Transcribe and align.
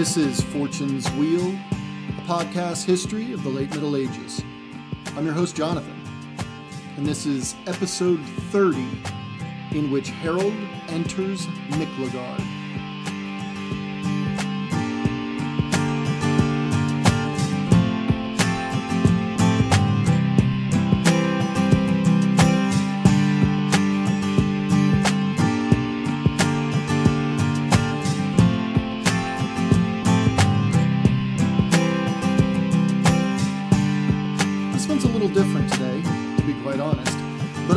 This 0.00 0.16
is 0.16 0.40
Fortune's 0.40 1.06
Wheel, 1.10 1.50
a 1.50 2.22
podcast 2.22 2.86
history 2.86 3.34
of 3.34 3.42
the 3.42 3.50
late 3.50 3.68
Middle 3.68 3.96
Ages. 3.96 4.42
I'm 5.14 5.26
your 5.26 5.34
host, 5.34 5.54
Jonathan, 5.54 6.02
and 6.96 7.04
this 7.04 7.26
is 7.26 7.54
episode 7.66 8.18
30, 8.50 8.78
in 9.72 9.90
which 9.90 10.08
Harold 10.08 10.54
enters 10.88 11.44
Miklagard. 11.68 12.59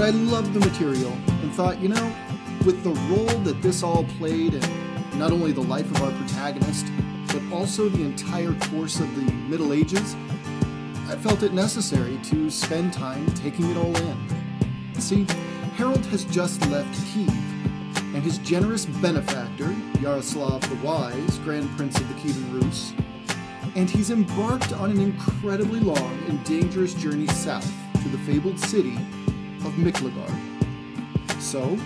I 0.03 0.09
loved 0.09 0.53
the 0.53 0.59
material 0.59 1.13
and 1.27 1.53
thought, 1.53 1.80
you 1.80 1.88
know, 1.88 2.13
with 2.66 2.84
the 2.84 2.89
role 2.89 3.39
that 3.43 3.62
this 3.62 3.84
all 3.84 4.03
played 4.20 4.53
in 4.53 5.17
not 5.17 5.31
only 5.31 5.53
the 5.53 5.63
life 5.63 5.89
of 5.91 6.03
our 6.03 6.12
protagonist, 6.12 6.87
but 7.27 7.41
also 7.54 7.87
the 7.87 8.04
entire 8.04 8.51
course 8.70 8.99
of 8.99 9.15
the 9.15 9.31
Middle 9.48 9.71
Ages, 9.71 10.18
I 11.07 11.15
felt 11.15 11.41
it 11.41 11.54
necessary 11.54 12.20
to 12.24 12.49
spend 12.49 12.91
time 12.91 13.26
taking 13.34 13.71
it 13.71 13.77
all 13.77 13.96
in. 13.96 14.99
See, 14.99 15.26
Harold 15.77 16.05
has 16.07 16.26
just 16.26 16.59
left 16.70 16.93
Kiev, 17.13 17.29
and 18.13 18.21
his 18.21 18.40
generous 18.40 18.85
benefactor, 18.85 19.74
Yaroslav 20.01 20.70
the 20.70 20.85
Wise, 20.85 21.37
Grand 21.46 21.70
Prince 21.77 21.98
of 21.98 22.09
the 22.09 22.15
Kievan 22.15 22.62
Rus, 22.62 22.93
and 23.77 23.90
he's 23.90 24.12
embarked 24.12 24.74
on 24.74 24.91
an 24.91 24.99
incredibly 24.99 25.79
long 25.79 26.20
and 26.27 26.43
dangerous 26.43 26.93
journey 26.93 27.27
south 27.27 27.71
to 28.01 28.09
the 28.09 28.18
fabled 28.18 28.59
city 28.59 28.98
of 29.74 29.79
Miklagard. 29.79 31.41
So, 31.41 31.77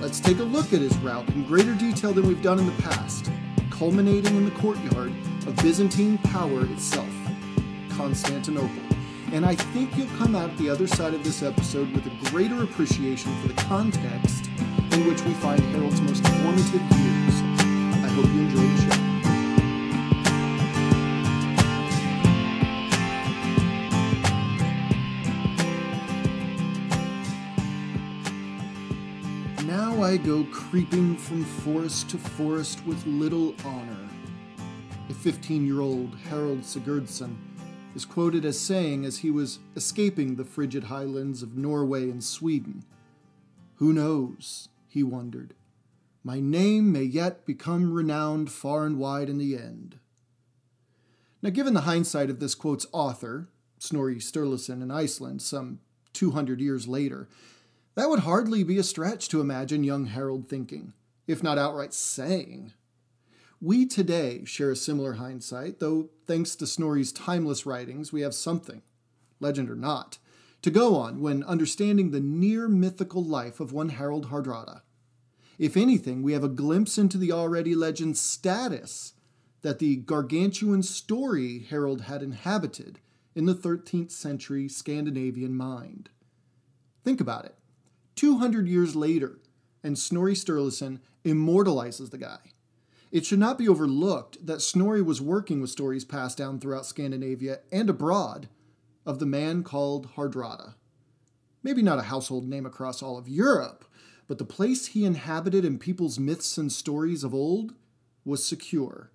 let's 0.00 0.20
take 0.20 0.38
a 0.38 0.42
look 0.42 0.72
at 0.72 0.80
his 0.80 0.96
route 0.98 1.28
in 1.30 1.44
greater 1.44 1.74
detail 1.74 2.12
than 2.12 2.26
we've 2.26 2.42
done 2.42 2.58
in 2.58 2.66
the 2.66 2.82
past, 2.82 3.30
culminating 3.70 4.36
in 4.36 4.44
the 4.44 4.50
courtyard 4.52 5.12
of 5.46 5.56
Byzantine 5.56 6.18
power 6.18 6.64
itself, 6.66 7.08
Constantinople. 7.90 8.82
And 9.32 9.44
I 9.44 9.54
think 9.54 9.96
you'll 9.96 10.06
come 10.18 10.34
out 10.34 10.56
the 10.56 10.70
other 10.70 10.86
side 10.86 11.14
of 11.14 11.24
this 11.24 11.42
episode 11.42 11.92
with 11.92 12.06
a 12.06 12.30
greater 12.30 12.62
appreciation 12.62 13.34
for 13.42 13.48
the 13.48 13.62
context 13.62 14.46
in 14.92 15.06
which 15.06 15.22
we 15.22 15.32
find 15.34 15.60
Harold's 15.60 16.00
most 16.00 16.26
formative 16.26 16.80
years. 16.80 17.42
I 18.04 18.08
hope 18.14 18.26
you 18.26 18.40
enjoy 18.40 18.60
the 18.60 18.94
show. 18.94 19.05
I 30.06 30.18
go 30.18 30.44
creeping 30.52 31.16
from 31.16 31.44
forest 31.44 32.08
to 32.10 32.16
forest 32.16 32.86
with 32.86 33.04
little 33.06 33.56
honor. 33.64 34.08
A 35.10 35.12
15 35.12 35.66
year 35.66 35.80
old 35.80 36.14
Harold 36.30 36.60
Sigurdsson 36.60 37.34
is 37.96 38.04
quoted 38.04 38.44
as 38.44 38.56
saying 38.56 39.04
as 39.04 39.18
he 39.18 39.32
was 39.32 39.58
escaping 39.74 40.36
the 40.36 40.44
frigid 40.44 40.84
highlands 40.84 41.42
of 41.42 41.56
Norway 41.56 42.04
and 42.04 42.22
Sweden 42.22 42.84
Who 43.78 43.92
knows, 43.92 44.68
he 44.86 45.02
wondered, 45.02 45.54
my 46.22 46.38
name 46.38 46.92
may 46.92 47.02
yet 47.02 47.44
become 47.44 47.92
renowned 47.92 48.52
far 48.52 48.86
and 48.86 49.00
wide 49.00 49.28
in 49.28 49.38
the 49.38 49.56
end. 49.56 49.98
Now, 51.42 51.50
given 51.50 51.74
the 51.74 51.80
hindsight 51.80 52.30
of 52.30 52.38
this 52.38 52.54
quote's 52.54 52.86
author, 52.92 53.48
Snorri 53.80 54.20
Sturluson 54.20 54.82
in 54.82 54.92
Iceland, 54.92 55.42
some 55.42 55.80
200 56.12 56.60
years 56.60 56.86
later, 56.86 57.26
that 57.96 58.08
would 58.08 58.20
hardly 58.20 58.62
be 58.62 58.78
a 58.78 58.82
stretch 58.82 59.28
to 59.30 59.40
imagine 59.40 59.82
young 59.82 60.06
Harold 60.06 60.48
thinking, 60.48 60.92
if 61.26 61.42
not 61.42 61.58
outright 61.58 61.92
saying. 61.92 62.72
We 63.60 63.86
today 63.86 64.44
share 64.44 64.70
a 64.70 64.76
similar 64.76 65.14
hindsight, 65.14 65.80
though 65.80 66.10
thanks 66.26 66.54
to 66.56 66.66
Snorri's 66.66 67.10
timeless 67.10 67.64
writings, 67.64 68.12
we 68.12 68.20
have 68.20 68.34
something, 68.34 68.82
legend 69.40 69.70
or 69.70 69.76
not, 69.76 70.18
to 70.60 70.70
go 70.70 70.94
on 70.96 71.20
when 71.20 71.42
understanding 71.44 72.10
the 72.10 72.20
near 72.20 72.68
mythical 72.68 73.24
life 73.24 73.60
of 73.60 73.72
one 73.72 73.88
Harold 73.88 74.28
Hardrada. 74.28 74.82
If 75.58 75.74
anything, 75.74 76.22
we 76.22 76.34
have 76.34 76.44
a 76.44 76.48
glimpse 76.48 76.98
into 76.98 77.16
the 77.16 77.32
already 77.32 77.74
legend 77.74 78.18
status 78.18 79.14
that 79.62 79.78
the 79.78 79.96
gargantuan 79.96 80.82
story 80.82 81.60
Harold 81.70 82.02
had 82.02 82.22
inhabited 82.22 83.00
in 83.34 83.46
the 83.46 83.54
13th 83.54 84.10
century 84.10 84.68
Scandinavian 84.68 85.56
mind. 85.56 86.10
Think 87.02 87.22
about 87.22 87.46
it. 87.46 87.54
200 88.16 88.66
years 88.66 88.96
later, 88.96 89.38
and 89.82 89.98
Snorri 89.98 90.34
Sturluson 90.34 91.00
immortalizes 91.24 92.10
the 92.10 92.18
guy. 92.18 92.38
It 93.12 93.24
should 93.24 93.38
not 93.38 93.58
be 93.58 93.68
overlooked 93.68 94.44
that 94.44 94.60
Snorri 94.60 95.02
was 95.02 95.20
working 95.20 95.60
with 95.60 95.70
stories 95.70 96.04
passed 96.04 96.38
down 96.38 96.58
throughout 96.58 96.86
Scandinavia 96.86 97.60
and 97.70 97.88
abroad 97.88 98.48
of 99.04 99.18
the 99.18 99.26
man 99.26 99.62
called 99.62 100.14
Hardrada. 100.16 100.74
Maybe 101.62 101.82
not 101.82 101.98
a 101.98 102.02
household 102.02 102.48
name 102.48 102.66
across 102.66 103.02
all 103.02 103.16
of 103.16 103.28
Europe, 103.28 103.84
but 104.26 104.38
the 104.38 104.44
place 104.44 104.86
he 104.88 105.04
inhabited 105.04 105.64
in 105.64 105.78
people's 105.78 106.18
myths 106.18 106.58
and 106.58 106.72
stories 106.72 107.22
of 107.22 107.34
old 107.34 107.74
was 108.24 108.44
secure. 108.44 109.12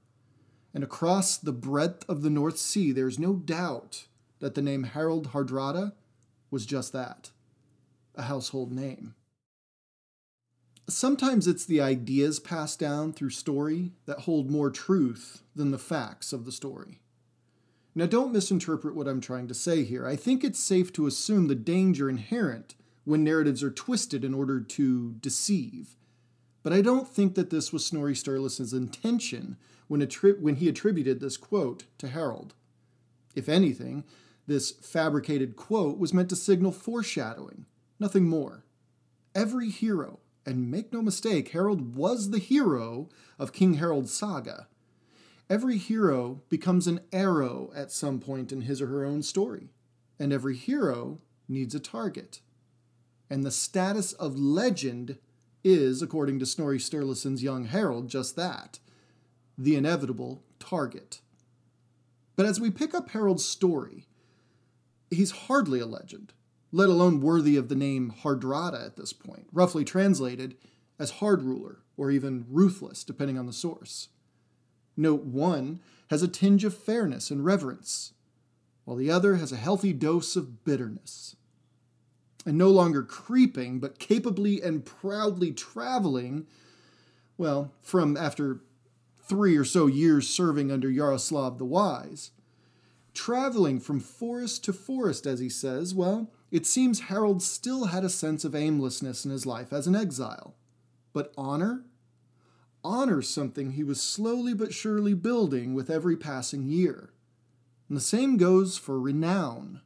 And 0.73 0.83
across 0.83 1.38
the 1.38 1.51
breadth 1.51 2.06
of 2.07 2.22
the 2.22 2.29
North 2.29 2.57
Sea, 2.57 2.91
there's 2.91 3.19
no 3.19 3.33
doubt 3.33 4.07
that 4.39 4.56
the 4.56 4.62
name 4.62 4.83
Harold 4.83 5.31
Hardrada 5.31 5.94
was 6.50 6.66
just 6.66 6.94
that 6.94 7.31
a 8.16 8.23
household 8.23 8.72
name. 8.72 9.16
Sometimes 10.89 11.47
it's 11.47 11.66
the 11.66 11.79
ideas 11.79 12.39
passed 12.39 12.79
down 12.79 13.13
through 13.13 13.29
story 13.29 13.91
that 14.05 14.19
hold 14.19 14.51
more 14.51 14.69
truth 14.69 15.44
than 15.55 15.72
the 15.72 15.77
facts 15.77 16.33
of 16.33 16.45
the 16.45 16.51
story. 16.51 17.00
Now, 17.94 18.05
don't 18.05 18.31
misinterpret 18.31 18.95
what 18.95 19.07
I'm 19.07 19.21
trying 19.21 19.47
to 19.47 19.53
say 19.53 19.83
here. 19.83 20.07
I 20.07 20.16
think 20.16 20.44
it's 20.44 20.59
safe 20.59 20.94
to 20.94 21.07
assume 21.07 21.47
the 21.47 21.55
danger 21.55 22.09
inherent 22.09 22.75
when 23.03 23.23
narratives 23.23 23.63
are 23.63 23.71
twisted 23.71 24.23
in 24.23 24.33
order 24.33 24.61
to 24.61 25.13
deceive. 25.19 25.97
But 26.63 26.73
I 26.73 26.81
don't 26.81 27.07
think 27.07 27.35
that 27.35 27.50
this 27.50 27.73
was 27.73 27.85
Snorri 27.85 28.13
Sturluson's 28.13 28.73
intention 28.73 29.57
when, 29.88 30.01
attri- 30.01 30.39
when 30.39 30.55
he 30.55 30.69
attributed 30.69 31.19
this 31.19 31.38
quote 31.38 31.85
to 31.97 32.07
Harold. 32.07 32.53
If 33.35 33.50
anything, 33.50 34.03
this 34.47 34.71
fabricated 34.71 35.55
quote 35.55 35.97
was 35.97 36.13
meant 36.13 36.29
to 36.29 36.35
signal 36.35 36.71
foreshadowing, 36.71 37.66
nothing 38.01 38.28
more. 38.28 38.66
Every 39.34 39.69
hero, 39.69 40.19
and 40.45 40.69
make 40.69 40.91
no 40.91 41.01
mistake, 41.01 41.50
Harold 41.50 41.95
was 41.95 42.31
the 42.31 42.39
hero 42.39 43.07
of 43.39 43.53
King 43.53 43.75
Harold's 43.75 44.12
saga. 44.12 44.67
Every 45.50 45.78
hero 45.78 46.41
becomes 46.50 46.88
an 46.88 47.01
arrow 47.13 47.72
at 47.75 47.91
some 47.91 48.19
point 48.19 48.51
in 48.51 48.62
his 48.62 48.81
or 48.81 48.88
her 48.88 49.06
own 49.06 49.22
story, 49.22 49.69
and 50.19 50.34
every 50.34 50.57
hero 50.57 51.19
needs 51.47 51.75
a 51.75 51.79
target. 51.79 52.41
And 53.29 53.45
the 53.45 53.51
status 53.51 54.13
of 54.13 54.38
legend 54.38 55.18
is, 55.63 56.01
according 56.01 56.39
to 56.39 56.45
Snorri 56.45 56.79
Sturluson's 56.79 57.44
Young 57.44 57.65
Harold, 57.65 58.09
just 58.09 58.36
that 58.36 58.80
the 59.57 59.75
inevitable 59.75 60.44
target. 60.59 61.21
But 62.36 62.48
as 62.48 62.59
we 62.59 62.71
pick 62.71 62.95
up 62.95 63.09
Harold's 63.09 63.45
story, 63.45 64.07
he's 65.12 65.31
hardly 65.31 65.80
a 65.80 65.86
legend 65.86 66.33
let 66.71 66.89
alone 66.89 67.21
worthy 67.21 67.57
of 67.57 67.68
the 67.68 67.75
name 67.75 68.13
Hardrada 68.23 68.85
at 68.85 68.95
this 68.95 69.13
point, 69.13 69.47
roughly 69.51 69.83
translated 69.83 70.56
as 70.97 71.12
hard 71.12 71.41
ruler 71.41 71.79
or 71.97 72.12
even 72.12 72.45
ruthless, 72.50 73.03
depending 73.03 73.38
on 73.38 73.45
the 73.45 73.53
source. 73.53 74.09
Note 74.95 75.23
1 75.23 75.79
has 76.09 76.21
a 76.21 76.27
tinge 76.27 76.63
of 76.63 76.77
fairness 76.77 77.31
and 77.31 77.45
reverence, 77.45 78.13
while 78.85 78.97
the 78.97 79.12
other 79.12 79.35
has 79.35 79.51
a 79.51 79.57
healthy 79.57 79.94
dose 79.94 80.35
of 80.35 80.63
bitterness. 80.63 81.35
And 82.45 82.57
no 82.57 82.69
longer 82.69 83.03
creeping, 83.03 83.79
but 83.79 84.00
capably 84.00 84.62
and 84.62 84.83
proudly 84.83 85.51
traveling, 85.51 86.47
well, 87.38 87.71
from 87.81 88.17
after 88.17 88.62
three 89.19 89.56
or 89.56 89.63
so 89.63 89.88
years 89.88 90.27
serving 90.27 90.71
under 90.71 90.89
Yaroslav 90.89 91.57
the 91.57 91.65
Wise, 91.65 92.31
traveling 93.13 93.79
from 93.79 94.00
forest 94.00 94.63
to 94.65 94.74
forest, 94.74 95.27
as 95.27 95.39
he 95.39 95.50
says, 95.50 95.94
well, 95.94 96.31
it 96.51 96.65
seems 96.65 97.01
Harold 97.01 97.42
still 97.42 97.86
had 97.86 98.03
a 98.03 98.09
sense 98.09 98.44
of 98.44 98.53
aimlessness 98.53 99.24
in 99.24 99.31
his 99.31 99.45
life 99.45 99.71
as 99.71 99.88
an 99.88 99.95
exile. 99.95 100.56
But 101.13 101.33
honor? 101.38 101.86
Honor's 102.83 103.30
something 103.30 103.71
he 103.71 103.83
was 103.83 104.01
slowly 104.01 104.53
but 104.53 104.74
surely 104.74 105.13
building 105.13 105.74
with 105.74 105.89
every 105.89 106.18
passing 106.18 106.65
year. 106.65 107.13
And 107.88 107.95
the 107.95 108.01
same 108.01 108.38
goes 108.38 108.77
for 108.77 109.00
renown. 109.00 109.81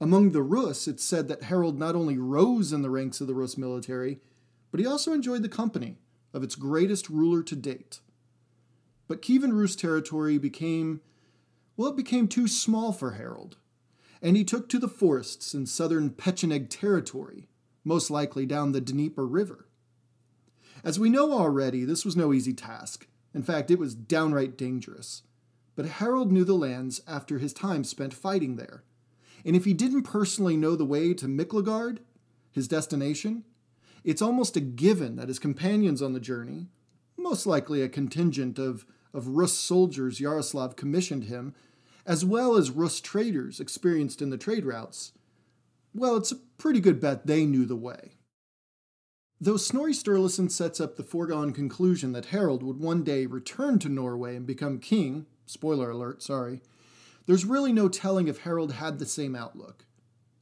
Among 0.00 0.32
the 0.32 0.42
Rus, 0.42 0.88
it's 0.88 1.04
said 1.04 1.28
that 1.28 1.44
Harold 1.44 1.78
not 1.78 1.94
only 1.94 2.18
rose 2.18 2.72
in 2.72 2.82
the 2.82 2.90
ranks 2.90 3.20
of 3.20 3.26
the 3.26 3.34
Rus 3.34 3.56
military, 3.56 4.20
but 4.70 4.80
he 4.80 4.86
also 4.86 5.12
enjoyed 5.12 5.42
the 5.42 5.48
company 5.48 5.98
of 6.34 6.42
its 6.42 6.54
greatest 6.54 7.08
ruler 7.08 7.42
to 7.42 7.56
date. 7.56 8.00
But 9.08 9.22
Kievan 9.22 9.52
Rus 9.52 9.76
territory 9.76 10.36
became, 10.36 11.00
well, 11.76 11.90
it 11.90 11.96
became 11.96 12.28
too 12.28 12.48
small 12.48 12.92
for 12.92 13.12
Harold, 13.12 13.56
and 14.22 14.36
he 14.36 14.44
took 14.44 14.68
to 14.68 14.78
the 14.78 14.88
forests 14.88 15.54
in 15.54 15.66
southern 15.66 16.10
Pecheneg 16.10 16.68
territory, 16.68 17.48
most 17.84 18.10
likely 18.10 18.46
down 18.46 18.72
the 18.72 18.80
Dnieper 18.80 19.26
River. 19.26 19.66
As 20.84 20.98
we 20.98 21.10
know 21.10 21.32
already, 21.32 21.84
this 21.84 22.04
was 22.04 22.16
no 22.16 22.32
easy 22.32 22.52
task. 22.52 23.06
In 23.34 23.42
fact, 23.42 23.70
it 23.70 23.78
was 23.78 23.94
downright 23.94 24.56
dangerous. 24.56 25.22
But 25.74 25.86
Harold 25.86 26.32
knew 26.32 26.44
the 26.44 26.54
lands 26.54 27.02
after 27.06 27.38
his 27.38 27.52
time 27.52 27.84
spent 27.84 28.14
fighting 28.14 28.56
there. 28.56 28.82
And 29.44 29.54
if 29.54 29.64
he 29.64 29.74
didn't 29.74 30.02
personally 30.02 30.56
know 30.56 30.74
the 30.74 30.84
way 30.84 31.12
to 31.14 31.26
Miklagard, 31.26 31.98
his 32.50 32.66
destination, 32.66 33.44
it's 34.02 34.22
almost 34.22 34.56
a 34.56 34.60
given 34.60 35.16
that 35.16 35.28
his 35.28 35.38
companions 35.38 36.00
on 36.00 36.12
the 36.12 36.20
journey, 36.20 36.68
most 37.16 37.46
likely 37.46 37.82
a 37.82 37.88
contingent 37.88 38.58
of, 38.58 38.86
of 39.12 39.28
Rus 39.28 39.52
soldiers 39.52 40.20
Yaroslav 40.20 40.76
commissioned 40.76 41.24
him, 41.24 41.54
as 42.06 42.24
well 42.24 42.56
as 42.56 42.70
Rus 42.70 43.00
traders 43.00 43.58
experienced 43.58 44.22
in 44.22 44.30
the 44.30 44.38
trade 44.38 44.64
routes, 44.64 45.12
well, 45.92 46.16
it's 46.16 46.32
a 46.32 46.36
pretty 46.56 46.80
good 46.80 47.00
bet 47.00 47.26
they 47.26 47.44
knew 47.44 47.66
the 47.66 47.76
way. 47.76 48.12
Though 49.40 49.56
Snorri 49.56 49.92
Sturluson 49.92 50.50
sets 50.50 50.80
up 50.80 50.96
the 50.96 51.02
foregone 51.02 51.52
conclusion 51.52 52.12
that 52.12 52.26
Harold 52.26 52.62
would 52.62 52.78
one 52.78 53.02
day 53.02 53.26
return 53.26 53.78
to 53.80 53.88
Norway 53.88 54.36
and 54.36 54.46
become 54.46 54.78
king, 54.78 55.26
spoiler 55.44 55.90
alert, 55.90 56.22
sorry, 56.22 56.62
there's 57.26 57.44
really 57.44 57.72
no 57.72 57.88
telling 57.88 58.28
if 58.28 58.38
Harold 58.38 58.72
had 58.72 58.98
the 58.98 59.06
same 59.06 59.34
outlook. 59.34 59.84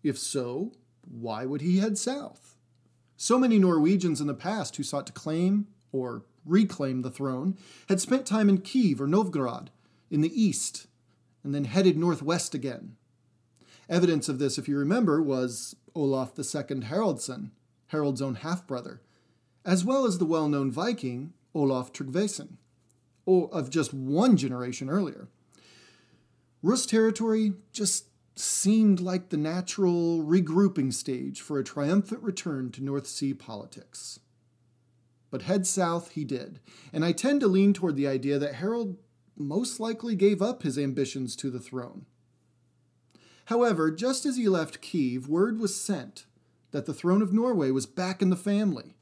If 0.02 0.18
so, 0.18 0.72
why 1.02 1.46
would 1.46 1.62
he 1.62 1.78
head 1.78 1.98
south? 1.98 2.56
So 3.16 3.38
many 3.38 3.58
Norwegians 3.58 4.20
in 4.20 4.26
the 4.26 4.34
past 4.34 4.76
who 4.76 4.82
sought 4.82 5.06
to 5.06 5.12
claim 5.12 5.66
or 5.92 6.24
reclaim 6.44 7.02
the 7.02 7.10
throne 7.10 7.56
had 7.88 8.00
spent 8.00 8.26
time 8.26 8.48
in 8.48 8.58
Kiev 8.58 9.00
or 9.00 9.06
Novgorod 9.06 9.70
in 10.10 10.20
the 10.20 10.40
east 10.40 10.86
and 11.44 11.54
then 11.54 11.64
headed 11.64 11.96
northwest 11.96 12.54
again. 12.54 12.96
Evidence 13.88 14.28
of 14.28 14.38
this, 14.38 14.58
if 14.58 14.66
you 14.66 14.76
remember, 14.78 15.22
was 15.22 15.76
Olaf 15.94 16.32
II 16.38 16.44
Haraldsson, 16.80 17.50
Harold's 17.88 18.22
own 18.22 18.36
half 18.36 18.66
brother, 18.66 19.02
as 19.64 19.84
well 19.84 20.06
as 20.06 20.18
the 20.18 20.24
well 20.24 20.48
known 20.48 20.72
Viking 20.72 21.34
Olaf 21.54 21.92
Tryggvason, 21.92 22.56
of 23.26 23.70
just 23.70 23.94
one 23.94 24.36
generation 24.36 24.88
earlier. 24.88 25.28
Rus 26.62 26.86
territory 26.86 27.52
just 27.72 28.06
seemed 28.36 29.00
like 29.00 29.28
the 29.28 29.36
natural 29.36 30.24
regrouping 30.24 30.92
stage 30.92 31.40
for 31.40 31.58
a 31.58 31.64
triumphant 31.64 32.22
return 32.22 32.70
to 32.72 32.82
North 32.82 33.06
Sea 33.06 33.34
politics. 33.34 34.18
But 35.30 35.42
head 35.42 35.66
south 35.66 36.12
he 36.12 36.24
did, 36.24 36.60
and 36.92 37.04
I 37.04 37.12
tend 37.12 37.40
to 37.40 37.48
lean 37.48 37.74
toward 37.74 37.96
the 37.96 38.08
idea 38.08 38.38
that 38.38 38.54
Harold 38.54 38.96
most 39.36 39.80
likely 39.80 40.14
gave 40.14 40.40
up 40.40 40.62
his 40.62 40.78
ambitions 40.78 41.34
to 41.36 41.50
the 41.50 41.60
throne. 41.60 42.06
However, 43.46 43.90
just 43.90 44.24
as 44.24 44.36
he 44.36 44.48
left 44.48 44.80
Kiev, 44.80 45.28
word 45.28 45.58
was 45.58 45.78
sent 45.78 46.26
that 46.70 46.86
the 46.86 46.94
throne 46.94 47.22
of 47.22 47.32
Norway 47.32 47.70
was 47.70 47.86
back 47.86 48.22
in 48.22 48.30
the 48.30 48.36
family. 48.36 48.96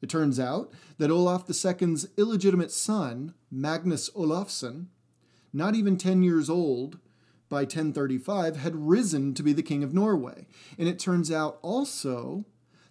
It 0.00 0.08
turns 0.08 0.38
out 0.38 0.72
that 0.98 1.10
Olaf 1.10 1.48
II's 1.48 2.06
illegitimate 2.16 2.70
son, 2.70 3.34
Magnus 3.50 4.10
Olafsson, 4.10 4.86
not 5.52 5.74
even 5.74 5.96
10 5.96 6.22
years 6.22 6.48
old 6.48 6.98
by 7.48 7.62
1035, 7.62 8.56
had 8.56 8.76
risen 8.76 9.34
to 9.34 9.42
be 9.42 9.52
the 9.52 9.62
king 9.62 9.82
of 9.82 9.94
Norway. 9.94 10.46
And 10.78 10.88
it 10.88 10.98
turns 10.98 11.32
out 11.32 11.58
also 11.62 12.44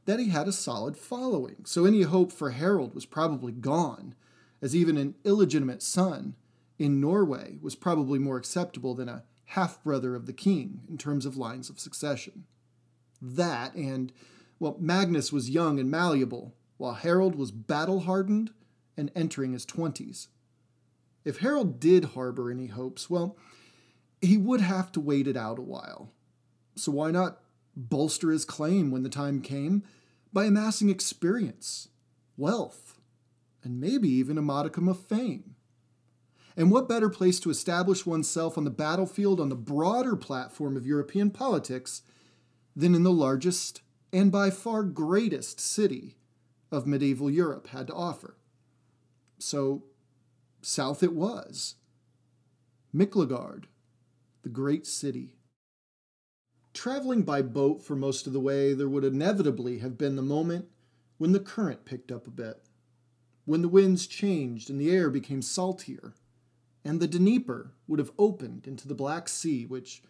that 0.05 0.19
he 0.19 0.29
had 0.29 0.47
a 0.47 0.53
solid 0.53 0.97
following. 0.97 1.63
So 1.65 1.85
any 1.85 2.01
hope 2.01 2.31
for 2.31 2.51
Harold 2.51 2.95
was 2.95 3.05
probably 3.05 3.51
gone, 3.51 4.15
as 4.61 4.75
even 4.75 4.97
an 4.97 5.15
illegitimate 5.23 5.83
son 5.83 6.35
in 6.77 7.01
Norway 7.01 7.57
was 7.61 7.75
probably 7.75 8.19
more 8.19 8.37
acceptable 8.37 8.93
than 8.93 9.09
a 9.09 9.23
half 9.51 9.83
brother 9.83 10.15
of 10.15 10.25
the 10.25 10.33
king 10.33 10.81
in 10.89 10.97
terms 10.97 11.25
of 11.25 11.37
lines 11.37 11.69
of 11.69 11.79
succession 11.79 12.45
that, 13.21 13.73
and, 13.75 14.11
well, 14.59 14.77
Magnus 14.79 15.31
was 15.31 15.49
young 15.49 15.79
and 15.79 15.89
malleable, 15.89 16.53
while 16.77 16.93
Harold 16.93 17.35
was 17.35 17.51
battle 17.51 18.01
hardened 18.01 18.51
and 18.95 19.11
entering 19.15 19.53
his 19.53 19.65
20s. 19.65 20.27
If 21.25 21.39
Harold 21.39 21.79
did 21.79 22.05
harbor 22.05 22.51
any 22.51 22.67
hopes, 22.67 23.09
well, 23.09 23.37
he 24.21 24.37
would 24.37 24.61
have 24.61 24.91
to 24.93 24.99
wait 24.99 25.27
it 25.27 25.37
out 25.37 25.59
a 25.59 25.63
while. 25.63 26.11
So 26.75 26.91
why 26.91 27.11
not 27.11 27.39
bolster 27.75 28.31
his 28.31 28.45
claim 28.45 28.91
when 28.91 29.03
the 29.03 29.09
time 29.09 29.41
came 29.41 29.83
by 30.31 30.45
amassing 30.45 30.89
experience, 30.89 31.89
wealth, 32.37 32.99
and 33.63 33.79
maybe 33.79 34.09
even 34.09 34.37
a 34.37 34.43
modicum 34.43 34.87
of 34.87 34.99
fame? 34.99 35.55
And 36.57 36.71
what 36.71 36.89
better 36.89 37.07
place 37.07 37.39
to 37.41 37.51
establish 37.51 38.03
oneself 38.07 38.57
on 38.57 38.63
the 38.63 38.71
battlefield 38.71 39.39
on 39.39 39.49
the 39.49 39.55
broader 39.55 40.15
platform 40.15 40.75
of 40.75 40.87
European 40.87 41.29
politics 41.29 42.01
than 42.75 42.95
in 42.95 43.03
the 43.03 43.11
largest 43.11 43.81
and 44.11 44.31
by 44.31 44.49
far 44.49 44.81
greatest 44.81 45.59
city 45.59 46.17
of 46.71 46.87
medieval 46.87 47.29
Europe 47.29 47.67
had 47.67 47.85
to 47.87 47.93
offer. 47.93 48.37
So, 49.37 49.83
south 50.63 51.03
it 51.03 51.13
was. 51.13 51.75
Miklagard, 52.91 53.65
the 54.41 54.49
great 54.49 54.87
city. 54.87 55.35
Traveling 56.73 57.21
by 57.21 57.43
boat 57.43 57.83
for 57.83 57.95
most 57.95 58.25
of 58.25 58.33
the 58.33 58.39
way, 58.39 58.73
there 58.73 58.89
would 58.89 59.03
inevitably 59.03 59.79
have 59.79 59.97
been 59.97 60.15
the 60.15 60.23
moment 60.23 60.69
when 61.19 61.33
the 61.33 61.39
current 61.39 61.85
picked 61.85 62.11
up 62.11 62.25
a 62.25 62.31
bit, 62.31 62.63
when 63.45 63.61
the 63.61 63.69
winds 63.69 64.07
changed 64.07 64.71
and 64.71 64.81
the 64.81 64.89
air 64.89 65.11
became 65.11 65.41
saltier, 65.41 66.13
and 66.87 67.01
the 67.01 67.07
Dnieper 67.07 67.73
would 67.85 67.99
have 67.99 68.13
opened 68.17 68.65
into 68.65 68.87
the 68.87 68.95
Black 68.95 69.27
Sea, 69.27 69.65
which 69.65 70.01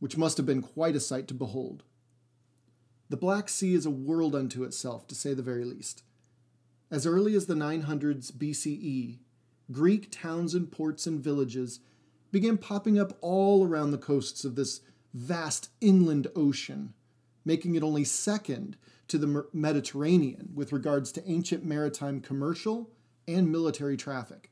which 0.00 0.16
must 0.16 0.36
have 0.36 0.44
been 0.44 0.60
quite 0.60 0.96
a 0.96 1.00
sight 1.00 1.28
to 1.28 1.34
behold. 1.34 1.84
The 3.10 3.16
Black 3.16 3.48
Sea 3.48 3.74
is 3.74 3.86
a 3.86 3.90
world 3.90 4.34
unto 4.34 4.64
itself, 4.64 5.06
to 5.06 5.14
say 5.14 5.32
the 5.32 5.40
very 5.40 5.64
least. 5.64 6.02
As 6.90 7.06
early 7.06 7.36
as 7.36 7.46
the 7.46 7.54
900s 7.54 8.32
BCE, 8.32 9.20
Greek 9.70 10.08
towns 10.10 10.52
and 10.52 10.70
ports 10.70 11.06
and 11.06 11.22
villages 11.22 11.78
began 12.32 12.58
popping 12.58 12.98
up 12.98 13.16
all 13.20 13.64
around 13.64 13.92
the 13.92 13.98
coasts 13.98 14.44
of 14.44 14.56
this 14.56 14.80
vast 15.14 15.70
inland 15.80 16.26
ocean, 16.34 16.92
making 17.44 17.76
it 17.76 17.84
only 17.84 18.04
second 18.04 18.76
to 19.06 19.16
the 19.16 19.46
Mediterranean 19.52 20.50
with 20.54 20.72
regards 20.72 21.12
to 21.12 21.30
ancient 21.30 21.64
maritime 21.64 22.20
commercial 22.20 22.90
and 23.28 23.52
military 23.52 23.96
traffic. 23.96 24.50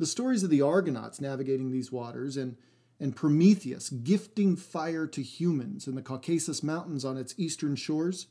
The 0.00 0.06
stories 0.06 0.42
of 0.42 0.48
the 0.48 0.62
Argonauts 0.62 1.20
navigating 1.20 1.70
these 1.70 1.92
waters 1.92 2.38
and 2.38 2.56
and 2.98 3.14
Prometheus 3.14 3.90
gifting 3.90 4.56
fire 4.56 5.06
to 5.06 5.22
humans 5.22 5.86
in 5.86 5.94
the 5.94 6.00
Caucasus 6.00 6.62
Mountains 6.62 7.04
on 7.04 7.18
its 7.18 7.34
eastern 7.36 7.76
shores, 7.76 8.26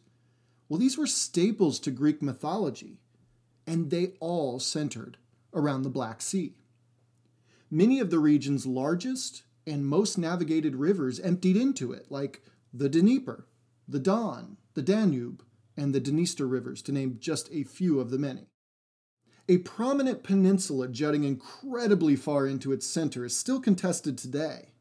well, 0.67 0.79
these 0.79 0.97
were 0.97 1.05
staples 1.05 1.79
to 1.81 1.91
Greek 1.91 2.23
mythology, 2.23 2.97
and 3.67 3.91
they 3.91 4.13
all 4.19 4.59
centered 4.59 5.17
around 5.53 5.83
the 5.83 5.89
Black 5.89 6.23
Sea. 6.23 6.55
Many 7.69 7.99
of 7.99 8.09
the 8.09 8.19
region's 8.19 8.65
largest 8.65 9.43
and 9.67 9.85
most 9.85 10.17
navigated 10.17 10.75
rivers 10.75 11.19
emptied 11.19 11.55
into 11.55 11.91
it, 11.91 12.07
like 12.09 12.41
the 12.73 12.89
Dnieper, 12.89 13.47
the 13.88 13.99
Don, 13.99 14.57
the 14.73 14.81
Danube, 14.81 15.43
and 15.77 15.93
the 15.93 16.01
Dniester 16.01 16.49
rivers, 16.49 16.81
to 16.81 16.91
name 16.91 17.17
just 17.19 17.47
a 17.51 17.63
few 17.63 17.99
of 17.99 18.09
the 18.09 18.17
many. 18.17 18.47
A 19.50 19.58
prominent 19.58 20.22
peninsula 20.22 20.88
jutting 20.88 21.24
incredibly 21.24 22.15
far 22.15 22.46
into 22.46 22.72
its 22.72 22.86
center 22.86 23.25
is 23.25 23.36
still 23.36 23.60
contested 23.60 24.15
today. 24.15 24.74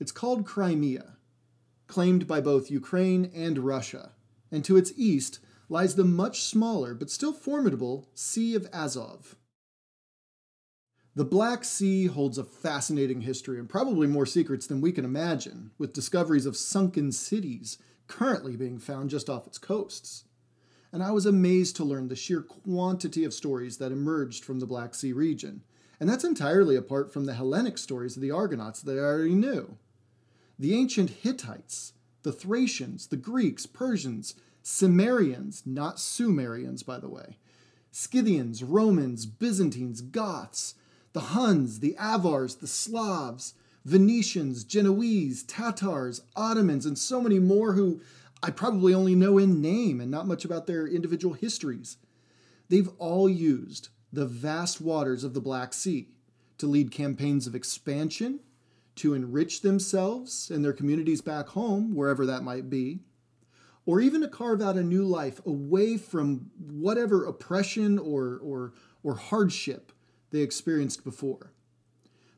It's 0.00 0.12
called 0.12 0.46
Crimea, 0.46 1.18
claimed 1.88 2.26
by 2.26 2.40
both 2.40 2.70
Ukraine 2.70 3.30
and 3.34 3.58
Russia, 3.58 4.12
and 4.50 4.64
to 4.64 4.78
its 4.78 4.94
east 4.96 5.40
lies 5.68 5.94
the 5.94 6.06
much 6.06 6.40
smaller 6.40 6.94
but 6.94 7.10
still 7.10 7.34
formidable 7.34 8.08
Sea 8.14 8.54
of 8.54 8.66
Azov. 8.72 9.36
The 11.14 11.26
Black 11.26 11.62
Sea 11.62 12.06
holds 12.06 12.38
a 12.38 12.44
fascinating 12.44 13.20
history 13.20 13.58
and 13.58 13.68
probably 13.68 14.06
more 14.06 14.24
secrets 14.24 14.66
than 14.66 14.80
we 14.80 14.90
can 14.90 15.04
imagine, 15.04 15.72
with 15.76 15.92
discoveries 15.92 16.46
of 16.46 16.56
sunken 16.56 17.12
cities 17.12 17.76
currently 18.06 18.56
being 18.56 18.78
found 18.78 19.10
just 19.10 19.28
off 19.28 19.46
its 19.46 19.58
coasts 19.58 20.24
and 20.92 21.02
I 21.02 21.10
was 21.10 21.26
amazed 21.26 21.76
to 21.76 21.84
learn 21.84 22.08
the 22.08 22.16
sheer 22.16 22.40
quantity 22.40 23.24
of 23.24 23.34
stories 23.34 23.76
that 23.78 23.92
emerged 23.92 24.44
from 24.44 24.60
the 24.60 24.66
Black 24.66 24.94
Sea 24.94 25.12
region. 25.12 25.62
And 26.00 26.08
that's 26.08 26.24
entirely 26.24 26.76
apart 26.76 27.12
from 27.12 27.26
the 27.26 27.34
Hellenic 27.34 27.76
stories 27.76 28.16
of 28.16 28.22
the 28.22 28.30
Argonauts 28.30 28.80
that 28.82 28.96
I 28.96 29.00
already 29.00 29.34
knew. 29.34 29.76
The 30.58 30.74
ancient 30.74 31.10
Hittites, 31.10 31.92
the 32.22 32.32
Thracians, 32.32 33.08
the 33.08 33.16
Greeks, 33.16 33.66
Persians, 33.66 34.34
Cimmerians, 34.62 35.62
not 35.66 35.98
Sumerians, 35.98 36.82
by 36.82 36.98
the 36.98 37.08
way, 37.08 37.38
Scythians, 37.90 38.62
Romans, 38.62 39.26
Byzantines, 39.26 40.00
Goths, 40.00 40.74
the 41.12 41.20
Huns, 41.20 41.80
the 41.80 41.96
Avars, 41.96 42.56
the 42.56 42.66
Slavs, 42.66 43.54
Venetians, 43.84 44.64
Genoese, 44.64 45.42
Tatars, 45.44 46.20
Ottomans, 46.36 46.84
and 46.84 46.98
so 46.98 47.20
many 47.20 47.38
more 47.38 47.72
who 47.72 48.00
I 48.42 48.50
probably 48.50 48.94
only 48.94 49.14
know 49.14 49.38
in 49.38 49.60
name 49.60 50.00
and 50.00 50.10
not 50.10 50.26
much 50.26 50.44
about 50.44 50.66
their 50.66 50.86
individual 50.86 51.34
histories. 51.34 51.96
They've 52.68 52.90
all 52.98 53.28
used 53.28 53.88
the 54.12 54.26
vast 54.26 54.80
waters 54.80 55.24
of 55.24 55.34
the 55.34 55.40
Black 55.40 55.72
Sea 55.72 56.08
to 56.58 56.66
lead 56.66 56.90
campaigns 56.90 57.46
of 57.46 57.54
expansion, 57.54 58.40
to 58.96 59.14
enrich 59.14 59.62
themselves 59.62 60.50
and 60.50 60.64
their 60.64 60.72
communities 60.72 61.20
back 61.20 61.48
home, 61.48 61.94
wherever 61.94 62.26
that 62.26 62.42
might 62.42 62.68
be, 62.68 63.00
or 63.86 64.00
even 64.00 64.20
to 64.20 64.28
carve 64.28 64.60
out 64.60 64.76
a 64.76 64.82
new 64.82 65.04
life 65.04 65.40
away 65.46 65.96
from 65.96 66.50
whatever 66.58 67.24
oppression 67.24 67.98
or, 67.98 68.38
or, 68.42 68.74
or 69.02 69.14
hardship 69.14 69.92
they 70.30 70.40
experienced 70.40 71.04
before. 71.04 71.52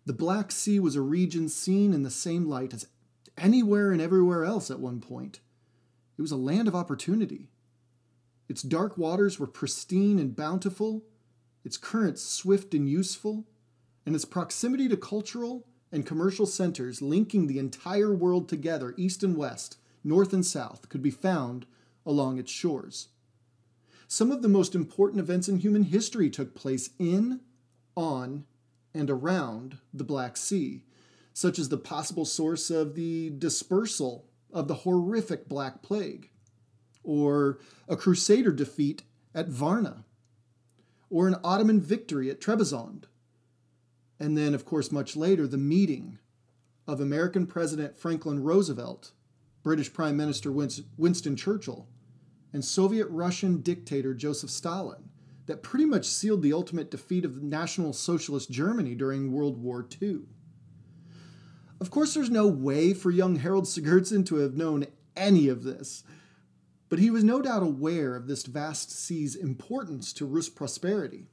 The 0.06 0.12
Black 0.12 0.52
Sea 0.52 0.78
was 0.78 0.96
a 0.96 1.00
region 1.00 1.48
seen 1.48 1.92
in 1.92 2.02
the 2.02 2.10
same 2.10 2.46
light 2.46 2.72
as 2.72 2.86
anywhere 3.36 3.90
and 3.90 4.00
everywhere 4.00 4.44
else 4.44 4.70
at 4.70 4.80
one 4.80 5.00
point. 5.00 5.40
It 6.20 6.28
was 6.28 6.32
a 6.32 6.36
land 6.36 6.68
of 6.68 6.74
opportunity. 6.74 7.48
Its 8.46 8.60
dark 8.60 8.98
waters 8.98 9.40
were 9.40 9.46
pristine 9.46 10.18
and 10.18 10.36
bountiful, 10.36 11.02
its 11.64 11.78
currents 11.78 12.20
swift 12.20 12.74
and 12.74 12.86
useful, 12.86 13.46
and 14.04 14.14
its 14.14 14.26
proximity 14.26 14.86
to 14.90 14.98
cultural 14.98 15.66
and 15.90 16.04
commercial 16.04 16.44
centers 16.44 17.00
linking 17.00 17.46
the 17.46 17.58
entire 17.58 18.14
world 18.14 18.50
together, 18.50 18.92
east 18.98 19.22
and 19.22 19.34
west, 19.34 19.78
north 20.04 20.34
and 20.34 20.44
south, 20.44 20.90
could 20.90 21.00
be 21.00 21.10
found 21.10 21.64
along 22.04 22.36
its 22.36 22.52
shores. 22.52 23.08
Some 24.06 24.30
of 24.30 24.42
the 24.42 24.48
most 24.48 24.74
important 24.74 25.20
events 25.20 25.48
in 25.48 25.60
human 25.60 25.84
history 25.84 26.28
took 26.28 26.54
place 26.54 26.90
in, 26.98 27.40
on, 27.96 28.44
and 28.92 29.08
around 29.08 29.78
the 29.94 30.04
Black 30.04 30.36
Sea, 30.36 30.84
such 31.32 31.58
as 31.58 31.70
the 31.70 31.78
possible 31.78 32.26
source 32.26 32.68
of 32.68 32.94
the 32.94 33.30
dispersal 33.30 34.26
of 34.52 34.68
the 34.68 34.74
horrific 34.74 35.48
Black 35.48 35.82
Plague, 35.82 36.30
or 37.02 37.58
a 37.88 37.96
Crusader 37.96 38.52
defeat 38.52 39.02
at 39.34 39.48
Varna, 39.48 40.04
or 41.08 41.28
an 41.28 41.36
Ottoman 41.42 41.80
victory 41.80 42.30
at 42.30 42.40
Trebizond, 42.40 43.04
and 44.20 44.36
then, 44.36 44.54
of 44.54 44.66
course, 44.66 44.92
much 44.92 45.16
later, 45.16 45.46
the 45.46 45.56
meeting 45.56 46.18
of 46.86 47.00
American 47.00 47.46
President 47.46 47.98
Franklin 47.98 48.42
Roosevelt, 48.42 49.12
British 49.62 49.92
Prime 49.92 50.16
Minister 50.16 50.52
Winston 50.52 51.36
Churchill, 51.36 51.88
and 52.52 52.64
Soviet 52.64 53.06
Russian 53.08 53.62
dictator 53.62 54.12
Joseph 54.12 54.50
Stalin 54.50 55.08
that 55.46 55.62
pretty 55.62 55.84
much 55.84 56.04
sealed 56.04 56.42
the 56.42 56.52
ultimate 56.52 56.90
defeat 56.90 57.24
of 57.24 57.42
National 57.42 57.92
Socialist 57.92 58.50
Germany 58.50 58.94
during 58.94 59.32
World 59.32 59.56
War 59.56 59.86
II. 60.00 60.20
Of 61.80 61.90
course, 61.90 62.12
there's 62.12 62.30
no 62.30 62.46
way 62.46 62.92
for 62.92 63.10
young 63.10 63.36
Harold 63.36 63.64
Sigurdsson 63.64 64.26
to 64.26 64.36
have 64.36 64.54
known 64.54 64.86
any 65.16 65.48
of 65.48 65.64
this, 65.64 66.04
but 66.90 66.98
he 66.98 67.10
was 67.10 67.24
no 67.24 67.40
doubt 67.40 67.62
aware 67.62 68.16
of 68.16 68.26
this 68.26 68.44
vast 68.44 68.90
sea's 68.90 69.34
importance 69.34 70.12
to 70.14 70.26
Rus 70.26 70.50
prosperity, 70.50 71.28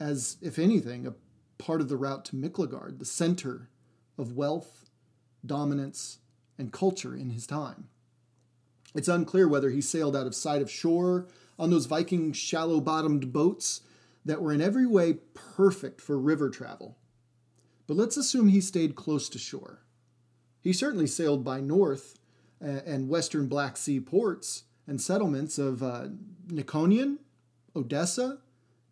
as, 0.00 0.36
if 0.42 0.58
anything, 0.58 1.06
a 1.06 1.14
part 1.62 1.80
of 1.80 1.88
the 1.88 1.96
route 1.96 2.24
to 2.26 2.36
Miklagard, 2.36 2.98
the 2.98 3.04
center 3.04 3.70
of 4.18 4.32
wealth, 4.32 4.90
dominance, 5.46 6.18
and 6.58 6.72
culture 6.72 7.14
in 7.14 7.30
his 7.30 7.46
time. 7.46 7.88
It's 8.96 9.08
unclear 9.08 9.46
whether 9.46 9.70
he 9.70 9.80
sailed 9.80 10.16
out 10.16 10.26
of 10.26 10.34
sight 10.34 10.60
of 10.60 10.70
shore 10.70 11.28
on 11.56 11.70
those 11.70 11.86
Viking 11.86 12.32
shallow 12.32 12.80
bottomed 12.80 13.32
boats 13.32 13.82
that 14.24 14.42
were 14.42 14.52
in 14.52 14.60
every 14.60 14.86
way 14.86 15.18
perfect 15.34 16.00
for 16.00 16.18
river 16.18 16.50
travel. 16.50 16.96
But 17.88 17.96
let's 17.96 18.18
assume 18.18 18.48
he 18.48 18.60
stayed 18.60 18.94
close 18.94 19.28
to 19.30 19.38
shore. 19.38 19.80
He 20.60 20.72
certainly 20.72 21.06
sailed 21.06 21.42
by 21.42 21.60
north 21.60 22.18
and 22.60 23.08
western 23.08 23.48
Black 23.48 23.76
Sea 23.76 23.98
ports 23.98 24.64
and 24.86 25.00
settlements 25.00 25.58
of 25.58 25.82
uh, 25.82 26.08
Odessa, 27.74 28.38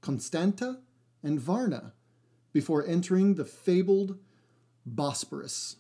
Constanta, 0.01 0.79
and 1.23 1.39
Varna 1.39 1.93
before 2.53 2.87
entering 2.87 3.35
the 3.35 3.45
fabled 3.45 4.19
Bosporus, 4.89 5.77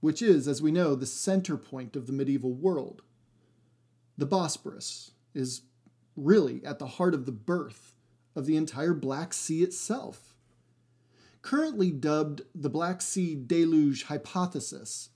which 0.00 0.22
is, 0.22 0.46
as 0.46 0.62
we 0.62 0.70
know, 0.70 0.94
the 0.94 1.06
center 1.06 1.56
point 1.56 1.96
of 1.96 2.06
the 2.06 2.12
medieval 2.12 2.52
world. 2.52 3.02
The 4.16 4.26
Bosporus 4.26 5.10
is 5.34 5.62
really 6.16 6.64
at 6.64 6.78
the 6.78 6.86
heart 6.86 7.14
of 7.14 7.26
the 7.26 7.32
birth 7.32 7.94
of 8.36 8.46
the 8.46 8.56
entire 8.56 8.94
Black 8.94 9.32
Sea 9.32 9.62
itself. 9.64 10.33
Currently 11.44 11.90
dubbed 11.90 12.40
the 12.54 12.70
Black 12.70 13.02
Sea 13.02 13.34
Deluge 13.34 14.04
Hypothesis, 14.04 15.10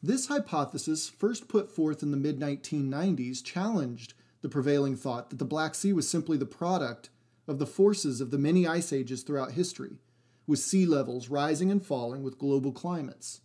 this 0.00 0.26
hypothesis, 0.26 1.08
first 1.08 1.48
put 1.48 1.68
forth 1.68 2.04
in 2.04 2.12
the 2.12 2.16
mid 2.16 2.38
1990s, 2.38 3.42
challenged 3.42 4.14
the 4.42 4.48
prevailing 4.48 4.94
thought 4.94 5.30
that 5.30 5.40
the 5.40 5.44
Black 5.44 5.74
Sea 5.74 5.92
was 5.92 6.08
simply 6.08 6.36
the 6.36 6.46
product 6.46 7.10
of 7.48 7.58
the 7.58 7.66
forces 7.66 8.20
of 8.20 8.30
the 8.30 8.38
many 8.38 8.64
ice 8.64 8.92
ages 8.92 9.24
throughout 9.24 9.52
history 9.52 9.98
with 10.46 10.60
sea 10.60 10.86
levels 10.86 11.28
rising 11.28 11.68
and 11.68 11.84
falling 11.84 12.22
with 12.22 12.38
global 12.38 12.70
climates. 12.70 13.40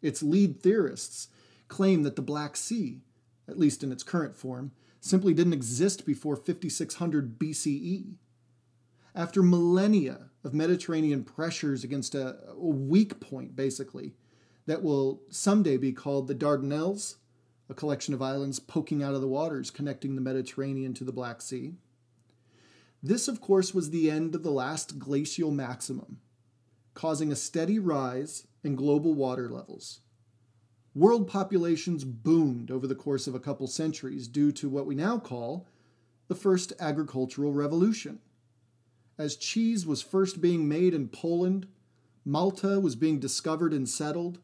Its 0.00 0.22
lead 0.22 0.62
theorists 0.62 1.28
claim 1.68 2.04
that 2.04 2.16
the 2.16 2.22
Black 2.22 2.56
Sea, 2.56 3.02
at 3.46 3.58
least 3.58 3.82
in 3.82 3.92
its 3.92 4.02
current 4.02 4.34
form, 4.34 4.72
simply 4.98 5.34
didn't 5.34 5.52
exist 5.52 6.06
before 6.06 6.36
5600 6.36 7.38
BCE. 7.38 8.14
After 9.14 9.42
millennia 9.42 10.29
of 10.44 10.54
Mediterranean 10.54 11.24
pressures 11.24 11.84
against 11.84 12.14
a, 12.14 12.36
a 12.48 12.66
weak 12.66 13.20
point, 13.20 13.54
basically, 13.54 14.14
that 14.66 14.82
will 14.82 15.22
someday 15.30 15.76
be 15.76 15.92
called 15.92 16.28
the 16.28 16.34
Dardanelles, 16.34 17.16
a 17.68 17.74
collection 17.74 18.14
of 18.14 18.22
islands 18.22 18.58
poking 18.58 19.02
out 19.02 19.14
of 19.14 19.20
the 19.20 19.28
waters 19.28 19.70
connecting 19.70 20.14
the 20.14 20.20
Mediterranean 20.20 20.94
to 20.94 21.04
the 21.04 21.12
Black 21.12 21.40
Sea. 21.40 21.74
This, 23.02 23.28
of 23.28 23.40
course, 23.40 23.72
was 23.72 23.90
the 23.90 24.10
end 24.10 24.34
of 24.34 24.42
the 24.42 24.50
last 24.50 24.98
glacial 24.98 25.50
maximum, 25.50 26.20
causing 26.94 27.32
a 27.32 27.36
steady 27.36 27.78
rise 27.78 28.46
in 28.62 28.76
global 28.76 29.14
water 29.14 29.48
levels. 29.48 30.00
World 30.94 31.28
populations 31.28 32.04
boomed 32.04 32.70
over 32.70 32.86
the 32.86 32.96
course 32.96 33.26
of 33.26 33.34
a 33.34 33.40
couple 33.40 33.68
centuries 33.68 34.26
due 34.26 34.50
to 34.52 34.68
what 34.68 34.86
we 34.86 34.94
now 34.94 35.18
call 35.18 35.68
the 36.28 36.34
first 36.34 36.72
agricultural 36.80 37.52
revolution. 37.52 38.18
As 39.20 39.36
cheese 39.36 39.84
was 39.84 40.00
first 40.00 40.40
being 40.40 40.66
made 40.66 40.94
in 40.94 41.08
Poland, 41.08 41.66
Malta 42.24 42.80
was 42.80 42.96
being 42.96 43.20
discovered 43.20 43.74
and 43.74 43.86
settled, 43.86 44.38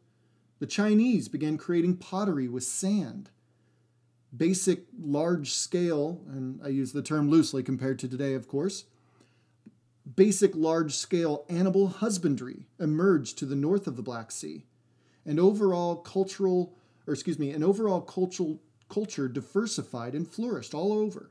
the 0.59 0.66
Chinese 0.66 1.28
began 1.28 1.56
creating 1.56 1.97
pottery 1.97 2.47
with 2.47 2.62
sand 2.62 3.30
basic 4.37 4.85
large 5.00 5.54
scale, 5.54 6.21
and 6.28 6.61
I 6.62 6.68
use 6.68 6.92
the 6.92 7.00
term 7.00 7.30
loosely 7.30 7.62
compared 7.62 7.99
to 8.00 8.09
today, 8.09 8.35
of 8.35 8.49
course, 8.49 8.85
basic 10.14 10.54
large 10.54 10.95
scale 10.95 11.47
animal 11.49 11.88
husbandry 11.88 12.66
emerged 12.78 13.38
to 13.38 13.47
the 13.47 13.56
north 13.56 13.87
of 13.87 13.97
the 13.97 14.02
Black 14.02 14.30
Sea. 14.30 14.66
And 15.25 15.40
overall 15.40 15.97
cultural, 15.97 16.75
or 17.06 17.14
excuse 17.14 17.38
me, 17.38 17.50
an 17.52 17.64
overall 17.64 18.02
cultural 18.02 18.61
culture 18.90 19.26
diversified 19.26 20.14
and 20.14 20.28
flourished 20.28 20.75
all 20.75 20.92
over. 20.92 21.30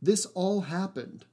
This 0.00 0.24
all 0.24 0.62
happened 0.62 1.26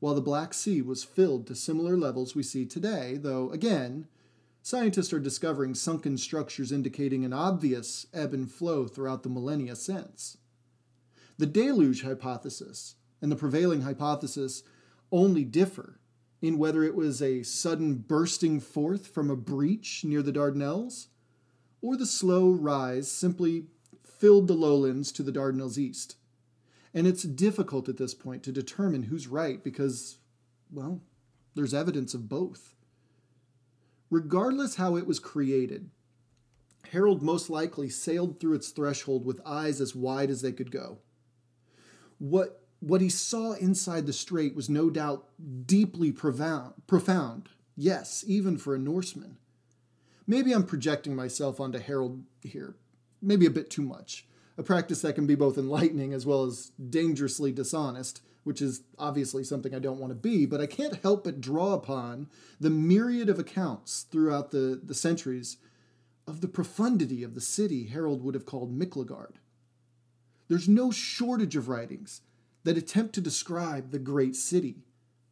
while 0.00 0.14
the 0.14 0.20
Black 0.20 0.54
Sea 0.54 0.82
was 0.82 1.04
filled 1.04 1.46
to 1.46 1.54
similar 1.54 1.96
levels 1.96 2.34
we 2.34 2.42
see 2.42 2.64
today, 2.66 3.16
though 3.16 3.50
again, 3.50 4.06
Scientists 4.66 5.12
are 5.12 5.20
discovering 5.20 5.76
sunken 5.76 6.18
structures 6.18 6.72
indicating 6.72 7.24
an 7.24 7.32
obvious 7.32 8.08
ebb 8.12 8.34
and 8.34 8.50
flow 8.50 8.88
throughout 8.88 9.22
the 9.22 9.28
millennia 9.28 9.76
since. 9.76 10.38
The 11.38 11.46
deluge 11.46 12.02
hypothesis 12.02 12.96
and 13.22 13.30
the 13.30 13.36
prevailing 13.36 13.82
hypothesis 13.82 14.64
only 15.12 15.44
differ 15.44 16.00
in 16.42 16.58
whether 16.58 16.82
it 16.82 16.96
was 16.96 17.22
a 17.22 17.44
sudden 17.44 17.94
bursting 17.94 18.58
forth 18.58 19.06
from 19.06 19.30
a 19.30 19.36
breach 19.36 20.02
near 20.04 20.20
the 20.20 20.32
Dardanelles, 20.32 21.06
or 21.80 21.96
the 21.96 22.04
slow 22.04 22.50
rise 22.50 23.08
simply 23.08 23.66
filled 24.02 24.48
the 24.48 24.54
lowlands 24.54 25.12
to 25.12 25.22
the 25.22 25.30
Dardanelles 25.30 25.78
east. 25.78 26.16
And 26.96 27.06
it's 27.06 27.24
difficult 27.24 27.90
at 27.90 27.98
this 27.98 28.14
point 28.14 28.42
to 28.44 28.50
determine 28.50 29.02
who's 29.02 29.28
right 29.28 29.62
because, 29.62 30.16
well, 30.72 31.02
there's 31.54 31.74
evidence 31.74 32.14
of 32.14 32.26
both. 32.26 32.74
Regardless 34.10 34.76
how 34.76 34.96
it 34.96 35.06
was 35.06 35.18
created, 35.18 35.90
Harold 36.92 37.22
most 37.22 37.50
likely 37.50 37.90
sailed 37.90 38.40
through 38.40 38.54
its 38.54 38.70
threshold 38.70 39.26
with 39.26 39.42
eyes 39.44 39.78
as 39.82 39.94
wide 39.94 40.30
as 40.30 40.40
they 40.40 40.52
could 40.52 40.70
go. 40.70 40.96
What, 42.18 42.64
what 42.80 43.02
he 43.02 43.10
saw 43.10 43.52
inside 43.52 44.06
the 44.06 44.12
strait 44.14 44.56
was 44.56 44.70
no 44.70 44.88
doubt 44.88 45.28
deeply 45.66 46.12
profound, 46.12 46.72
profound, 46.86 47.50
yes, 47.76 48.24
even 48.26 48.56
for 48.56 48.74
a 48.74 48.78
Norseman. 48.78 49.36
Maybe 50.26 50.52
I'm 50.52 50.64
projecting 50.64 51.14
myself 51.14 51.60
onto 51.60 51.78
Harold 51.78 52.24
here, 52.40 52.74
maybe 53.20 53.44
a 53.44 53.50
bit 53.50 53.68
too 53.68 53.82
much, 53.82 54.26
a 54.58 54.62
practice 54.62 55.02
that 55.02 55.14
can 55.14 55.26
be 55.26 55.34
both 55.34 55.58
enlightening 55.58 56.12
as 56.12 56.24
well 56.24 56.44
as 56.44 56.72
dangerously 56.88 57.52
dishonest, 57.52 58.22
which 58.44 58.62
is 58.62 58.82
obviously 58.98 59.44
something 59.44 59.74
I 59.74 59.80
don't 59.80 59.98
want 59.98 60.10
to 60.10 60.14
be, 60.14 60.46
but 60.46 60.60
I 60.60 60.66
can't 60.66 61.02
help 61.02 61.24
but 61.24 61.40
draw 61.40 61.74
upon 61.74 62.28
the 62.60 62.70
myriad 62.70 63.28
of 63.28 63.38
accounts 63.38 64.06
throughout 64.10 64.50
the, 64.50 64.80
the 64.82 64.94
centuries 64.94 65.58
of 66.26 66.40
the 66.40 66.48
profundity 66.48 67.22
of 67.22 67.34
the 67.34 67.40
city 67.40 67.86
Harold 67.86 68.22
would 68.22 68.34
have 68.34 68.46
called 68.46 68.76
Miklagard. 68.76 69.34
There's 70.48 70.68
no 70.68 70.90
shortage 70.90 71.56
of 71.56 71.68
writings 71.68 72.22
that 72.64 72.76
attempt 72.76 73.14
to 73.14 73.20
describe 73.20 73.90
the 73.90 73.98
great 73.98 74.36
city, 74.36 74.84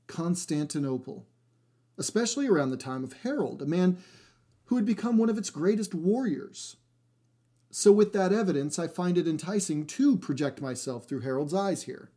Constantinople, 0.06 1.26
especially 1.96 2.46
around 2.46 2.70
the 2.70 2.76
time 2.76 3.04
of 3.04 3.12
Harold, 3.22 3.62
a 3.62 3.66
man 3.66 3.98
who 4.66 4.76
had 4.76 4.84
become 4.84 5.18
one 5.18 5.28
of 5.28 5.38
its 5.38 5.50
greatest 5.50 5.94
warriors. 5.94 6.76
So, 7.76 7.90
with 7.90 8.12
that 8.12 8.32
evidence, 8.32 8.78
I 8.78 8.86
find 8.86 9.18
it 9.18 9.26
enticing 9.26 9.84
to 9.86 10.16
project 10.16 10.62
myself 10.62 11.08
through 11.08 11.22
Harold's 11.22 11.52
eyes 11.52 11.82
here. 11.82 12.12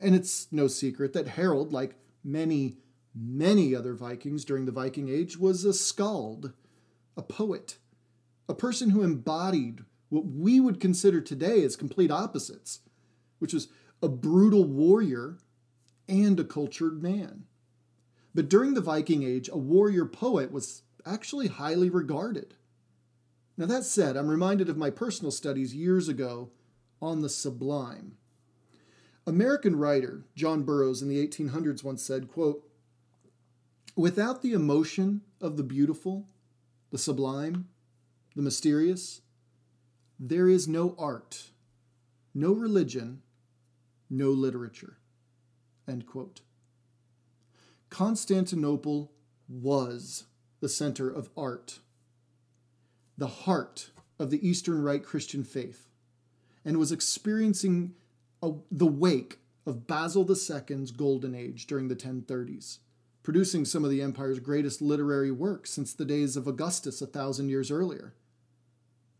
And 0.00 0.14
it's 0.14 0.50
no 0.50 0.66
secret 0.66 1.12
that 1.12 1.28
Harold, 1.28 1.74
like 1.74 1.96
many, 2.24 2.78
many 3.14 3.74
other 3.74 3.92
Vikings 3.92 4.46
during 4.46 4.64
the 4.64 4.72
Viking 4.72 5.10
Age, 5.10 5.36
was 5.36 5.66
a 5.66 5.74
skald, 5.74 6.54
a 7.18 7.22
poet, 7.22 7.76
a 8.48 8.54
person 8.54 8.88
who 8.88 9.02
embodied 9.02 9.84
what 10.08 10.24
we 10.24 10.58
would 10.58 10.80
consider 10.80 11.20
today 11.20 11.62
as 11.62 11.76
complete 11.76 12.10
opposites, 12.10 12.80
which 13.38 13.52
was 13.52 13.68
a 14.02 14.08
brutal 14.08 14.64
warrior 14.64 15.36
and 16.08 16.40
a 16.40 16.44
cultured 16.44 17.02
man. 17.02 17.44
But 18.34 18.48
during 18.48 18.72
the 18.72 18.80
Viking 18.80 19.22
Age, 19.22 19.50
a 19.52 19.58
warrior 19.58 20.06
poet 20.06 20.50
was 20.50 20.80
actually 21.04 21.48
highly 21.48 21.90
regarded. 21.90 22.54
Now, 23.56 23.66
that 23.66 23.84
said, 23.84 24.16
I'm 24.16 24.28
reminded 24.28 24.68
of 24.68 24.76
my 24.76 24.90
personal 24.90 25.30
studies 25.30 25.74
years 25.74 26.08
ago 26.08 26.50
on 27.00 27.22
the 27.22 27.28
sublime. 27.28 28.16
American 29.26 29.76
writer 29.76 30.24
John 30.34 30.62
Burroughs 30.62 31.02
in 31.02 31.08
the 31.08 31.26
1800s 31.26 31.82
once 31.82 32.02
said, 32.02 32.28
quote, 32.28 32.68
Without 33.96 34.42
the 34.42 34.52
emotion 34.52 35.22
of 35.40 35.56
the 35.56 35.62
beautiful, 35.62 36.28
the 36.90 36.98
sublime, 36.98 37.68
the 38.34 38.42
mysterious, 38.42 39.22
there 40.20 40.48
is 40.48 40.68
no 40.68 40.94
art, 40.98 41.50
no 42.34 42.52
religion, 42.52 43.22
no 44.10 44.28
literature. 44.30 44.98
End 45.88 46.06
quote. 46.06 46.42
Constantinople 47.88 49.12
was 49.48 50.24
the 50.60 50.68
center 50.68 51.08
of 51.08 51.30
art, 51.36 51.80
the 53.18 53.26
heart 53.26 53.90
of 54.18 54.30
the 54.30 54.46
Eastern 54.46 54.82
Rite 54.82 55.04
Christian 55.04 55.44
faith, 55.44 55.88
and 56.64 56.78
was 56.78 56.92
experiencing 56.92 57.94
a, 58.42 58.52
the 58.70 58.86
wake 58.86 59.38
of 59.66 59.86
Basil 59.86 60.26
II's 60.28 60.90
golden 60.90 61.34
age 61.34 61.66
during 61.66 61.88
the 61.88 61.96
1030s, 61.96 62.78
producing 63.22 63.64
some 63.64 63.84
of 63.84 63.90
the 63.90 64.02
empire's 64.02 64.38
greatest 64.38 64.80
literary 64.80 65.30
works 65.30 65.70
since 65.70 65.92
the 65.92 66.04
days 66.04 66.36
of 66.36 66.46
Augustus 66.46 67.02
a 67.02 67.06
thousand 67.06 67.48
years 67.48 67.70
earlier. 67.70 68.14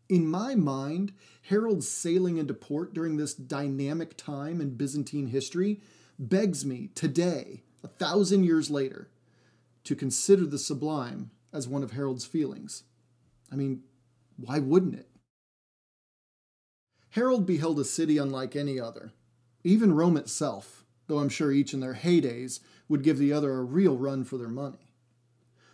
In 0.09 0.25
my 0.25 0.55
mind, 0.55 1.11
Harold's 1.49 1.89
sailing 1.89 2.37
into 2.37 2.53
port 2.53 2.93
during 2.93 3.17
this 3.17 3.33
dynamic 3.33 4.15
time 4.15 4.61
in 4.61 4.75
Byzantine 4.75 5.27
history 5.27 5.81
begs 6.17 6.65
me 6.65 6.89
today, 6.95 7.63
a 7.83 7.87
thousand 7.87 8.45
years 8.45 8.71
later, 8.71 9.09
to 9.83 9.95
consider 9.95 10.45
the 10.45 10.57
sublime 10.57 11.31
as 11.51 11.67
one 11.67 11.83
of 11.83 11.91
Harold's 11.91 12.25
feelings. 12.25 12.83
I 13.51 13.55
mean, 13.55 13.83
why 14.37 14.59
wouldn't 14.59 14.95
it? 14.95 15.09
Harold 17.11 17.45
beheld 17.45 17.79
a 17.79 17.83
city 17.83 18.17
unlike 18.17 18.55
any 18.55 18.79
other, 18.79 19.11
even 19.63 19.93
Rome 19.93 20.17
itself, 20.17 20.85
though 21.07 21.19
I'm 21.19 21.29
sure 21.29 21.51
each 21.51 21.73
in 21.73 21.79
their 21.79 21.95
heydays 21.95 22.59
would 22.87 23.03
give 23.03 23.17
the 23.17 23.33
other 23.33 23.53
a 23.53 23.63
real 23.63 23.97
run 23.97 24.23
for 24.23 24.37
their 24.37 24.47
money. 24.47 24.93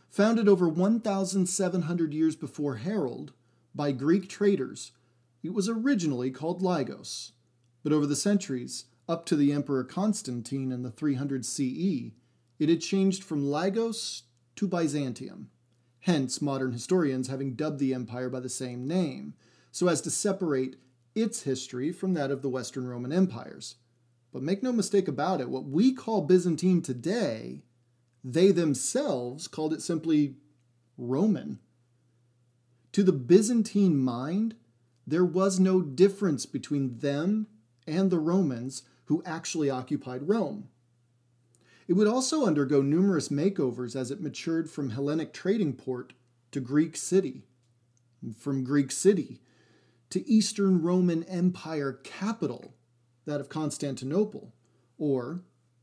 Founded 0.09 0.47
over 0.47 0.69
1,700 0.69 2.13
years 2.13 2.35
before 2.35 2.75
Harold, 2.77 3.33
by 3.75 3.91
Greek 3.91 4.29
traders. 4.29 4.91
It 5.41 5.53
was 5.53 5.67
originally 5.67 6.31
called 6.31 6.61
Lygos, 6.61 7.31
but 7.83 7.91
over 7.91 8.05
the 8.05 8.15
centuries, 8.15 8.85
up 9.09 9.25
to 9.25 9.35
the 9.35 9.51
Emperor 9.51 9.83
Constantine 9.83 10.71
in 10.71 10.83
the 10.83 10.91
300 10.91 11.45
CE, 11.45 12.11
it 12.59 12.69
had 12.69 12.81
changed 12.81 13.23
from 13.23 13.43
Lygos 13.43 14.21
to 14.55 14.67
Byzantium, 14.67 15.49
hence 16.03 16.41
modern 16.41 16.73
historians 16.73 17.29
having 17.29 17.55
dubbed 17.55 17.79
the 17.79 17.93
empire 17.93 18.29
by 18.29 18.39
the 18.41 18.49
same 18.49 18.85
name, 18.85 19.33
so 19.71 19.87
as 19.87 20.01
to 20.01 20.11
separate 20.11 20.75
its 21.15 21.43
history 21.43 21.93
from 21.93 22.13
that 22.13 22.29
of 22.29 22.41
the 22.41 22.49
Western 22.49 22.85
Roman 22.85 23.13
empires. 23.13 23.75
But 24.33 24.43
make 24.43 24.61
no 24.61 24.73
mistake 24.73 25.07
about 25.07 25.39
it, 25.39 25.49
what 25.49 25.63
we 25.63 25.93
call 25.93 26.21
Byzantine 26.21 26.81
today, 26.81 27.63
they 28.21 28.51
themselves 28.51 29.47
called 29.47 29.73
it 29.73 29.81
simply 29.81 30.35
Roman. 30.97 31.59
To 32.91 33.03
the 33.03 33.13
Byzantine 33.13 33.97
mind, 33.97 34.55
there 35.07 35.25
was 35.25 35.57
no 35.57 35.81
difference 35.81 36.45
between 36.45 36.99
them 36.99 37.47
and 37.87 38.11
the 38.11 38.19
Romans 38.19 38.83
who 39.05 39.23
actually 39.25 39.69
occupied 39.69 40.27
Rome. 40.27 40.67
It 41.87 41.93
would 41.93 42.07
also 42.07 42.45
undergo 42.45 42.81
numerous 42.81 43.29
makeovers 43.29 43.95
as 43.95 44.09
it 44.09 44.21
matured 44.21 44.69
from 44.69 44.91
Hellenic 44.91 45.33
trading 45.33 45.73
port 45.73 46.13
to 46.51 46.59
Greek 46.59 46.95
city, 46.95 47.43
from 48.37 48.63
Greek 48.63 48.91
city 48.91 49.41
to 50.09 50.27
Eastern 50.29 50.81
Roman 50.81 51.23
Empire 51.23 51.93
capital, 52.03 52.73
that 53.25 53.41
of 53.41 53.49
Constantinople, 53.49 54.53
or 54.97 55.41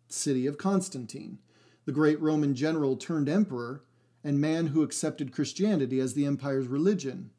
city 0.08 0.46
of 0.46 0.58
Constantine, 0.58 1.38
the 1.84 1.92
great 1.92 2.20
Roman 2.20 2.54
general 2.54 2.96
turned 2.96 3.28
emperor 3.28 3.82
and 4.22 4.40
man 4.40 4.68
who 4.68 4.82
accepted 4.82 5.32
Christianity 5.32 5.98
as 5.98 6.14
the 6.14 6.26
empire's 6.26 6.66
religion. 6.66 7.30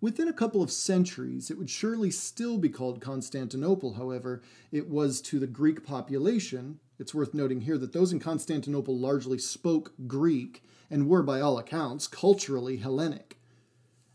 Within 0.00 0.28
a 0.28 0.32
couple 0.32 0.62
of 0.62 0.70
centuries, 0.70 1.50
it 1.50 1.58
would 1.58 1.70
surely 1.70 2.10
still 2.10 2.58
be 2.58 2.68
called 2.68 3.00
Constantinople, 3.00 3.94
however, 3.94 4.42
it 4.70 4.88
was 4.88 5.20
to 5.22 5.38
the 5.38 5.46
Greek 5.46 5.84
population. 5.84 6.78
It's 6.98 7.14
worth 7.14 7.34
noting 7.34 7.62
here 7.62 7.78
that 7.78 7.92
those 7.92 8.12
in 8.12 8.20
Constantinople 8.20 8.96
largely 8.96 9.38
spoke 9.38 9.92
Greek 10.06 10.64
and 10.90 11.08
were, 11.08 11.22
by 11.22 11.40
all 11.40 11.58
accounts, 11.58 12.06
culturally 12.06 12.78
Hellenic. 12.78 13.38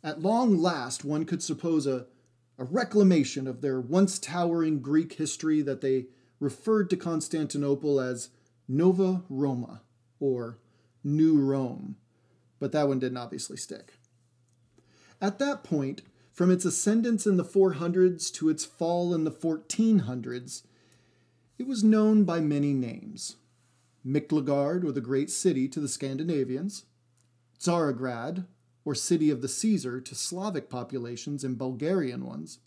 At 0.03 0.21
long 0.21 0.57
last, 0.57 1.05
one 1.05 1.25
could 1.25 1.43
suppose 1.43 1.85
a, 1.85 2.07
a 2.57 2.63
reclamation 2.63 3.47
of 3.47 3.61
their 3.61 3.79
once 3.79 4.17
towering 4.17 4.81
Greek 4.81 5.13
history 5.13 5.61
that 5.61 5.81
they 5.81 6.07
referred 6.39 6.89
to 6.89 6.97
Constantinople 6.97 7.99
as 7.99 8.29
Nova 8.67 9.23
Roma, 9.29 9.81
or 10.19 10.57
New 11.03 11.39
Rome, 11.39 11.97
but 12.59 12.71
that 12.71 12.87
one 12.87 12.99
didn't 12.99 13.17
obviously 13.17 13.57
stick. 13.57 13.93
At 15.21 15.39
that 15.39 15.63
point, 15.63 16.01
from 16.31 16.49
its 16.49 16.65
ascendance 16.65 17.27
in 17.27 17.37
the 17.37 17.43
400s 17.43 18.31
to 18.33 18.49
its 18.49 18.65
fall 18.65 19.13
in 19.13 19.23
the 19.23 19.31
1400s, 19.31 20.63
it 21.61 21.67
was 21.67 21.83
known 21.83 22.23
by 22.23 22.39
many 22.39 22.73
names. 22.73 23.35
Miklagard, 24.03 24.83
or 24.83 24.91
the 24.91 24.99
Great 24.99 25.29
City, 25.29 25.67
to 25.67 25.79
the 25.79 25.87
Scandinavians, 25.87 26.85
Tsarograd, 27.59 28.47
or 28.83 28.95
City 28.95 29.29
of 29.29 29.43
the 29.43 29.47
Caesar, 29.47 30.01
to 30.01 30.15
Slavic 30.15 30.71
populations 30.71 31.43
and 31.43 31.59
Bulgarian 31.59 32.25
ones, 32.25 32.57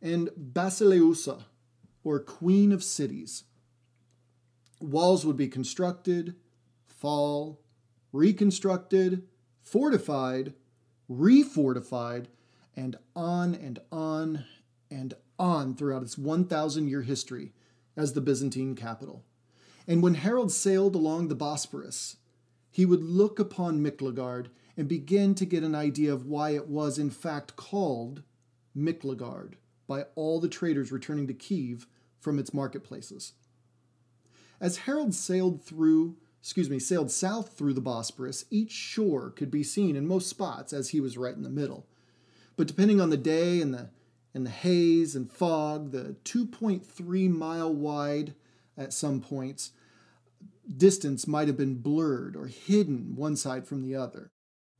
and 0.00 0.30
Basileusa, 0.38 1.46
or 2.04 2.20
Queen 2.20 2.70
of 2.70 2.84
Cities. 2.84 3.42
Walls 4.80 5.26
would 5.26 5.36
be 5.36 5.48
constructed, 5.48 6.36
fall, 6.86 7.60
reconstructed, 8.12 9.26
fortified, 9.64 10.54
refortified, 11.10 12.26
and 12.76 12.94
on 13.16 13.56
and 13.56 13.80
on 13.90 14.44
and 14.92 15.14
on 15.40 15.74
throughout 15.74 16.04
its 16.04 16.16
1,000 16.16 16.86
year 16.86 17.02
history 17.02 17.50
as 17.96 18.12
the 18.12 18.20
Byzantine 18.20 18.74
capital. 18.74 19.24
And 19.88 20.02
when 20.02 20.14
Harold 20.14 20.52
sailed 20.52 20.94
along 20.94 21.28
the 21.28 21.36
Bosporus, 21.36 22.16
he 22.70 22.84
would 22.84 23.02
look 23.02 23.38
upon 23.38 23.82
Miklagard 23.82 24.48
and 24.76 24.88
begin 24.88 25.34
to 25.36 25.46
get 25.46 25.62
an 25.62 25.74
idea 25.74 26.12
of 26.12 26.26
why 26.26 26.50
it 26.50 26.68
was 26.68 26.98
in 26.98 27.10
fact 27.10 27.56
called 27.56 28.22
Miklagard 28.76 29.54
by 29.86 30.06
all 30.14 30.40
the 30.40 30.48
traders 30.48 30.92
returning 30.92 31.26
to 31.28 31.34
Kiev 31.34 31.86
from 32.20 32.38
its 32.38 32.52
marketplaces. 32.52 33.32
As 34.60 34.78
Harold 34.78 35.14
sailed 35.14 35.62
through 35.62 36.16
excuse 36.46 36.70
me, 36.70 36.78
sailed 36.78 37.10
south 37.10 37.54
through 37.54 37.72
the 37.72 37.82
Bosporus, 37.82 38.44
each 38.52 38.70
shore 38.70 39.30
could 39.30 39.50
be 39.50 39.64
seen 39.64 39.96
in 39.96 40.06
most 40.06 40.28
spots 40.28 40.72
as 40.72 40.90
he 40.90 41.00
was 41.00 41.18
right 41.18 41.34
in 41.34 41.42
the 41.42 41.50
middle. 41.50 41.88
But 42.56 42.68
depending 42.68 43.00
on 43.00 43.10
the 43.10 43.16
day 43.16 43.60
and 43.60 43.74
the 43.74 43.90
and 44.36 44.44
the 44.44 44.50
haze 44.50 45.16
and 45.16 45.32
fog, 45.32 45.92
the 45.92 46.14
2.3 46.24 47.30
mile 47.30 47.72
wide 47.72 48.34
at 48.76 48.92
some 48.92 49.18
points 49.18 49.70
distance 50.76 51.26
might 51.26 51.48
have 51.48 51.56
been 51.56 51.76
blurred 51.76 52.36
or 52.36 52.46
hidden 52.46 53.16
one 53.16 53.34
side 53.34 53.66
from 53.66 53.80
the 53.80 53.94
other. 53.94 54.30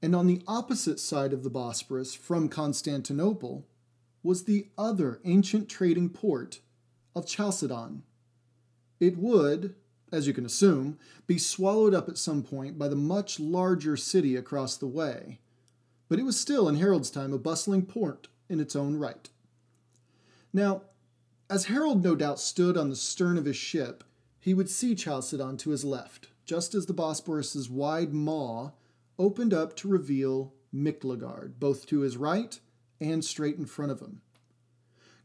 And 0.02 0.14
on 0.14 0.26
the 0.26 0.42
opposite 0.46 1.00
side 1.00 1.32
of 1.32 1.42
the 1.42 1.50
Bosporus 1.50 2.14
from 2.14 2.50
Constantinople 2.50 3.66
was 4.22 4.44
the 4.44 4.68
other 4.76 5.20
ancient 5.24 5.70
trading 5.70 6.10
port 6.10 6.60
of 7.14 7.26
Chalcedon. 7.26 8.02
It 9.00 9.16
would, 9.16 9.74
as 10.12 10.26
you 10.26 10.34
can 10.34 10.44
assume, 10.44 10.98
be 11.26 11.38
swallowed 11.38 11.94
up 11.94 12.10
at 12.10 12.18
some 12.18 12.42
point 12.42 12.78
by 12.78 12.88
the 12.88 12.94
much 12.94 13.40
larger 13.40 13.96
city 13.96 14.36
across 14.36 14.76
the 14.76 14.86
way. 14.86 15.38
But 16.10 16.18
it 16.18 16.24
was 16.24 16.38
still, 16.38 16.68
in 16.68 16.76
Harold's 16.76 17.10
time, 17.10 17.32
a 17.32 17.38
bustling 17.38 17.86
port 17.86 18.28
in 18.50 18.60
its 18.60 18.76
own 18.76 18.98
right. 18.98 19.30
Now, 20.56 20.84
as 21.50 21.66
Harold 21.66 22.02
no 22.02 22.16
doubt 22.16 22.40
stood 22.40 22.78
on 22.78 22.88
the 22.88 22.96
stern 22.96 23.36
of 23.36 23.44
his 23.44 23.56
ship, 23.56 24.02
he 24.40 24.54
would 24.54 24.70
see 24.70 24.94
Chalcedon 24.94 25.58
to 25.58 25.68
his 25.68 25.84
left, 25.84 26.28
just 26.46 26.74
as 26.74 26.86
the 26.86 26.94
Bosporus's 26.94 27.68
wide 27.68 28.14
maw 28.14 28.70
opened 29.18 29.52
up 29.52 29.76
to 29.76 29.88
reveal 29.88 30.54
Miklagard, 30.74 31.60
both 31.60 31.84
to 31.88 32.00
his 32.00 32.16
right 32.16 32.58
and 32.98 33.22
straight 33.22 33.58
in 33.58 33.66
front 33.66 33.92
of 33.92 34.00
him. 34.00 34.22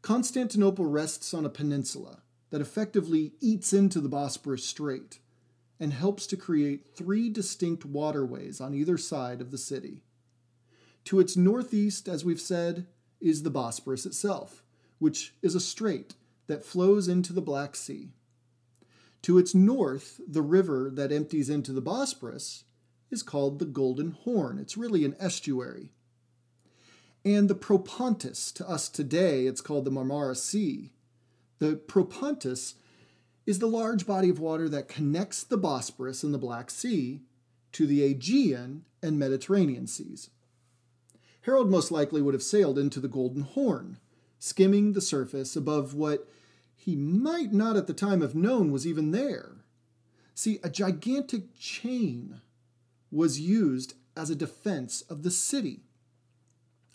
Constantinople 0.01 0.85
rests 0.85 1.33
on 1.33 1.45
a 1.45 1.49
peninsula 1.49 2.23
that 2.49 2.59
effectively 2.59 3.31
eats 3.39 3.71
into 3.71 4.01
the 4.01 4.09
Bosporus 4.09 4.63
Strait 4.63 5.19
and 5.79 5.93
helps 5.93 6.27
to 6.27 6.35
create 6.35 6.93
three 6.93 7.29
distinct 7.29 7.85
waterways 7.85 8.59
on 8.59 8.73
either 8.73 8.97
side 8.97 9.39
of 9.39 9.51
the 9.51 9.57
city. 9.57 10.03
To 11.05 11.21
its 11.21 11.37
northeast, 11.37 12.09
as 12.09 12.25
we've 12.25 12.41
said, 12.41 12.85
is 13.21 13.43
the 13.43 13.49
Bosporus 13.49 14.05
itself, 14.05 14.61
which 15.01 15.33
is 15.41 15.55
a 15.55 15.59
strait 15.59 16.13
that 16.45 16.63
flows 16.63 17.07
into 17.07 17.33
the 17.33 17.41
Black 17.41 17.75
Sea. 17.75 18.11
To 19.23 19.39
its 19.39 19.55
north, 19.55 20.21
the 20.27 20.43
river 20.43 20.91
that 20.93 21.11
empties 21.11 21.49
into 21.49 21.73
the 21.73 21.81
Bosporus 21.81 22.65
is 23.09 23.23
called 23.23 23.57
the 23.57 23.65
Golden 23.65 24.11
Horn. 24.11 24.59
It's 24.59 24.77
really 24.77 25.03
an 25.03 25.15
estuary. 25.19 25.91
And 27.25 27.49
the 27.49 27.55
Propontis, 27.55 28.53
to 28.53 28.69
us 28.69 28.89
today, 28.89 29.47
it's 29.47 29.59
called 29.59 29.85
the 29.85 29.91
Marmara 29.91 30.37
Sea. 30.37 30.91
The 31.57 31.77
Propontis 31.77 32.75
is 33.47 33.57
the 33.57 33.65
large 33.65 34.05
body 34.05 34.29
of 34.29 34.39
water 34.39 34.69
that 34.69 34.87
connects 34.87 35.43
the 35.43 35.57
Bosporus 35.57 36.23
and 36.23 36.31
the 36.31 36.37
Black 36.37 36.69
Sea 36.69 37.21
to 37.71 37.87
the 37.87 38.03
Aegean 38.03 38.85
and 39.01 39.17
Mediterranean 39.17 39.87
seas. 39.87 40.29
Harold 41.41 41.71
most 41.71 41.91
likely 41.91 42.21
would 42.21 42.35
have 42.35 42.43
sailed 42.43 42.77
into 42.77 42.99
the 42.99 43.07
Golden 43.07 43.41
Horn, 43.41 43.97
skimming 44.41 44.93
the 44.93 45.01
surface 45.01 45.55
above 45.55 45.93
what 45.93 46.27
he 46.75 46.95
might 46.95 47.53
not 47.53 47.77
at 47.77 47.85
the 47.85 47.93
time 47.93 48.21
have 48.21 48.33
known 48.33 48.71
was 48.71 48.87
even 48.87 49.11
there. 49.11 49.57
See, 50.33 50.59
a 50.63 50.69
gigantic 50.69 51.55
chain 51.59 52.41
was 53.11 53.39
used 53.39 53.93
as 54.17 54.31
a 54.31 54.35
defense 54.35 55.03
of 55.03 55.21
the 55.21 55.29
city. 55.29 55.81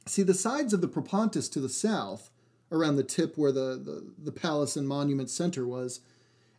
See, 0.07 0.25
the 0.25 0.35
sides 0.35 0.73
of 0.73 0.81
the 0.81 0.89
Propontis 0.89 1.51
to 1.53 1.61
the 1.61 1.69
south, 1.69 2.31
around 2.73 2.97
the 2.97 3.05
tip 3.05 3.39
where 3.39 3.53
the, 3.53 3.81
the, 3.81 4.13
the 4.19 4.33
palace 4.33 4.77
and 4.77 4.89
monument 4.89 5.31
center 5.31 5.65
was, 5.65 6.01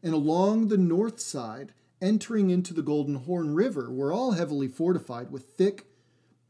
and 0.01 0.13
along 0.13 0.69
the 0.69 0.77
north 0.77 1.19
side, 1.19 1.73
entering 2.01 2.49
into 2.49 2.73
the 2.73 2.81
Golden 2.81 3.15
Horn 3.15 3.53
River, 3.53 3.91
were 3.91 4.13
all 4.13 4.31
heavily 4.31 4.69
fortified 4.69 5.31
with 5.31 5.49
thick, 5.57 5.85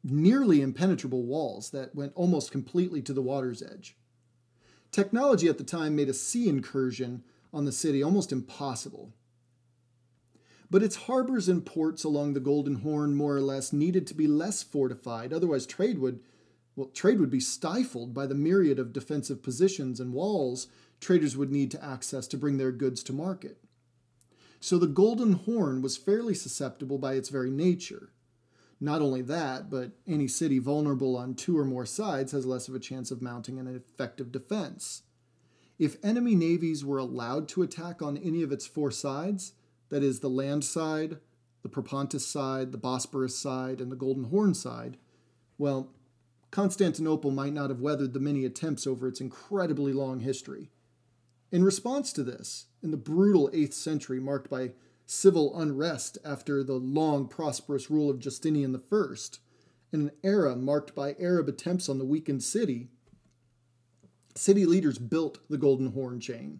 nearly 0.03 0.61
impenetrable 0.61 1.23
walls 1.23 1.71
that 1.71 1.95
went 1.95 2.11
almost 2.13 2.51
completely 2.51 3.01
to 3.01 3.13
the 3.13 3.21
water's 3.23 3.63
edge. 3.63 3.95
Technology 4.91 5.47
at 5.47 5.57
the 5.57 5.63
time 5.63 5.95
made 5.95 6.09
a 6.09 6.13
sea 6.13 6.47
incursion 6.47 7.23
on 7.53 7.65
the 7.65 7.71
city 7.71 8.03
almost 8.03 8.31
impossible. 8.31 9.13
But 10.69 10.83
its 10.83 10.95
harbors 10.95 11.47
and 11.47 11.65
ports 11.65 12.03
along 12.03 12.33
the 12.33 12.39
Golden 12.39 12.75
Horn 12.75 13.15
more 13.15 13.35
or 13.35 13.41
less 13.41 13.71
needed 13.71 14.05
to 14.07 14.13
be 14.13 14.27
less 14.27 14.63
fortified, 14.63 15.31
otherwise 15.31 15.65
trade 15.65 15.99
would 15.99 16.19
well, 16.75 16.87
trade 16.89 17.19
would 17.19 17.31
be 17.31 17.39
stifled 17.39 18.13
by 18.13 18.27
the 18.27 18.35
myriad 18.35 18.77
of 18.77 18.93
defensive 18.93 19.41
positions 19.41 19.99
and 19.99 20.13
walls 20.13 20.67
traders 20.99 21.35
would 21.35 21.51
need 21.51 21.71
to 21.71 21.83
access 21.83 22.27
to 22.27 22.37
bring 22.37 22.57
their 22.57 22.71
goods 22.71 23.01
to 23.03 23.13
market. 23.13 23.57
So 24.59 24.77
the 24.77 24.87
Golden 24.87 25.33
Horn 25.33 25.81
was 25.81 25.97
fairly 25.97 26.33
susceptible 26.33 26.97
by 26.97 27.13
its 27.13 27.29
very 27.29 27.51
nature. 27.51 28.09
Not 28.79 29.01
only 29.01 29.21
that, 29.23 29.69
but 29.69 29.91
any 30.07 30.27
city 30.27 30.59
vulnerable 30.59 31.15
on 31.17 31.33
two 31.33 31.57
or 31.57 31.65
more 31.65 31.85
sides 31.85 32.31
has 32.31 32.45
less 32.45 32.67
of 32.67 32.75
a 32.75 32.79
chance 32.79 33.09
of 33.09 33.21
mounting 33.21 33.57
an 33.57 33.67
effective 33.67 34.31
defense. 34.31 35.03
If 35.79 36.03
enemy 36.03 36.35
navies 36.35 36.85
were 36.85 36.97
allowed 36.97 37.47
to 37.49 37.63
attack 37.63 38.01
on 38.01 38.17
any 38.17 38.43
of 38.43 38.51
its 38.51 38.67
four 38.67 38.91
sides, 38.91 39.53
that 39.89 40.03
is, 40.03 40.19
the 40.19 40.29
land 40.29 40.63
side, 40.63 41.17
the 41.63 41.69
Propontis 41.69 42.21
side, 42.21 42.71
the 42.71 42.77
Bosporus 42.77 43.31
side, 43.31 43.81
and 43.81 43.91
the 43.91 43.95
Golden 43.95 44.25
Horn 44.25 44.53
side, 44.53 44.97
well, 45.57 45.91
Constantinople 46.51 47.31
might 47.31 47.53
not 47.53 47.69
have 47.69 47.81
weathered 47.81 48.13
the 48.13 48.19
many 48.19 48.45
attempts 48.45 48.87
over 48.87 49.07
its 49.07 49.21
incredibly 49.21 49.93
long 49.93 50.19
history. 50.21 50.69
In 51.51 51.63
response 51.63 52.13
to 52.13 52.23
this, 52.23 52.65
in 52.81 52.91
the 52.91 52.97
brutal 52.97 53.49
8th 53.53 53.73
century 53.73 54.19
marked 54.19 54.49
by 54.49 54.71
civil 55.07 55.57
unrest 55.57 56.17
after 56.25 56.63
the 56.63 56.75
long, 56.75 57.27
prosperous 57.27 57.89
rule 57.89 58.09
of 58.09 58.19
Justinian 58.19 58.75
I, 58.75 59.15
in 59.93 60.01
an 60.01 60.11
era 60.21 60.55
marked 60.55 60.93
by 60.93 61.15
Arab 61.17 61.47
attempts 61.47 61.87
on 61.87 61.97
the 61.97 62.05
weakened 62.05 62.43
city, 62.43 62.89
city 64.35 64.65
leaders 64.65 64.99
built 64.99 65.39
the 65.49 65.57
Golden 65.57 65.93
Horn 65.93 66.19
chain, 66.19 66.59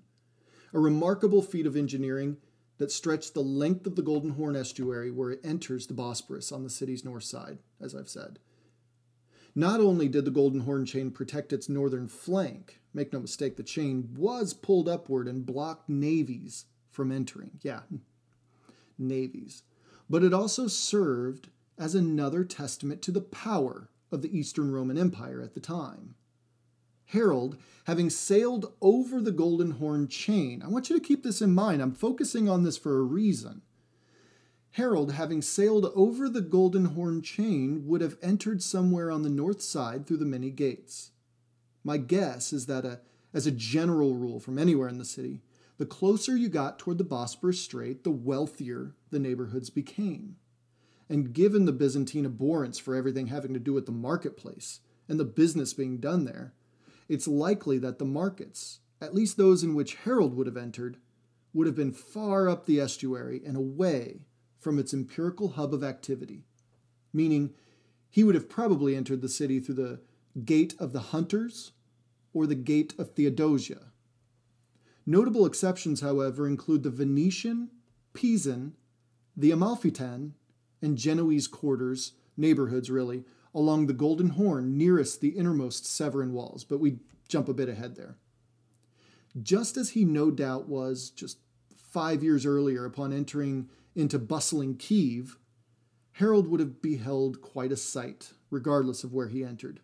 a 0.74 0.80
remarkable 0.80 1.42
feat 1.42 1.66
of 1.66 1.76
engineering 1.76 2.38
that 2.78 2.92
stretched 2.92 3.34
the 3.34 3.42
length 3.42 3.86
of 3.86 3.96
the 3.96 4.02
Golden 4.02 4.32
Horn 4.32 4.56
estuary 4.56 5.12
where 5.12 5.32
it 5.32 5.42
enters 5.44 5.88
the 5.88 5.94
Bosporus 5.94 6.54
on 6.54 6.64
the 6.64 6.70
city's 6.70 7.04
north 7.04 7.24
side, 7.24 7.58
as 7.82 7.94
I've 7.94 8.10
said. 8.10 8.40
Not 9.54 9.82
only 9.82 10.08
did 10.08 10.24
the 10.24 10.32
Golden 10.32 10.62
Horn 10.62 10.86
chain 10.86 11.12
protect 11.12 11.52
its 11.52 11.68
northern 11.68 12.08
flank, 12.08 12.80
make 12.94 13.12
no 13.12 13.20
mistake, 13.20 13.58
the 13.58 13.64
chain 13.64 14.16
was 14.16 14.54
pulled 14.54 14.88
upward 14.88 15.28
and 15.28 15.46
blocked 15.46 15.90
navies 15.90 16.66
from 16.92 17.12
entering. 17.12 17.52
Yeah, 17.62 17.82
navies. 18.98 19.64
But 20.10 20.24
it 20.24 20.34
also 20.34 20.68
served 20.68 21.50
as 21.78 21.96
another 21.96 22.44
testament 22.44 23.02
to 23.04 23.12
the 23.12 23.22
power 23.22 23.90
of 24.12 24.22
the 24.22 24.38
Eastern 24.38 24.72
Roman 24.72 24.98
Empire 24.98 25.42
at 25.42 25.54
the 25.54 25.60
time. 25.60 26.16
Harold, 27.12 27.58
having 27.86 28.10
sailed 28.10 28.74
over 28.82 29.22
the 29.22 29.32
Golden 29.32 29.72
Horn 29.72 30.08
chain, 30.08 30.62
I 30.62 30.68
want 30.68 30.90
you 30.90 31.00
to 31.00 31.06
keep 31.06 31.24
this 31.24 31.42
in 31.42 31.54
mind. 31.54 31.82
I'm 31.82 31.94
focusing 31.94 32.50
on 32.50 32.64
this 32.64 32.78
for 32.78 32.98
a 32.98 33.04
reason. 33.04 33.62
Harold, 34.72 35.14
having 35.14 35.42
sailed 35.42 35.92
over 35.96 36.28
the 36.28 36.42
Golden 36.42 36.86
Horn 36.86 37.22
chain, 37.22 37.88
would 37.88 38.02
have 38.02 38.18
entered 38.22 38.62
somewhere 38.62 39.10
on 39.10 39.24
the 39.24 39.30
north 39.30 39.62
side 39.62 40.06
through 40.06 40.18
the 40.18 40.26
many 40.26 40.52
gates. 40.52 41.12
My 41.84 41.98
guess 41.98 42.52
is 42.52 42.66
that, 42.66 42.86
a, 42.86 43.00
as 43.34 43.48
a 43.48 43.52
general 43.52 44.16
rule 44.16 44.40
from 44.40 44.60
anywhere 44.60 44.90
in 44.90 44.98
the 44.98 45.06
city, 45.06 45.42
the 45.78 45.86
closer 45.86 46.36
you 46.36 46.50
got 46.50 46.80
toward 46.80 46.98
the 46.98 47.06
Bosporus 47.06 47.56
Strait, 47.56 48.04
the 48.04 48.12
wealthier 48.12 48.96
the 49.12 49.20
neighborhoods 49.20 49.70
became. 49.70 50.38
And 51.10 51.34
given 51.34 51.66
the 51.66 51.72
Byzantine 51.72 52.26
abhorrence 52.26 52.78
for 52.78 52.96
everything 52.96 53.28
having 53.28 53.54
to 53.54 53.60
do 53.60 53.74
with 53.74 53.86
the 53.86 53.92
marketplace 53.92 54.82
and 55.08 55.20
the 55.20 55.26
business 55.26 55.74
being 55.74 55.98
done 56.00 56.26
there, 56.26 56.54
it's 57.08 57.28
likely 57.28 57.78
that 57.78 58.00
the 58.00 58.06
markets, 58.06 58.80
at 59.00 59.16
least 59.16 59.38
those 59.38 59.64
in 59.64 59.76
which 59.76 59.96
Harold 59.96 60.36
would 60.36 60.48
have 60.48 60.58
entered, 60.58 60.98
would 61.54 61.68
have 61.68 61.76
been 61.76 61.94
far 61.94 62.50
up 62.50 62.66
the 62.66 62.80
estuary 62.80 63.42
and 63.46 63.56
away 63.56 64.22
from 64.60 64.78
its 64.78 64.94
empirical 64.94 65.50
hub 65.50 65.74
of 65.74 65.84
activity, 65.84 66.44
meaning 67.14 67.54
he 68.10 68.24
would 68.24 68.36
have 68.36 68.50
probably 68.50 68.96
entered 68.96 69.22
the 69.22 69.30
city 69.30 69.60
through 69.60 69.76
the 69.76 70.02
Gate 70.44 70.76
of 70.80 70.92
the 70.92 71.00
Hunters 71.00 71.72
or 72.34 72.46
the 72.46 72.56
Gate 72.56 72.94
of 73.00 73.12
Theodosia, 73.12 73.87
Notable 75.10 75.46
exceptions, 75.46 76.02
however, 76.02 76.46
include 76.46 76.84
the 76.84 76.90
Venetian, 76.90 77.70
Pisan, 78.14 78.74
the 79.38 79.52
Amalfitan, 79.52 80.34
and 80.82 80.98
Genoese 80.98 81.48
quarters, 81.48 82.12
neighborhoods 82.36 82.90
really, 82.90 83.24
along 83.56 83.88
the 83.88 83.94
Golden 83.94 84.32
Horn 84.32 84.78
nearest 84.78 85.22
the 85.22 85.30
innermost 85.30 85.86
Severan 85.86 86.34
walls, 86.34 86.66
but 86.66 86.82
we 86.82 87.00
jump 87.30 87.48
a 87.48 87.54
bit 87.54 87.70
ahead 87.70 87.96
there. 87.96 88.18
Just 89.42 89.78
as 89.78 89.92
he 89.92 90.04
no 90.04 90.30
doubt 90.30 90.68
was 90.68 91.10
just 91.10 91.38
five 91.76 92.22
years 92.22 92.46
earlier 92.46 92.84
upon 92.84 93.14
entering 93.14 93.70
into 93.96 94.20
bustling 94.20 94.76
Kiev, 94.76 95.38
Harold 96.14 96.48
would 96.48 96.60
have 96.60 96.82
beheld 96.82 97.42
quite 97.42 97.72
a 97.72 97.78
sight, 97.78 98.34
regardless 98.52 99.06
of 99.06 99.14
where 99.14 99.30
he 99.30 99.44
entered. 99.44 99.80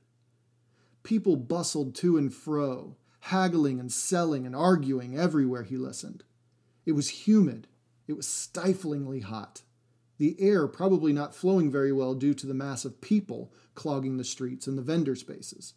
People 1.03 1.37
bustled 1.37 1.95
to 1.95 2.17
and 2.17 2.33
fro, 2.33 2.97
haggling 3.27 3.79
and 3.79 3.89
selling 3.89 4.45
and 4.45 4.53
arguing 4.53 5.17
everywhere 5.17 5.63
he 5.63 5.77
listened. 5.77 6.25
It 6.85 6.91
was 6.91 7.25
humid. 7.25 7.67
It 8.05 8.17
was 8.17 8.27
stiflingly 8.27 9.21
hot. 9.21 9.61
The 10.17 10.35
air 10.41 10.67
probably 10.67 11.13
not 11.13 11.33
flowing 11.33 11.71
very 11.71 11.93
well 11.93 12.15
due 12.15 12.33
to 12.33 12.45
the 12.45 12.53
mass 12.53 12.83
of 12.83 12.99
people 12.99 13.53
clogging 13.75 14.17
the 14.17 14.25
streets 14.25 14.67
and 14.67 14.77
the 14.77 14.81
vendor 14.81 15.15
spaces. 15.15 15.73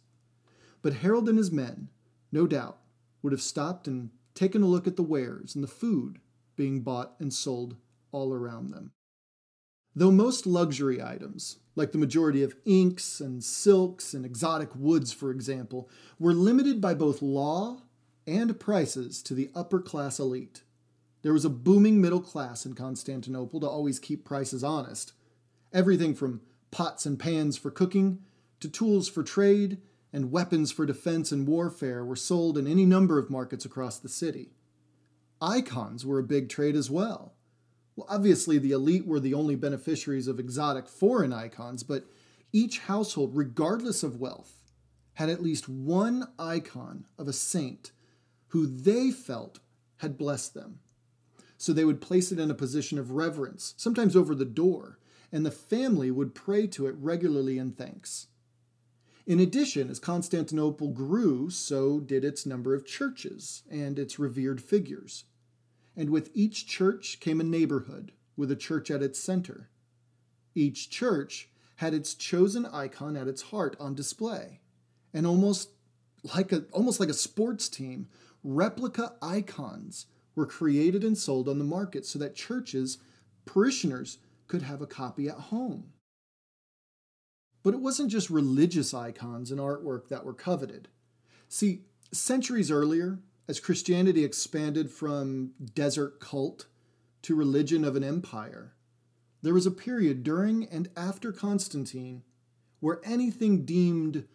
But 0.81 0.95
Harold 0.95 1.29
and 1.29 1.37
his 1.37 1.49
men, 1.49 1.87
no 2.33 2.47
doubt, 2.47 2.79
would 3.21 3.31
have 3.31 3.41
stopped 3.41 3.87
and 3.87 4.09
taken 4.35 4.61
a 4.61 4.67
look 4.67 4.85
at 4.85 4.97
the 4.97 5.01
wares 5.01 5.55
and 5.55 5.63
the 5.63 5.69
food 5.69 6.19
being 6.57 6.81
bought 6.81 7.15
and 7.17 7.33
sold 7.33 7.77
all 8.11 8.33
around 8.33 8.71
them. 8.71 8.91
Though 9.95 10.11
most 10.11 10.45
luxury 10.45 11.01
items, 11.01 11.59
like 11.77 11.91
the 11.91 11.97
majority 11.97 12.41
of 12.41 12.55
inks 12.65 13.21
and 13.21 13.43
silks 13.43 14.13
and 14.13 14.25
exotic 14.25 14.69
woods, 14.75 15.13
for 15.13 15.29
example, 15.29 15.89
were 16.17 16.33
limited 16.33 16.81
by 16.81 16.95
both 16.95 17.21
law 17.21 17.83
and 18.25 18.59
prices 18.59 19.21
to 19.21 19.35
the 19.35 19.49
upper 19.55 19.79
class 19.79 20.19
elite. 20.19 20.63
There 21.21 21.33
was 21.33 21.45
a 21.45 21.49
booming 21.49 22.01
middle 22.01 22.19
class 22.19 22.65
in 22.65 22.73
Constantinople 22.73 23.59
to 23.59 23.67
always 23.67 23.99
keep 23.99 24.25
prices 24.25 24.63
honest. 24.63 25.13
Everything 25.71 26.15
from 26.15 26.41
pots 26.71 27.05
and 27.05 27.19
pans 27.19 27.57
for 27.57 27.69
cooking 27.69 28.23
to 28.59 28.67
tools 28.67 29.07
for 29.07 29.23
trade 29.23 29.77
and 30.11 30.31
weapons 30.31 30.71
for 30.71 30.85
defense 30.85 31.31
and 31.31 31.47
warfare 31.47 32.03
were 32.03 32.15
sold 32.15 32.57
in 32.57 32.65
any 32.65 32.85
number 32.85 33.19
of 33.19 33.29
markets 33.29 33.65
across 33.65 33.99
the 33.99 34.09
city. 34.09 34.51
icons 35.39 36.03
were 36.03 36.17
a 36.17 36.23
big 36.23 36.49
trade 36.49 36.75
as 36.75 36.89
well. 36.89 37.36
Well, 37.97 38.07
obviously, 38.09 38.59
the 38.59 38.71
elite 38.71 39.07
were 39.07 39.19
the 39.19 39.33
only 39.33 39.55
beneficiaries 39.55 40.27
of 40.27 40.39
exotic 40.39 40.87
foreign 40.87 41.33
icons, 41.33 41.81
but 41.81 42.05
each 42.53 42.77
household, 42.79 43.35
regardless 43.35 44.03
of 44.03 44.19
wealth, 44.19 44.61
had 45.15 45.29
at 45.29 45.41
least 45.41 45.67
one 45.67 46.27
icon 46.37 47.07
of 47.17 47.27
a 47.27 47.33
saint 47.33 47.91
who 48.49 48.67
they 48.67 49.09
felt 49.09 49.59
had 49.97 50.15
blessed 50.15 50.53
them. 50.53 50.79
So 51.57 51.73
they 51.73 51.83
would 51.83 51.99
place 51.99 52.31
it 52.31 52.39
in 52.39 52.51
a 52.51 52.55
position 52.55 52.99
of 52.99 53.13
reverence, 53.13 53.73
sometimes 53.77 54.15
over 54.15 54.35
the 54.35 54.45
door, 54.45 54.99
and 55.31 55.43
the 55.43 55.49
family 55.49 56.11
would 56.11 56.35
pray 56.35 56.67
to 56.67 56.85
it 56.85 56.95
regularly 56.99 57.57
in 57.57 57.71
thanks. 57.71 58.27
In 59.25 59.39
addition, 59.39 59.89
as 59.89 59.99
Constantinople 59.99 60.89
grew, 60.89 61.49
so 61.49 61.99
did 61.99 62.23
its 62.23 62.45
number 62.45 62.75
of 62.75 62.85
churches 62.85 63.63
and 63.71 63.97
its 63.97 64.19
revered 64.19 64.61
figures. 64.61 65.25
And 65.97 66.11
with 66.11 66.29
each 66.35 66.67
church 66.67 67.19
came 67.19 67.41
a 67.41 67.43
neighborhood, 67.43 68.11
with 68.37 68.51
a 68.51 68.55
church 68.55 68.91
at 68.91 69.01
its 69.01 69.19
center. 69.19 69.69
Each 70.53 70.89
church 70.89 71.49
had 71.77 71.93
its 71.93 72.13
chosen 72.13 72.65
icon 72.67 73.17
at 73.17 73.27
its 73.27 73.41
heart 73.43 73.75
on 73.79 73.95
display, 73.95 74.61
and 75.13 75.25
almost 75.25 75.71
like 76.35 76.51
a 76.51 76.65
almost 76.71 76.99
like 76.99 77.09
a 77.09 77.13
sports 77.13 77.67
team, 77.67 78.07
replica 78.43 79.13
icons 79.21 80.05
were 80.35 80.45
created 80.45 81.03
and 81.03 81.17
sold 81.17 81.49
on 81.49 81.57
the 81.57 81.65
market 81.65 82.05
so 82.05 82.19
that 82.19 82.35
churches, 82.35 82.99
parishioners 83.45 84.19
could 84.47 84.61
have 84.61 84.81
a 84.81 84.87
copy 84.87 85.27
at 85.27 85.35
home. 85.35 85.93
But 87.63 87.73
it 87.73 87.81
wasn't 87.81 88.11
just 88.11 88.29
religious 88.29 88.93
icons 88.93 89.51
and 89.51 89.59
artwork 89.59 90.09
that 90.09 90.23
were 90.23 90.33
coveted. 90.33 90.89
See, 91.49 91.81
centuries 92.11 92.71
earlier, 92.71 93.19
as 93.47 93.59
Christianity 93.59 94.23
expanded 94.23 94.91
from 94.91 95.51
desert 95.73 96.19
cult 96.19 96.65
to 97.21 97.35
religion 97.35 97.83
of 97.85 97.95
an 97.95 98.03
empire, 98.03 98.73
there 99.41 99.53
was 99.53 99.65
a 99.65 99.71
period 99.71 100.23
during 100.23 100.65
and 100.65 100.89
after 100.97 101.31
Constantine 101.31 102.23
where 102.79 103.01
anything 103.03 103.65
deemed 103.65 104.27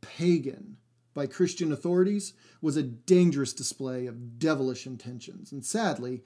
pagan 0.00 0.76
by 1.12 1.26
Christian 1.26 1.72
authorities 1.72 2.32
was 2.62 2.76
a 2.76 2.82
dangerous 2.82 3.52
display 3.52 4.06
of 4.06 4.38
devilish 4.38 4.86
intentions. 4.86 5.52
And 5.52 5.64
sadly, 5.64 6.22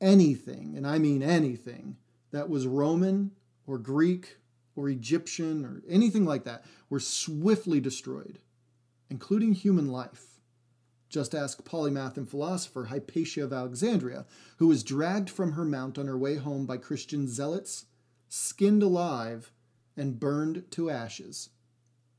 anything, 0.00 0.76
and 0.76 0.86
I 0.86 0.98
mean 0.98 1.22
anything, 1.22 1.96
that 2.30 2.48
was 2.48 2.66
Roman 2.66 3.32
or 3.66 3.78
Greek 3.78 4.36
or 4.74 4.88
Egyptian 4.88 5.64
or 5.64 5.82
anything 5.88 6.24
like 6.24 6.44
that 6.44 6.64
were 6.88 7.00
swiftly 7.00 7.80
destroyed, 7.80 8.38
including 9.10 9.54
human 9.54 9.88
life. 9.88 10.35
Just 11.16 11.34
ask 11.34 11.64
polymath 11.64 12.18
and 12.18 12.28
philosopher 12.28 12.84
Hypatia 12.84 13.42
of 13.42 13.50
Alexandria, 13.50 14.26
who 14.58 14.66
was 14.66 14.84
dragged 14.84 15.30
from 15.30 15.52
her 15.52 15.64
mount 15.64 15.96
on 15.96 16.08
her 16.08 16.18
way 16.18 16.36
home 16.36 16.66
by 16.66 16.76
Christian 16.76 17.26
zealots, 17.26 17.86
skinned 18.28 18.82
alive, 18.82 19.50
and 19.96 20.20
burned 20.20 20.70
to 20.72 20.90
ashes, 20.90 21.48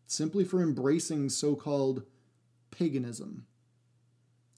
simply 0.08 0.44
for 0.44 0.64
embracing 0.64 1.30
so 1.30 1.54
called 1.54 2.08
paganism. 2.72 3.46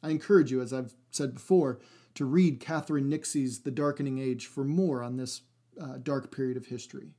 I 0.02 0.12
encourage 0.12 0.52
you, 0.52 0.62
as 0.62 0.72
I've 0.72 0.96
said 1.12 1.34
before, 1.34 1.82
to 2.16 2.24
read 2.24 2.62
Catherine 2.62 3.10
Nixey's 3.10 3.64
The 3.64 3.72
Darkening 3.72 4.20
Age 4.20 4.46
for 4.46 4.64
more 4.64 5.04
on 5.04 5.18
this 5.18 5.42
uh, 5.78 5.98
dark 6.02 6.34
period 6.34 6.56
of 6.56 6.68
history. 6.68 7.10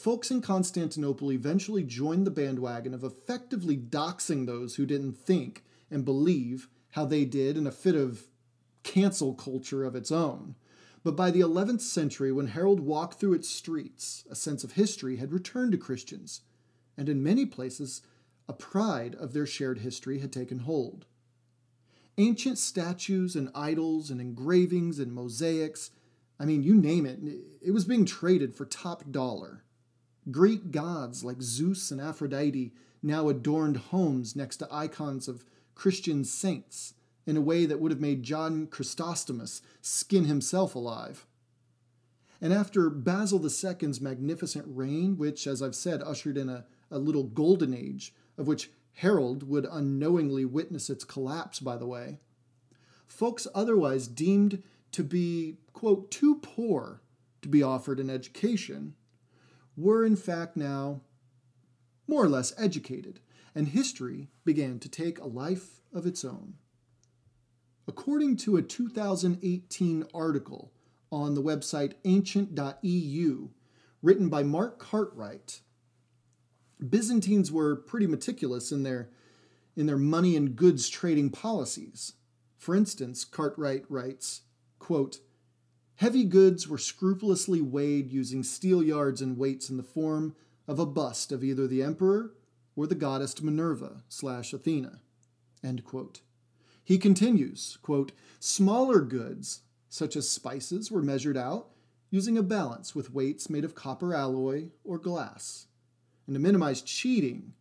Folks 0.00 0.30
in 0.30 0.40
Constantinople 0.40 1.30
eventually 1.30 1.82
joined 1.82 2.26
the 2.26 2.30
bandwagon 2.30 2.94
of 2.94 3.04
effectively 3.04 3.76
doxing 3.76 4.46
those 4.46 4.76
who 4.76 4.86
didn't 4.86 5.12
think 5.12 5.62
and 5.90 6.06
believe 6.06 6.68
how 6.92 7.04
they 7.04 7.26
did 7.26 7.58
in 7.58 7.66
a 7.66 7.70
fit 7.70 7.94
of 7.94 8.22
cancel 8.82 9.34
culture 9.34 9.84
of 9.84 9.94
its 9.94 10.10
own. 10.10 10.54
But 11.04 11.16
by 11.16 11.30
the 11.30 11.42
11th 11.42 11.82
century, 11.82 12.32
when 12.32 12.46
Harold 12.46 12.80
walked 12.80 13.20
through 13.20 13.34
its 13.34 13.50
streets, 13.50 14.24
a 14.30 14.34
sense 14.34 14.64
of 14.64 14.72
history 14.72 15.16
had 15.16 15.34
returned 15.34 15.72
to 15.72 15.78
Christians, 15.78 16.40
and 16.96 17.06
in 17.06 17.22
many 17.22 17.44
places, 17.44 18.00
a 18.48 18.54
pride 18.54 19.14
of 19.16 19.34
their 19.34 19.44
shared 19.44 19.80
history 19.80 20.20
had 20.20 20.32
taken 20.32 20.60
hold. 20.60 21.04
Ancient 22.16 22.56
statues 22.56 23.36
and 23.36 23.50
idols 23.54 24.08
and 24.10 24.18
engravings 24.18 24.98
and 24.98 25.12
mosaics 25.12 25.90
I 26.40 26.46
mean, 26.46 26.62
you 26.62 26.74
name 26.74 27.04
it, 27.04 27.20
it 27.60 27.72
was 27.72 27.84
being 27.84 28.06
traded 28.06 28.56
for 28.56 28.64
top 28.64 29.04
dollar. 29.10 29.62
Greek 30.30 30.70
gods 30.70 31.24
like 31.24 31.40
Zeus 31.40 31.90
and 31.90 32.00
Aphrodite 32.00 32.72
now 33.02 33.28
adorned 33.28 33.76
homes 33.76 34.36
next 34.36 34.58
to 34.58 34.68
icons 34.70 35.28
of 35.28 35.44
Christian 35.74 36.24
saints 36.24 36.94
in 37.26 37.36
a 37.36 37.40
way 37.40 37.64
that 37.66 37.80
would 37.80 37.92
have 37.92 38.00
made 38.00 38.22
John 38.22 38.66
Chrysostomus 38.66 39.62
skin 39.80 40.24
himself 40.24 40.74
alive. 40.74 41.26
And 42.40 42.52
after 42.52 42.90
Basil 42.90 43.42
II's 43.42 44.00
magnificent 44.00 44.64
reign, 44.68 45.16
which, 45.16 45.46
as 45.46 45.62
I've 45.62 45.74
said, 45.74 46.02
ushered 46.02 46.36
in 46.36 46.48
a, 46.48 46.64
a 46.90 46.98
little 46.98 47.24
golden 47.24 47.74
age, 47.74 48.14
of 48.38 48.46
which 48.46 48.70
Harold 48.94 49.42
would 49.48 49.66
unknowingly 49.70 50.44
witness 50.44 50.90
its 50.90 51.04
collapse, 51.04 51.60
by 51.60 51.76
the 51.76 51.86
way, 51.86 52.18
folks 53.06 53.46
otherwise 53.54 54.08
deemed 54.08 54.62
to 54.92 55.04
be, 55.04 55.58
quote, 55.72 56.10
too 56.10 56.36
poor 56.36 57.00
to 57.42 57.48
be 57.48 57.62
offered 57.62 58.00
an 58.00 58.10
education, 58.10 58.94
were 59.76 60.04
in 60.04 60.16
fact 60.16 60.56
now 60.56 61.00
more 62.10 62.24
or 62.24 62.28
less 62.28 62.52
educated, 62.58 63.20
and 63.54 63.68
history 63.68 64.28
began 64.44 64.80
to 64.80 64.88
take 64.88 65.18
a 65.18 65.26
life 65.26 65.80
of 65.94 66.06
its 66.06 66.24
own. 66.24 66.54
According 67.86 68.36
to 68.38 68.56
a 68.56 68.62
2018 68.62 70.04
article 70.12 70.72
on 71.12 71.34
the 71.34 71.42
website 71.42 71.94
ancient.eu, 72.04 73.48
written 74.02 74.28
by 74.28 74.42
Mark 74.42 74.78
Cartwright, 74.80 75.60
Byzantines 76.88 77.52
were 77.52 77.76
pretty 77.76 78.06
meticulous 78.06 78.72
in 78.72 78.82
their, 78.82 79.10
in 79.76 79.86
their 79.86 79.98
money 79.98 80.34
and 80.34 80.56
goods 80.56 80.88
trading 80.88 81.30
policies. 81.30 82.14
For 82.58 82.74
instance, 82.74 83.24
Cartwright 83.24 83.84
writes, 83.88 84.42
Quote, 84.78 85.18
Heavy 86.00 86.24
goods 86.24 86.66
were 86.66 86.78
scrupulously 86.78 87.60
weighed 87.60 88.10
using 88.10 88.42
steel 88.42 88.82
yards 88.82 89.20
and 89.20 89.36
weights 89.36 89.68
in 89.68 89.76
the 89.76 89.82
form 89.82 90.34
of 90.66 90.78
a 90.78 90.86
bust 90.86 91.30
of 91.30 91.44
either 91.44 91.66
the 91.66 91.82
emperor 91.82 92.32
or 92.74 92.86
the 92.86 92.94
goddess 92.94 93.42
Minerva 93.42 94.02
slash 94.08 94.54
Athena. 94.54 95.02
He 96.82 96.96
continues, 96.96 97.76
quote, 97.82 98.12
Smaller 98.38 99.02
goods, 99.02 99.60
such 99.90 100.16
as 100.16 100.26
spices, 100.26 100.90
were 100.90 101.02
measured 101.02 101.36
out 101.36 101.68
using 102.08 102.38
a 102.38 102.42
balance 102.42 102.94
with 102.94 103.12
weights 103.12 103.50
made 103.50 103.66
of 103.66 103.74
copper 103.74 104.14
alloy 104.14 104.70
or 104.82 104.96
glass. 104.96 105.66
And 106.26 106.34
to 106.34 106.40
minimize 106.40 106.80
cheating, 106.80 107.52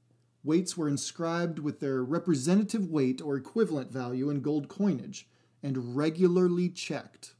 weights 0.45 0.77
were 0.77 0.87
inscribed 0.87 1.59
with 1.59 1.81
their 1.81 2.05
representative 2.05 2.89
weight 2.89 3.21
or 3.21 3.35
equivalent 3.35 3.91
value 3.91 4.29
in 4.29 4.39
gold 4.39 4.69
coinage 4.69 5.27
and 5.61 5.97
regularly 5.97 6.69
checked. 6.69 7.33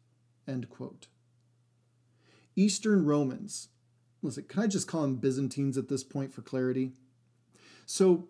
End 0.50 0.70
quote. 0.70 1.08
Eastern 2.56 3.06
Romans. 3.06 3.70
Listen, 4.22 4.46
can 4.46 4.64
I 4.64 4.68
just 4.68 4.88
call 4.88 5.04
them 5.04 5.18
Byzantines 5.18 5.78
at 5.78 5.88
this 5.88 6.04
point 6.04 6.34
for 6.34 6.42
clarity? 6.42 6.92
So, 7.86 8.28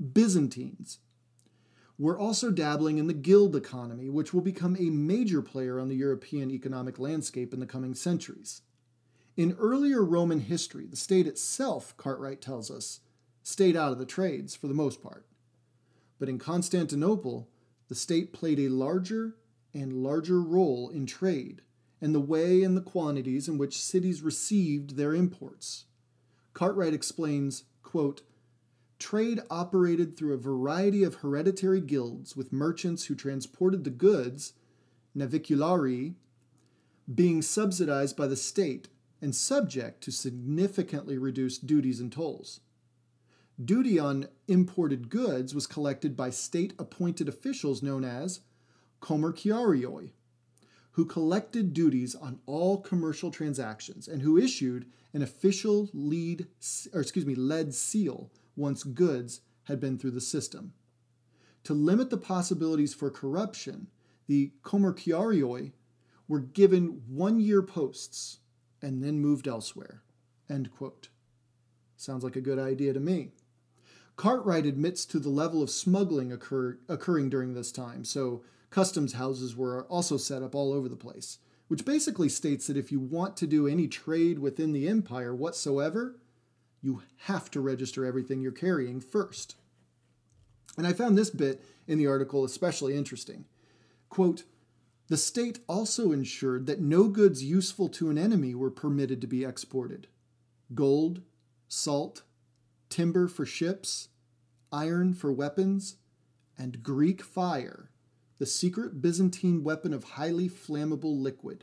Byzantines 0.00 0.98
were 1.96 2.18
also 2.18 2.50
dabbling 2.50 2.98
in 2.98 3.06
the 3.06 3.14
guild 3.14 3.54
economy, 3.54 4.10
which 4.10 4.34
will 4.34 4.40
become 4.40 4.76
a 4.78 4.90
major 4.90 5.42
player 5.42 5.78
on 5.78 5.88
the 5.88 5.96
European 5.96 6.50
economic 6.50 6.98
landscape 6.98 7.54
in 7.54 7.60
the 7.60 7.66
coming 7.66 7.94
centuries. 7.94 8.62
In 9.36 9.56
earlier 9.58 10.02
Roman 10.02 10.40
history, 10.40 10.86
the 10.86 10.96
state 10.96 11.26
itself, 11.26 11.96
Cartwright 11.96 12.40
tells 12.40 12.70
us, 12.70 13.00
stayed 13.42 13.76
out 13.76 13.92
of 13.92 13.98
the 13.98 14.06
trades 14.06 14.56
for 14.56 14.66
the 14.66 14.74
most 14.74 15.02
part. 15.02 15.24
But 16.18 16.28
in 16.28 16.38
Constantinople, 16.38 17.48
the 17.88 17.94
state 17.94 18.32
played 18.32 18.58
a 18.58 18.68
larger 18.68 19.36
and 19.72 20.02
larger 20.02 20.40
role 20.40 20.88
in 20.90 21.06
trade 21.06 21.62
and 22.00 22.14
the 22.14 22.20
way 22.20 22.62
and 22.62 22.76
the 22.76 22.82
quantities 22.82 23.48
in 23.48 23.58
which 23.58 23.80
cities 23.80 24.22
received 24.22 24.96
their 24.96 25.14
imports. 25.14 25.84
Cartwright 26.54 26.94
explains, 26.94 27.64
quote, 27.82 28.22
Trade 28.98 29.40
operated 29.50 30.16
through 30.16 30.34
a 30.34 30.38
variety 30.38 31.02
of 31.02 31.16
hereditary 31.16 31.80
guilds 31.80 32.36
with 32.36 32.52
merchants 32.52 33.06
who 33.06 33.14
transported 33.14 33.84
the 33.84 33.90
goods, 33.90 34.52
naviculari, 35.16 36.14
being 37.12 37.40
subsidized 37.40 38.16
by 38.16 38.26
the 38.26 38.36
state 38.36 38.88
and 39.22 39.34
subject 39.34 40.02
to 40.02 40.10
significantly 40.10 41.18
reduced 41.18 41.66
duties 41.66 42.00
and 42.00 42.12
tolls. 42.12 42.60
Duty 43.62 43.98
on 43.98 44.28
imported 44.48 45.10
goods 45.10 45.54
was 45.54 45.66
collected 45.66 46.16
by 46.16 46.30
state 46.30 46.72
appointed 46.78 47.28
officials 47.28 47.82
known 47.82 48.04
as 48.04 48.40
komerciarioi, 49.00 50.12
who 50.92 51.04
collected 51.04 51.72
duties 51.72 52.14
on 52.14 52.40
all 52.46 52.80
commercial 52.80 53.30
transactions 53.30 54.08
and 54.08 54.22
who 54.22 54.36
issued 54.36 54.86
an 55.12 55.22
official 55.22 55.88
lead 55.92 56.46
or 56.92 57.00
excuse 57.00 57.26
me 57.26 57.34
lead 57.34 57.74
seal 57.74 58.30
once 58.56 58.82
goods 58.82 59.40
had 59.64 59.80
been 59.80 59.98
through 59.98 60.10
the 60.10 60.20
system. 60.20 60.72
To 61.64 61.74
limit 61.74 62.10
the 62.10 62.16
possibilities 62.16 62.94
for 62.94 63.10
corruption, 63.10 63.88
the 64.26 64.52
kommerciarioi 64.62 65.72
were 66.28 66.40
given 66.40 67.02
one 67.08 67.40
year 67.40 67.62
posts 67.62 68.38
and 68.80 69.02
then 69.02 69.20
moved 69.20 69.48
elsewhere. 69.48 70.02
End 70.48 70.70
quote. 70.70 71.08
Sounds 71.96 72.24
like 72.24 72.36
a 72.36 72.40
good 72.40 72.58
idea 72.58 72.92
to 72.92 73.00
me. 73.00 73.30
Cartwright 74.16 74.66
admits 74.66 75.04
to 75.06 75.18
the 75.18 75.28
level 75.28 75.62
of 75.62 75.70
smuggling 75.70 76.32
occur, 76.32 76.78
occurring 76.88 77.30
during 77.30 77.54
this 77.54 77.72
time, 77.72 78.04
so 78.04 78.42
customs 78.70 79.14
houses 79.14 79.56
were 79.56 79.84
also 79.84 80.16
set 80.16 80.42
up 80.42 80.54
all 80.54 80.72
over 80.72 80.88
the 80.88 80.96
place, 80.96 81.38
which 81.68 81.84
basically 81.84 82.28
states 82.28 82.66
that 82.66 82.76
if 82.76 82.90
you 82.90 82.98
want 82.98 83.36
to 83.36 83.46
do 83.46 83.66
any 83.66 83.86
trade 83.86 84.38
within 84.38 84.72
the 84.72 84.88
empire 84.88 85.34
whatsoever, 85.34 86.16
you 86.80 87.02
have 87.24 87.50
to 87.50 87.60
register 87.60 88.04
everything 88.04 88.40
you're 88.40 88.52
carrying 88.52 89.00
first. 89.00 89.56
And 90.76 90.86
I 90.86 90.92
found 90.92 91.18
this 91.18 91.30
bit 91.30 91.62
in 91.86 91.98
the 91.98 92.06
article 92.06 92.44
especially 92.44 92.96
interesting. 92.96 93.44
Quote, 94.08 94.44
the 95.08 95.16
state 95.16 95.58
also 95.68 96.12
ensured 96.12 96.66
that 96.66 96.80
no 96.80 97.08
goods 97.08 97.42
useful 97.42 97.88
to 97.90 98.10
an 98.10 98.16
enemy 98.16 98.54
were 98.54 98.70
permitted 98.70 99.20
to 99.20 99.26
be 99.26 99.44
exported. 99.44 100.06
Gold, 100.72 101.22
salt, 101.66 102.22
timber 102.88 103.26
for 103.26 103.44
ships, 103.44 104.08
iron 104.70 105.12
for 105.14 105.32
weapons, 105.32 105.96
and 106.56 106.82
Greek 106.84 107.22
fire, 107.22 107.89
the 108.40 108.46
secret 108.46 109.02
Byzantine 109.02 109.62
weapon 109.62 109.92
of 109.92 110.02
highly 110.02 110.48
flammable 110.48 111.20
liquid. 111.20 111.62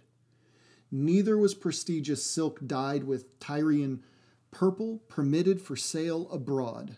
Neither 0.92 1.36
was 1.36 1.56
prestigious 1.56 2.24
silk 2.24 2.60
dyed 2.68 3.04
with 3.04 3.40
Tyrian 3.40 4.04
purple 4.52 5.00
permitted 5.10 5.60
for 5.60 5.76
sale 5.76 6.30
abroad. 6.32 6.98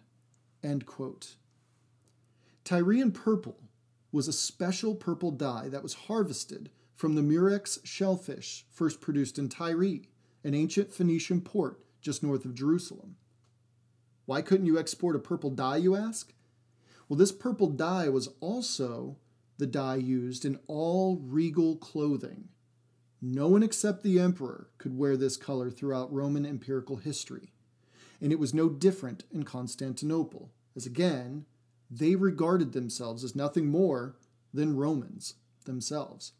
Tyrian 2.66 3.14
purple 3.14 3.62
was 4.12 4.28
a 4.28 4.34
special 4.34 4.96
purple 4.96 5.32
dye 5.32 5.70
that 5.70 5.82
was 5.82 5.94
harvested 5.94 6.70
from 6.98 7.16
the 7.16 7.24
murex 7.24 7.80
shellfish 7.86 8.66
first 8.70 9.00
produced 9.00 9.40
in 9.40 9.48
Tyre, 9.48 10.02
an 10.44 10.54
ancient 10.54 10.92
Phoenician 10.92 11.40
port 11.40 11.80
just 12.02 12.22
north 12.22 12.44
of 12.44 12.54
Jerusalem. 12.54 13.16
Why 14.26 14.42
couldn't 14.42 14.66
you 14.66 14.78
export 14.78 15.16
a 15.16 15.20
purple 15.20 15.52
dye, 15.52 15.78
you 15.78 15.96
ask? 15.96 16.34
Well, 17.08 17.18
this 17.18 17.32
purple 17.32 17.70
dye 17.70 18.10
was 18.10 18.28
also 18.42 19.16
the 19.60 19.68
dye 19.68 19.98
used 19.98 20.46
in 20.46 20.58
all 20.68 21.18
regal 21.18 21.76
clothing. 21.76 22.48
No 23.22 23.50
one 23.50 23.62
except 23.62 24.02
the 24.02 24.18
emperor 24.18 24.70
could 24.78 24.98
wear 24.98 25.18
this 25.18 25.36
color 25.36 25.70
throughout 25.70 26.12
Roman 26.12 26.46
imperial 26.46 26.96
history. 26.96 27.52
And 28.22 28.32
it 28.32 28.40
was 28.40 28.54
no 28.54 28.70
different 28.70 29.26
in 29.32 29.44
Constantinople, 29.44 30.52
as 30.76 30.86
again, 30.86 31.46
they 31.92 32.16
regarded 32.16 32.72
themselves 32.72 33.24
as 33.24 33.36
nothing 33.36 33.68
more 33.68 34.16
than 34.54 34.78
Romans 34.78 35.36
themselves. 35.66 36.34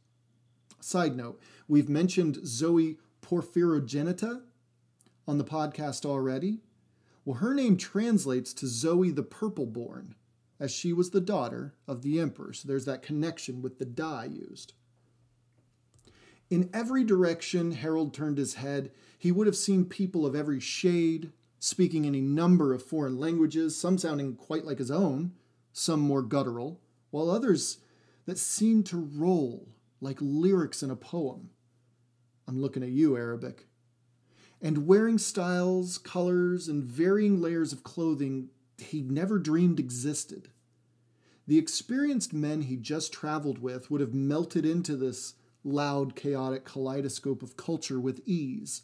Side 0.80 1.18
note, 1.18 1.42
we've 1.68 1.90
mentioned 1.90 2.40
Zoe 2.46 2.98
Porphyrogenita 3.22 4.42
on 5.28 5.38
the 5.38 5.44
podcast 5.44 6.06
already. 6.06 6.60
Well, 7.26 7.40
her 7.40 7.54
name 7.54 7.76
translates 7.76 8.54
to 8.54 8.68
Zoe 8.68 9.12
the 9.12 9.24
Purple 9.24 9.66
Born, 9.66 10.16
as 10.60 10.72
she 10.72 10.92
was 10.92 11.12
the 11.12 11.22
daughter 11.22 11.74
of 11.88 12.02
the 12.02 12.20
emperor. 12.20 12.54
So 12.54 12.68
there's 12.68 12.86
that 12.86 13.02
connection 13.02 13.62
with 13.62 13.80
the 13.80 13.86
dye 13.86 14.26
used. 14.26 14.74
In 16.50 16.70
every 16.74 17.04
direction 17.04 17.72
Harold 17.72 18.14
turned 18.14 18.38
his 18.38 18.56
head, 18.56 18.92
he 19.18 19.32
would 19.32 19.48
have 19.48 19.56
seen 19.56 19.86
people 19.86 20.26
of 20.26 20.36
every 20.36 20.60
shade, 20.60 21.32
speaking 21.60 22.06
any 22.06 22.22
number 22.22 22.74
of 22.74 22.84
foreign 22.84 23.20
languages, 23.20 23.80
some 23.80 23.98
sounding 23.98 24.36
quite 24.36 24.66
like 24.66 24.80
his 24.80 24.90
own, 24.90 25.34
some 25.72 26.00
more 26.00 26.22
guttural, 26.24 26.82
while 27.12 27.30
others 27.30 27.78
that 28.26 28.38
seemed 28.38 28.86
to 28.88 28.98
roll 28.98 29.68
like 30.02 30.18
lyrics 30.22 30.82
in 30.82 30.90
a 30.90 30.96
poem. 30.96 31.52
I'm 32.48 32.60
looking 32.60 32.84
at 32.84 32.90
you, 32.90 33.16
Arabic. 33.16 33.68
And 34.62 34.88
wearing 34.88 35.18
styles, 35.18 35.98
colors, 35.98 36.68
and 36.68 36.84
varying 36.84 37.40
layers 37.40 37.72
of 37.72 37.84
clothing 37.84 38.50
he'd 38.82 39.12
never 39.12 39.40
dreamed 39.40 39.80
existed. 39.80 40.50
The 41.48 41.58
experienced 41.58 42.34
men 42.34 42.64
he 42.64 42.76
just 42.76 43.12
traveled 43.12 43.60
with 43.60 43.90
would 43.90 44.02
have 44.02 44.14
melted 44.14 44.66
into 44.66 44.96
this 44.96 45.34
loud, 45.64 46.16
chaotic 46.16 46.66
kaleidoscope 46.66 47.42
of 47.42 47.58
culture 47.58 48.00
with 48.00 48.22
ease 48.26 48.84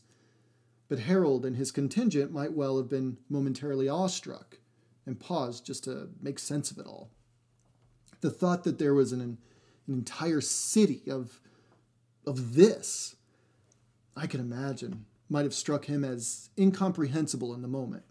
but 0.87 0.99
Harold 0.99 1.45
and 1.45 1.55
his 1.55 1.71
contingent 1.71 2.31
might 2.31 2.53
well 2.53 2.77
have 2.77 2.89
been 2.89 3.17
momentarily 3.29 3.89
awestruck 3.89 4.59
and 5.05 5.19
paused 5.19 5.65
just 5.65 5.83
to 5.85 6.09
make 6.21 6.39
sense 6.39 6.71
of 6.71 6.77
it 6.77 6.85
all. 6.85 7.09
The 8.21 8.29
thought 8.29 8.63
that 8.63 8.79
there 8.79 8.93
was 8.93 9.11
an, 9.11 9.21
an 9.21 9.37
entire 9.87 10.41
city 10.41 11.03
of, 11.09 11.39
of 12.25 12.55
this, 12.55 13.15
I 14.15 14.27
can 14.27 14.39
imagine, 14.39 15.05
might 15.29 15.43
have 15.43 15.53
struck 15.53 15.85
him 15.85 16.03
as 16.03 16.49
incomprehensible 16.57 17.53
in 17.53 17.61
the 17.61 17.67
moment. 17.67 18.03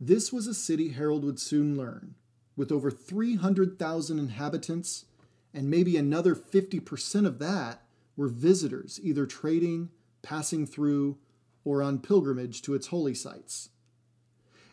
This 0.00 0.32
was 0.32 0.46
a 0.46 0.54
city 0.54 0.90
Harold 0.90 1.24
would 1.24 1.40
soon 1.40 1.76
learn, 1.76 2.14
with 2.56 2.70
over 2.70 2.90
300,000 2.90 4.18
inhabitants, 4.18 5.06
and 5.52 5.68
maybe 5.68 5.96
another 5.96 6.36
50% 6.36 7.26
of 7.26 7.40
that 7.40 7.82
were 8.16 8.28
visitors, 8.28 9.00
either 9.02 9.26
trading, 9.26 9.90
passing 10.22 10.66
through, 10.66 11.18
or 11.64 11.82
on 11.82 11.98
pilgrimage 11.98 12.62
to 12.62 12.74
its 12.74 12.88
holy 12.88 13.14
sites. 13.14 13.70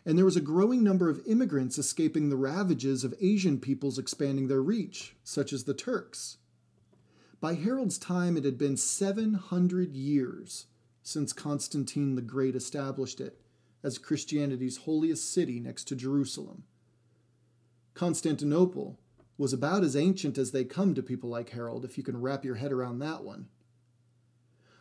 And 0.04 0.16
there 0.16 0.24
was 0.24 0.36
a 0.36 0.40
growing 0.40 0.84
number 0.84 1.10
of 1.10 1.26
immigrants 1.26 1.76
escaping 1.76 2.28
the 2.28 2.36
ravages 2.36 3.02
of 3.02 3.14
Asian 3.20 3.58
peoples 3.58 3.98
expanding 3.98 4.46
their 4.46 4.62
reach, 4.62 5.16
such 5.24 5.52
as 5.52 5.64
the 5.64 5.74
Turks. 5.74 6.38
By 7.40 7.54
Harold's 7.54 7.98
time, 7.98 8.36
it 8.36 8.44
had 8.44 8.56
been 8.56 8.76
700 8.76 9.96
years 9.96 10.66
since 11.02 11.32
Constantine 11.32 12.14
the 12.14 12.22
Great 12.22 12.54
established 12.54 13.20
it 13.20 13.40
as 13.82 13.98
Christianity's 13.98 14.78
holiest 14.78 15.32
city 15.32 15.60
next 15.60 15.84
to 15.84 15.96
Jerusalem. 15.96 16.64
Constantinople 17.94 18.98
was 19.38 19.52
about 19.52 19.84
as 19.84 19.96
ancient 19.96 20.38
as 20.38 20.52
they 20.52 20.64
come 20.64 20.94
to 20.94 21.02
people 21.02 21.30
like 21.30 21.50
Harold, 21.50 21.84
if 21.84 21.96
you 21.96 22.04
can 22.04 22.20
wrap 22.20 22.44
your 22.44 22.56
head 22.56 22.72
around 22.72 22.98
that 22.98 23.22
one. 23.22 23.48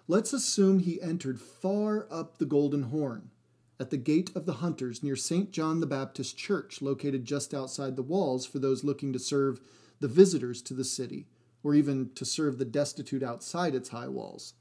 Let's 0.07 0.33
assume 0.33 0.79
he 0.79 1.01
entered 1.01 1.41
far 1.41 2.07
up 2.11 2.37
the 2.37 2.45
Golden 2.45 2.83
Horn, 2.83 3.31
at 3.79 3.89
the 3.89 3.97
Gate 3.97 4.31
of 4.35 4.45
the 4.45 4.53
Hunters 4.55 5.03
near 5.03 5.15
St. 5.15 5.51
John 5.51 5.79
the 5.79 5.87
Baptist 5.87 6.37
Church, 6.37 6.81
located 6.81 7.25
just 7.25 7.53
outside 7.53 7.95
the 7.95 8.01
walls 8.01 8.45
for 8.45 8.59
those 8.59 8.83
looking 8.83 9.11
to 9.13 9.19
serve 9.19 9.59
the 9.99 10.07
visitors 10.07 10.61
to 10.63 10.73
the 10.73 10.83
city, 10.83 11.27
or 11.63 11.73
even 11.73 12.11
to 12.15 12.23
serve 12.23 12.57
the 12.57 12.65
destitute 12.65 13.23
outside 13.23 13.73
its 13.73 13.89
high 13.89 14.07
walls. 14.07 14.53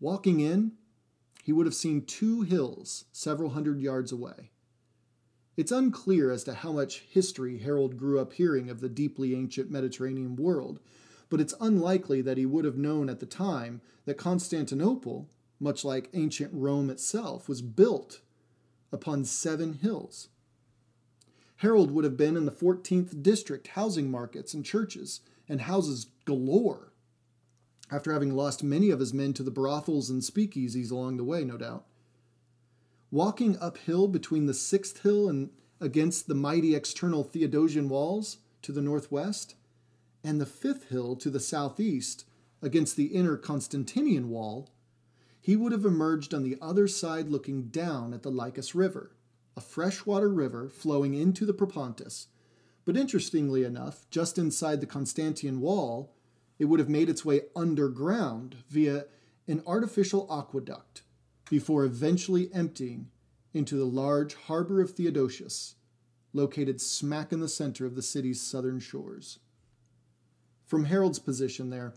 Walking 0.00 0.40
in, 0.40 0.72
he 1.42 1.52
would 1.52 1.66
have 1.66 1.74
seen 1.74 2.06
two 2.06 2.42
hills 2.42 3.04
several 3.12 3.50
hundred 3.50 3.80
yards 3.80 4.12
away. 4.12 4.50
It's 5.56 5.72
unclear 5.72 6.30
as 6.30 6.44
to 6.44 6.54
how 6.54 6.72
much 6.72 7.00
history 7.00 7.58
Harold 7.58 7.98
grew 7.98 8.20
up 8.20 8.32
hearing 8.32 8.70
of 8.70 8.80
the 8.80 8.88
deeply 8.88 9.34
ancient 9.34 9.70
Mediterranean 9.70 10.36
world, 10.36 10.80
but 11.28 11.40
it's 11.40 11.54
unlikely 11.60 12.22
that 12.22 12.38
he 12.38 12.46
would 12.46 12.64
have 12.64 12.78
known 12.78 13.10
at 13.10 13.18
the 13.18 13.26
time 13.26 13.80
that 14.04 14.14
Constantinople, 14.16 15.28
much 15.58 15.84
like 15.84 16.08
ancient 16.14 16.52
Rome 16.54 16.88
itself, 16.88 17.48
was 17.48 17.60
built 17.60 18.20
upon 18.92 19.24
seven 19.24 19.74
hills. 19.74 20.28
Harold 21.56 21.90
would 21.90 22.04
have 22.04 22.16
been 22.16 22.36
in 22.36 22.44
the 22.44 22.52
14th 22.52 23.20
district 23.20 23.68
housing 23.68 24.10
markets 24.10 24.54
and 24.54 24.64
churches 24.64 25.20
and 25.48 25.62
houses 25.62 26.06
galore, 26.24 26.91
after 27.92 28.12
having 28.12 28.34
lost 28.34 28.64
many 28.64 28.88
of 28.88 29.00
his 29.00 29.12
men 29.12 29.34
to 29.34 29.42
the 29.42 29.50
brothels 29.50 30.08
and 30.08 30.22
speakeasies 30.22 30.90
along 30.90 31.18
the 31.18 31.24
way, 31.24 31.44
no 31.44 31.58
doubt. 31.58 31.84
Walking 33.10 33.58
uphill 33.60 34.08
between 34.08 34.46
the 34.46 34.54
sixth 34.54 35.02
hill 35.02 35.28
and 35.28 35.50
against 35.78 36.26
the 36.26 36.34
mighty 36.34 36.74
external 36.74 37.22
Theodosian 37.22 37.88
walls 37.88 38.38
to 38.62 38.72
the 38.72 38.80
northwest, 38.80 39.56
and 40.24 40.40
the 40.40 40.46
fifth 40.46 40.88
hill 40.88 41.16
to 41.16 41.28
the 41.28 41.40
southeast 41.40 42.24
against 42.62 42.96
the 42.96 43.06
inner 43.06 43.36
Constantinian 43.36 44.30
wall, 44.30 44.70
he 45.40 45.56
would 45.56 45.72
have 45.72 45.84
emerged 45.84 46.32
on 46.32 46.44
the 46.44 46.56
other 46.62 46.86
side 46.88 47.28
looking 47.28 47.64
down 47.64 48.14
at 48.14 48.22
the 48.22 48.30
Lycus 48.30 48.74
River, 48.74 49.10
a 49.56 49.60
freshwater 49.60 50.30
river 50.30 50.68
flowing 50.68 51.14
into 51.14 51.44
the 51.44 51.52
Propontis. 51.52 52.28
But 52.84 52.96
interestingly 52.96 53.64
enough, 53.64 54.08
just 54.08 54.38
inside 54.38 54.80
the 54.80 54.86
Constantinian 54.86 55.60
wall, 55.60 56.14
it 56.58 56.66
would 56.66 56.80
have 56.80 56.88
made 56.88 57.08
its 57.08 57.24
way 57.24 57.42
underground 57.56 58.56
via 58.68 59.06
an 59.48 59.62
artificial 59.66 60.26
aqueduct 60.30 61.02
before 61.50 61.84
eventually 61.84 62.52
emptying 62.54 63.08
into 63.52 63.76
the 63.76 63.84
large 63.84 64.34
harbor 64.34 64.80
of 64.80 64.92
Theodosius, 64.92 65.74
located 66.32 66.80
smack 66.80 67.32
in 67.32 67.40
the 67.40 67.48
center 67.48 67.84
of 67.84 67.94
the 67.94 68.02
city's 68.02 68.40
southern 68.40 68.80
shores 68.80 69.38
from 70.72 70.86
Harold's 70.86 71.18
position 71.18 71.68
there, 71.68 71.92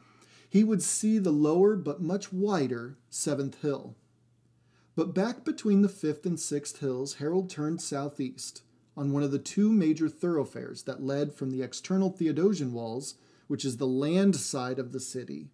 he 0.50 0.62
would 0.62 0.84
see 0.84 1.18
the 1.18 1.32
lower 1.32 1.78
but 1.78 2.02
much 2.02 2.34
wider 2.34 2.98
Seventh 3.10 3.62
Hill. 3.62 3.96
But 4.98 5.16
back 5.16 5.46
between 5.46 5.82
the 5.82 5.88
Fifth 5.88 6.26
and 6.26 6.38
Sixth 6.38 6.82
Hills, 6.82 7.14
Harold 7.14 7.50
turned 7.50 7.82
southeast 7.82 8.64
on 8.98 9.14
one 9.14 9.24
of 9.24 9.32
the 9.32 9.40
two 9.40 9.72
major 9.72 10.10
thoroughfares 10.10 10.84
that 10.84 11.02
led 11.02 11.32
from 11.32 11.52
the 11.52 11.62
external 11.62 12.12
Theodosian 12.12 12.74
walls 12.74 13.16
which 13.48 13.66
is 13.66 13.78
the 13.78 13.88
land 13.88 14.36
side 14.36 14.80
of 14.80 14.92
the 14.92 15.00
city, 15.00 15.50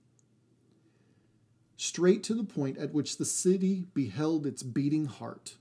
straight 1.77 2.23
to 2.23 2.33
the 2.33 2.43
point 2.43 2.77
at 2.77 2.93
which 2.93 3.17
the 3.17 3.25
city 3.25 3.87
beheld 3.93 4.45
its 4.45 4.63
beating 4.63 5.05
heart, 5.05 5.55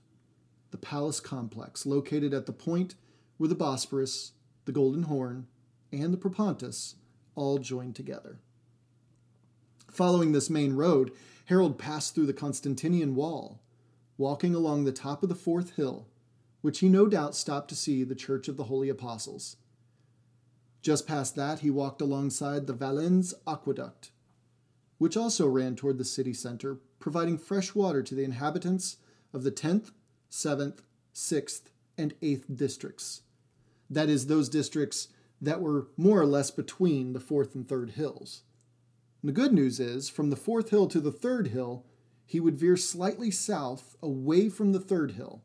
the 0.71 0.77
palace 0.77 1.19
complex, 1.19 1.85
located 1.85 2.33
at 2.33 2.45
the 2.45 2.53
point 2.53 2.95
where 3.37 3.49
the 3.49 3.55
Bosporus, 3.55 4.31
the 4.65 4.71
Golden 4.71 5.03
Horn, 5.03 5.47
and 5.91 6.13
the 6.13 6.17
Propontis 6.17 6.95
all 7.35 7.57
joined 7.57 7.95
together. 7.95 8.39
Following 9.89 10.31
this 10.31 10.49
main 10.49 10.73
road, 10.73 11.11
Harold 11.45 11.77
passed 11.77 12.15
through 12.15 12.27
the 12.27 12.33
Constantinian 12.33 13.15
wall, 13.15 13.59
walking 14.17 14.55
along 14.55 14.83
the 14.83 14.91
top 14.91 15.23
of 15.23 15.29
the 15.29 15.35
fourth 15.35 15.75
hill, 15.75 16.07
which 16.61 16.79
he 16.79 16.87
no 16.87 17.07
doubt 17.07 17.35
stopped 17.35 17.67
to 17.69 17.75
see 17.75 18.03
the 18.03 18.15
Church 18.15 18.47
of 18.47 18.55
the 18.55 18.65
Holy 18.65 18.87
Apostles. 18.87 19.57
Just 20.81 21.07
past 21.07 21.35
that, 21.35 21.59
he 21.59 21.69
walked 21.69 22.01
alongside 22.01 22.65
the 22.65 22.73
Valens 22.73 23.35
Aqueduct, 23.45 24.11
which 24.97 25.15
also 25.15 25.47
ran 25.47 25.75
toward 25.75 25.97
the 25.97 26.05
city 26.05 26.33
center, 26.33 26.79
providing 26.99 27.37
fresh 27.37 27.75
water 27.75 28.01
to 28.01 28.15
the 28.15 28.23
inhabitants 28.23 28.97
of 29.31 29.43
the 29.43 29.51
10th, 29.51 29.91
7th, 30.31 30.79
6th, 31.13 31.61
and 31.97 32.19
8th 32.21 32.55
districts. 32.55 33.21
That 33.89 34.09
is, 34.09 34.25
those 34.25 34.49
districts 34.49 35.09
that 35.39 35.61
were 35.61 35.87
more 35.97 36.19
or 36.19 36.25
less 36.25 36.49
between 36.49 37.13
the 37.13 37.19
4th 37.19 37.53
and 37.53 37.67
3rd 37.67 37.91
hills. 37.91 38.43
And 39.21 39.29
the 39.29 39.33
good 39.33 39.53
news 39.53 39.79
is, 39.79 40.09
from 40.09 40.29
the 40.29 40.35
4th 40.35 40.69
hill 40.69 40.87
to 40.87 40.99
the 40.99 41.11
3rd 41.11 41.47
hill, 41.47 41.85
he 42.25 42.39
would 42.39 42.57
veer 42.57 42.77
slightly 42.77 43.29
south 43.29 43.95
away 44.01 44.49
from 44.49 44.71
the 44.71 44.79
3rd 44.79 45.11
hill 45.11 45.43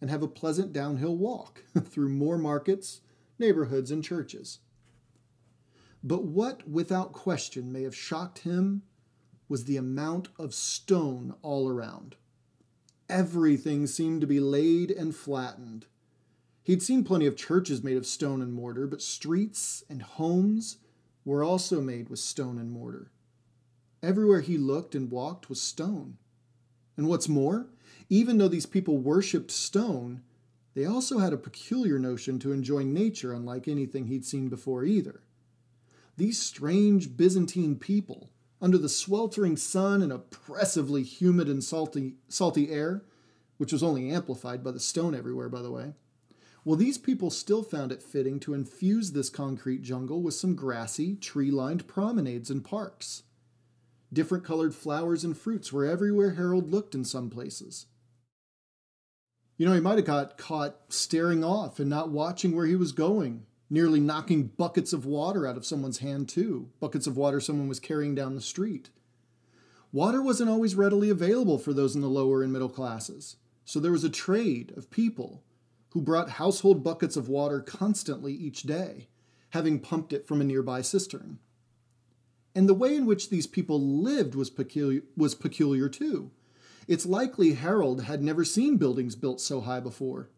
and 0.00 0.10
have 0.10 0.22
a 0.22 0.28
pleasant 0.28 0.72
downhill 0.72 1.16
walk 1.16 1.62
through 1.84 2.08
more 2.08 2.38
markets, 2.38 3.02
neighborhoods, 3.38 3.90
and 3.90 4.02
churches. 4.02 4.58
But 6.06 6.24
what, 6.24 6.68
without 6.68 7.14
question, 7.14 7.72
may 7.72 7.82
have 7.82 7.96
shocked 7.96 8.40
him 8.40 8.82
was 9.48 9.64
the 9.64 9.78
amount 9.78 10.28
of 10.38 10.52
stone 10.52 11.34
all 11.40 11.66
around. 11.66 12.16
Everything 13.08 13.86
seemed 13.86 14.20
to 14.20 14.26
be 14.26 14.38
laid 14.38 14.90
and 14.90 15.16
flattened. 15.16 15.86
He'd 16.62 16.82
seen 16.82 17.04
plenty 17.04 17.24
of 17.24 17.36
churches 17.36 17.82
made 17.82 17.96
of 17.96 18.06
stone 18.06 18.42
and 18.42 18.52
mortar, 18.52 18.86
but 18.86 19.00
streets 19.00 19.82
and 19.88 20.02
homes 20.02 20.76
were 21.24 21.42
also 21.42 21.80
made 21.80 22.10
with 22.10 22.18
stone 22.18 22.58
and 22.58 22.70
mortar. 22.70 23.10
Everywhere 24.02 24.40
he 24.40 24.58
looked 24.58 24.94
and 24.94 25.10
walked 25.10 25.48
was 25.48 25.60
stone. 25.60 26.18
And 26.98 27.08
what's 27.08 27.28
more, 27.28 27.68
even 28.10 28.36
though 28.36 28.48
these 28.48 28.66
people 28.66 28.98
worshipped 28.98 29.50
stone, 29.50 30.22
they 30.74 30.84
also 30.84 31.18
had 31.18 31.32
a 31.32 31.38
peculiar 31.38 31.98
notion 31.98 32.38
to 32.40 32.52
enjoy 32.52 32.82
nature 32.82 33.32
unlike 33.32 33.68
anything 33.68 34.06
he'd 34.06 34.26
seen 34.26 34.50
before 34.50 34.84
either. 34.84 35.22
These 36.16 36.40
strange 36.40 37.16
Byzantine 37.16 37.76
people, 37.76 38.30
under 38.60 38.78
the 38.78 38.88
sweltering 38.88 39.56
sun 39.56 40.00
and 40.02 40.12
oppressively 40.12 41.02
humid 41.02 41.48
and 41.48 41.62
salty, 41.62 42.14
salty 42.28 42.70
air, 42.70 43.04
which 43.56 43.72
was 43.72 43.82
only 43.82 44.10
amplified 44.10 44.62
by 44.62 44.70
the 44.70 44.80
stone 44.80 45.14
everywhere, 45.14 45.48
by 45.48 45.62
the 45.62 45.70
way, 45.70 45.94
well, 46.64 46.76
these 46.76 46.96
people 46.96 47.30
still 47.30 47.62
found 47.62 47.92
it 47.92 48.02
fitting 48.02 48.40
to 48.40 48.54
infuse 48.54 49.12
this 49.12 49.28
concrete 49.28 49.82
jungle 49.82 50.22
with 50.22 50.34
some 50.34 50.54
grassy, 50.54 51.14
tree 51.16 51.50
lined 51.50 51.86
promenades 51.86 52.48
and 52.48 52.64
parks. 52.64 53.24
Different 54.10 54.44
colored 54.44 54.74
flowers 54.74 55.24
and 55.24 55.36
fruits 55.36 55.72
were 55.72 55.84
everywhere 55.84 56.34
Harold 56.34 56.70
looked 56.70 56.94
in 56.94 57.04
some 57.04 57.28
places. 57.28 57.86
You 59.58 59.66
know, 59.66 59.74
he 59.74 59.80
might 59.80 59.98
have 59.98 60.06
got 60.06 60.38
caught 60.38 60.76
staring 60.88 61.44
off 61.44 61.78
and 61.78 61.90
not 61.90 62.10
watching 62.10 62.56
where 62.56 62.66
he 62.66 62.76
was 62.76 62.92
going, 62.92 63.44
nearly 63.74 63.98
knocking 63.98 64.44
buckets 64.44 64.92
of 64.92 65.04
water 65.04 65.46
out 65.46 65.56
of 65.56 65.66
someone's 65.66 65.98
hand, 65.98 66.28
too, 66.28 66.70
buckets 66.78 67.08
of 67.08 67.16
water 67.16 67.40
someone 67.40 67.68
was 67.68 67.80
carrying 67.80 68.14
down 68.14 68.36
the 68.36 68.40
street. 68.40 68.88
Water 69.92 70.22
wasn't 70.22 70.48
always 70.48 70.76
readily 70.76 71.10
available 71.10 71.58
for 71.58 71.72
those 71.72 71.96
in 71.96 72.00
the 72.00 72.08
lower 72.08 72.42
and 72.42 72.52
middle 72.52 72.68
classes, 72.68 73.36
so 73.64 73.80
there 73.80 73.92
was 73.92 74.04
a 74.04 74.10
trade 74.10 74.72
of 74.76 74.90
people 74.90 75.42
who 75.90 76.00
brought 76.00 76.30
household 76.30 76.84
buckets 76.84 77.16
of 77.16 77.28
water 77.28 77.60
constantly 77.60 78.32
each 78.32 78.62
day, 78.62 79.08
having 79.50 79.80
pumped 79.80 80.12
it 80.12 80.26
from 80.26 80.40
a 80.40 80.44
nearby 80.44 80.80
cistern. 80.80 81.38
And 82.54 82.68
the 82.68 82.74
way 82.74 82.94
in 82.94 83.06
which 83.06 83.28
these 83.28 83.48
people 83.48 83.80
lived 83.80 84.36
was 84.36 84.50
peculiar, 84.50 85.02
was 85.16 85.34
peculiar 85.34 85.88
too. 85.88 86.30
It's 86.86 87.06
likely 87.06 87.54
Harold 87.54 88.02
had 88.02 88.22
never 88.22 88.44
seen 88.44 88.76
buildings 88.76 89.16
built 89.16 89.40
so 89.40 89.62
high 89.62 89.80
before. 89.80 90.30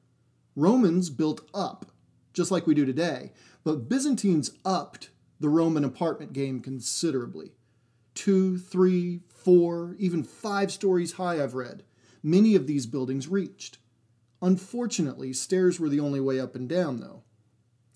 Romans 0.54 1.10
built 1.10 1.46
up, 1.52 1.92
just 2.36 2.50
like 2.50 2.66
we 2.66 2.74
do 2.74 2.84
today, 2.84 3.32
but 3.64 3.88
Byzantines 3.88 4.50
upped 4.64 5.08
the 5.40 5.48
Roman 5.48 5.84
apartment 5.84 6.34
game 6.34 6.60
considerably. 6.60 7.52
Two, 8.14 8.58
three, 8.58 9.22
four, 9.28 9.96
even 9.98 10.22
five 10.22 10.70
stories 10.70 11.14
high, 11.14 11.42
I've 11.42 11.54
read. 11.54 11.82
Many 12.22 12.54
of 12.54 12.66
these 12.66 12.86
buildings 12.86 13.26
reached. 13.26 13.78
Unfortunately, 14.42 15.32
stairs 15.32 15.80
were 15.80 15.88
the 15.88 16.00
only 16.00 16.20
way 16.20 16.38
up 16.38 16.54
and 16.54 16.68
down, 16.68 16.98
though. 16.98 17.22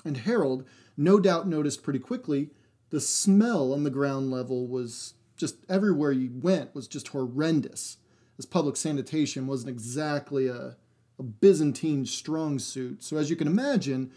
And 0.04 0.16
Harold 0.16 0.64
no 0.96 1.20
doubt 1.20 1.46
noticed 1.46 1.82
pretty 1.82 1.98
quickly 1.98 2.50
the 2.88 3.00
smell 3.00 3.74
on 3.74 3.84
the 3.84 3.90
ground 3.90 4.30
level 4.30 4.66
was 4.66 5.14
just 5.36 5.56
everywhere 5.68 6.12
you 6.12 6.30
went 6.32 6.74
was 6.74 6.88
just 6.88 7.08
horrendous, 7.08 7.98
as 8.38 8.46
public 8.46 8.76
sanitation 8.76 9.46
wasn't 9.46 9.70
exactly 9.70 10.48
a, 10.48 10.76
a 11.18 11.22
Byzantine 11.22 12.06
strong 12.06 12.58
suit. 12.58 13.02
So, 13.02 13.16
as 13.16 13.30
you 13.30 13.36
can 13.36 13.46
imagine, 13.46 14.10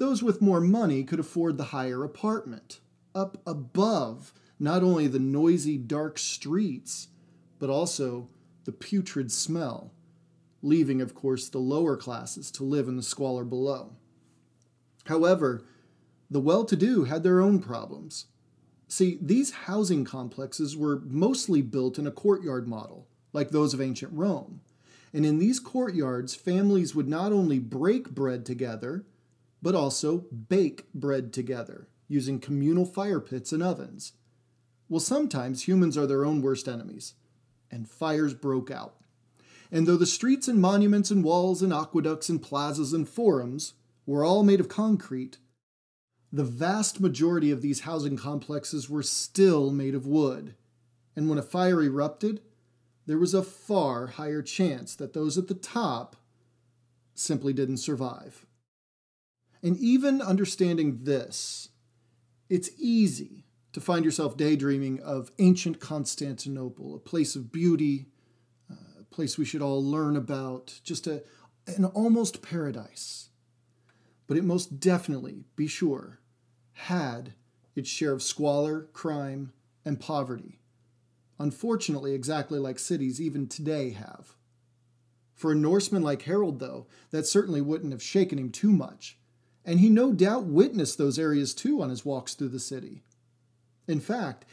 those 0.00 0.22
with 0.22 0.40
more 0.40 0.62
money 0.62 1.04
could 1.04 1.20
afford 1.20 1.58
the 1.58 1.64
higher 1.64 2.02
apartment, 2.02 2.80
up 3.14 3.36
above 3.46 4.32
not 4.58 4.82
only 4.82 5.06
the 5.06 5.18
noisy, 5.18 5.76
dark 5.76 6.18
streets, 6.18 7.08
but 7.58 7.68
also 7.68 8.28
the 8.64 8.72
putrid 8.72 9.30
smell, 9.30 9.92
leaving, 10.62 11.02
of 11.02 11.14
course, 11.14 11.48
the 11.50 11.58
lower 11.58 11.96
classes 11.96 12.50
to 12.50 12.64
live 12.64 12.88
in 12.88 12.96
the 12.96 13.02
squalor 13.02 13.44
below. 13.44 13.92
However, 15.04 15.64
the 16.30 16.40
well 16.40 16.64
to 16.64 16.76
do 16.76 17.04
had 17.04 17.22
their 17.22 17.42
own 17.42 17.60
problems. 17.60 18.26
See, 18.88 19.18
these 19.20 19.50
housing 19.52 20.04
complexes 20.04 20.76
were 20.76 21.00
mostly 21.04 21.60
built 21.60 21.98
in 21.98 22.06
a 22.06 22.10
courtyard 22.10 22.66
model, 22.66 23.06
like 23.34 23.50
those 23.50 23.74
of 23.74 23.82
ancient 23.82 24.12
Rome. 24.14 24.62
And 25.12 25.26
in 25.26 25.38
these 25.38 25.60
courtyards, 25.60 26.34
families 26.34 26.94
would 26.94 27.08
not 27.08 27.32
only 27.32 27.58
break 27.58 28.10
bread 28.10 28.46
together, 28.46 29.04
but 29.62 29.74
also 29.74 30.26
bake 30.48 30.92
bread 30.92 31.32
together 31.32 31.88
using 32.08 32.40
communal 32.40 32.84
fire 32.84 33.20
pits 33.20 33.52
and 33.52 33.62
ovens. 33.62 34.12
Well, 34.88 35.00
sometimes 35.00 35.68
humans 35.68 35.96
are 35.96 36.06
their 36.06 36.24
own 36.24 36.42
worst 36.42 36.66
enemies, 36.66 37.14
and 37.70 37.88
fires 37.88 38.34
broke 38.34 38.70
out. 38.70 38.96
And 39.70 39.86
though 39.86 39.96
the 39.96 40.06
streets 40.06 40.48
and 40.48 40.60
monuments 40.60 41.12
and 41.12 41.22
walls 41.22 41.62
and 41.62 41.72
aqueducts 41.72 42.28
and 42.28 42.42
plazas 42.42 42.92
and 42.92 43.08
forums 43.08 43.74
were 44.04 44.24
all 44.24 44.42
made 44.42 44.58
of 44.58 44.68
concrete, 44.68 45.38
the 46.32 46.44
vast 46.44 47.00
majority 47.00 47.50
of 47.52 47.62
these 47.62 47.80
housing 47.80 48.16
complexes 48.16 48.90
were 48.90 49.02
still 49.02 49.70
made 49.70 49.94
of 49.94 50.06
wood, 50.06 50.54
and 51.14 51.28
when 51.28 51.38
a 51.38 51.42
fire 51.42 51.82
erupted, 51.82 52.40
there 53.06 53.18
was 53.18 53.34
a 53.34 53.42
far 53.42 54.08
higher 54.08 54.42
chance 54.42 54.94
that 54.96 55.12
those 55.12 55.38
at 55.38 55.48
the 55.48 55.54
top 55.54 56.16
simply 57.14 57.52
didn't 57.52 57.78
survive. 57.78 58.46
And 59.62 59.76
even 59.78 60.22
understanding 60.22 61.00
this, 61.02 61.68
it's 62.48 62.70
easy 62.78 63.44
to 63.72 63.80
find 63.80 64.04
yourself 64.04 64.36
daydreaming 64.36 65.00
of 65.00 65.30
ancient 65.38 65.80
Constantinople, 65.80 66.94
a 66.94 66.98
place 66.98 67.36
of 67.36 67.52
beauty, 67.52 68.06
uh, 68.70 69.00
a 69.00 69.04
place 69.04 69.38
we 69.38 69.44
should 69.44 69.62
all 69.62 69.84
learn 69.84 70.16
about, 70.16 70.80
just 70.82 71.06
a, 71.06 71.22
an 71.66 71.84
almost 71.84 72.42
paradise. 72.42 73.28
But 74.26 74.36
it 74.36 74.44
most 74.44 74.80
definitely, 74.80 75.44
be 75.56 75.66
sure, 75.66 76.20
had 76.72 77.34
its 77.76 77.88
share 77.88 78.12
of 78.12 78.22
squalor, 78.22 78.88
crime, 78.92 79.52
and 79.84 80.00
poverty. 80.00 80.60
Unfortunately, 81.38 82.12
exactly 82.12 82.58
like 82.58 82.78
cities 82.78 83.20
even 83.20 83.46
today 83.46 83.90
have. 83.90 84.36
For 85.34 85.52
a 85.52 85.56
Norseman 85.56 86.02
like 86.02 86.22
Harold, 86.22 86.58
though, 86.58 86.86
that 87.12 87.26
certainly 87.26 87.60
wouldn't 87.60 87.92
have 87.92 88.02
shaken 88.02 88.38
him 88.38 88.50
too 88.50 88.72
much, 88.72 89.18
and 89.64 89.80
he 89.80 89.88
no 89.88 90.12
doubt 90.12 90.44
witnessed 90.44 90.98
those 90.98 91.18
areas 91.18 91.54
too 91.54 91.82
on 91.82 91.90
his 91.90 92.04
walks 92.04 92.34
through 92.34 92.48
the 92.48 92.58
city. 92.58 93.02
In 93.86 94.00
fact, 94.00 94.44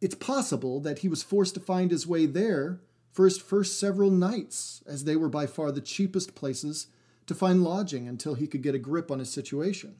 it's 0.00 0.14
possible 0.14 0.80
that 0.80 1.00
he 1.00 1.08
was 1.08 1.22
forced 1.22 1.54
to 1.54 1.60
find 1.60 1.90
his 1.90 2.06
way 2.06 2.26
there 2.26 2.80
for 3.10 3.24
his 3.24 3.38
first 3.38 3.78
several 3.78 4.10
nights, 4.10 4.82
as 4.86 5.04
they 5.04 5.16
were 5.16 5.28
by 5.28 5.46
far 5.46 5.70
the 5.70 5.80
cheapest 5.80 6.34
places 6.34 6.86
to 7.26 7.34
find 7.34 7.62
lodging 7.62 8.08
until 8.08 8.34
he 8.34 8.46
could 8.46 8.62
get 8.62 8.74
a 8.74 8.78
grip 8.78 9.10
on 9.10 9.18
his 9.18 9.30
situation 9.30 9.96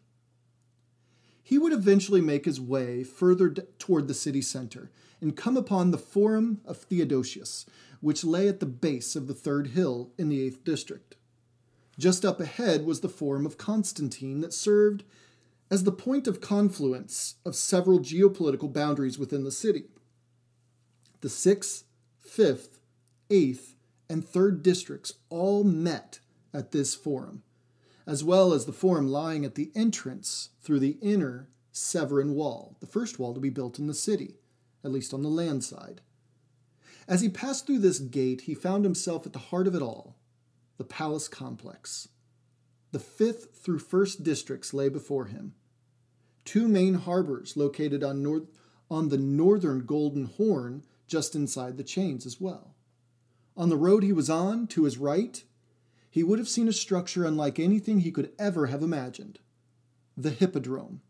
he 1.43 1.59
would 1.59 1.73
eventually 1.73 2.21
make 2.21 2.45
his 2.45 2.61
way 2.61 3.03
further 3.05 3.49
d- 3.49 3.63
toward 3.79 4.09
the 4.09 4.15
city 4.15 4.41
center 4.41 4.91
and 5.21 5.37
come 5.37 5.57
upon 5.57 5.91
the 5.91 5.99
Forum 5.99 6.61
of 6.65 6.79
Theodosius, 6.79 7.67
which 8.01 8.25
lay 8.25 8.49
at 8.49 8.61
the 8.61 8.67
base 8.67 9.15
of 9.15 9.27
the 9.27 9.35
third 9.35 9.69
hill 9.69 10.13
in 10.17 10.29
the 10.29 10.51
8th 10.51 10.65
district. 10.65 11.17
Just 11.99 12.25
up 12.25 12.41
ahead 12.41 12.87
was 12.87 13.01
the 13.01 13.09
Forum 13.09 13.45
of 13.45 13.59
Constantine 13.59 14.41
that 14.41 14.55
served 14.55 15.05
as 15.71 15.85
the 15.85 15.93
point 15.93 16.27
of 16.27 16.41
confluence 16.41 17.37
of 17.45 17.55
several 17.55 17.99
geopolitical 17.99 18.73
boundaries 18.73 19.19
within 19.19 19.45
the 19.45 19.51
city. 19.51 19.85
The 21.21 21.29
6th, 21.29 21.85
5th, 22.27 22.81
8th, 23.31 23.75
and 24.09 24.25
3rd 24.25 24.63
districts 24.63 25.15
all 25.29 25.65
met 25.65 26.21
at 26.53 26.73
this 26.73 26.95
forum, 26.95 27.43
as 28.07 28.25
well 28.25 28.53
as 28.53 28.65
the 28.65 28.73
forum 28.73 29.09
lying 29.09 29.45
at 29.45 29.55
the 29.55 29.71
entrance 29.75 30.51
through 30.61 30.81
the 30.81 30.99
inner 31.01 31.49
Severan 31.73 32.35
wall, 32.35 32.77
the 32.81 32.87
first 32.87 33.19
wall 33.19 33.33
to 33.33 33.41
be 33.41 33.49
built 33.49 33.79
in 33.79 33.87
the 33.87 33.95
city, 33.95 34.37
at 34.85 34.93
least 34.93 35.15
on 35.15 35.23
the 35.23 35.29
land 35.29 35.65
side. 35.65 36.03
As 37.09 37.23
he 37.23 37.29
passed 37.29 37.67
through 37.67 37.79
this 37.79 37.99
gate, 37.99 38.43
he 38.43 38.55
found 38.55 38.85
himself 38.85 39.25
at 39.25 39.33
the 39.33 39.39
heart 39.39 39.67
of 39.67 39.75
it 39.75 39.83
all 39.83 40.17
the 40.83 40.89
palace 40.89 41.29
complex. 41.29 42.09
The 42.91 42.99
5th 42.99 43.55
through 43.55 43.79
1st 43.79 44.25
districts 44.25 44.75
lay 44.75 44.89
before 44.89 45.27
him. 45.27 45.55
Two 46.45 46.67
main 46.67 46.95
harbors 46.95 47.57
located 47.57 48.03
on, 48.03 48.21
north, 48.21 48.49
on 48.91 49.09
the 49.09 49.17
northern 49.17 49.87
Golden 49.87 50.25
Horn, 50.25 50.83
just 51.07 51.37
inside 51.37 51.77
the 51.77 51.85
chains 51.85 52.27
as 52.27 52.41
well. 52.41 52.75
On 53.57 53.69
the 53.69 53.77
road 53.77 54.03
he 54.03 54.13
was 54.13 54.29
on, 54.29 54.67
to 54.69 54.83
his 54.83 54.99
right, 54.99 55.45
he 56.11 56.25
would 56.25 56.41
have 56.41 56.49
seen 56.49 56.67
a 56.67 56.73
structure 56.73 57.25
unlike 57.25 57.61
anything 57.61 58.01
he 58.01 58.11
could 58.11 58.33
ever 58.37 58.67
have 58.67 58.83
imagined 58.83 59.39
the 60.17 60.31
Hippodrome. 60.31 61.01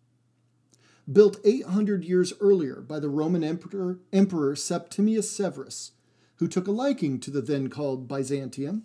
Built 1.10 1.38
800 1.46 2.04
years 2.04 2.34
earlier 2.42 2.82
by 2.82 3.00
the 3.00 3.08
Roman 3.08 3.42
Emperor, 3.42 4.00
Emperor 4.12 4.54
Septimius 4.54 5.30
Severus, 5.30 5.92
who 6.36 6.46
took 6.46 6.66
a 6.66 6.72
liking 6.72 7.18
to 7.20 7.30
the 7.30 7.40
then 7.40 7.70
called 7.70 8.06
Byzantium, 8.06 8.84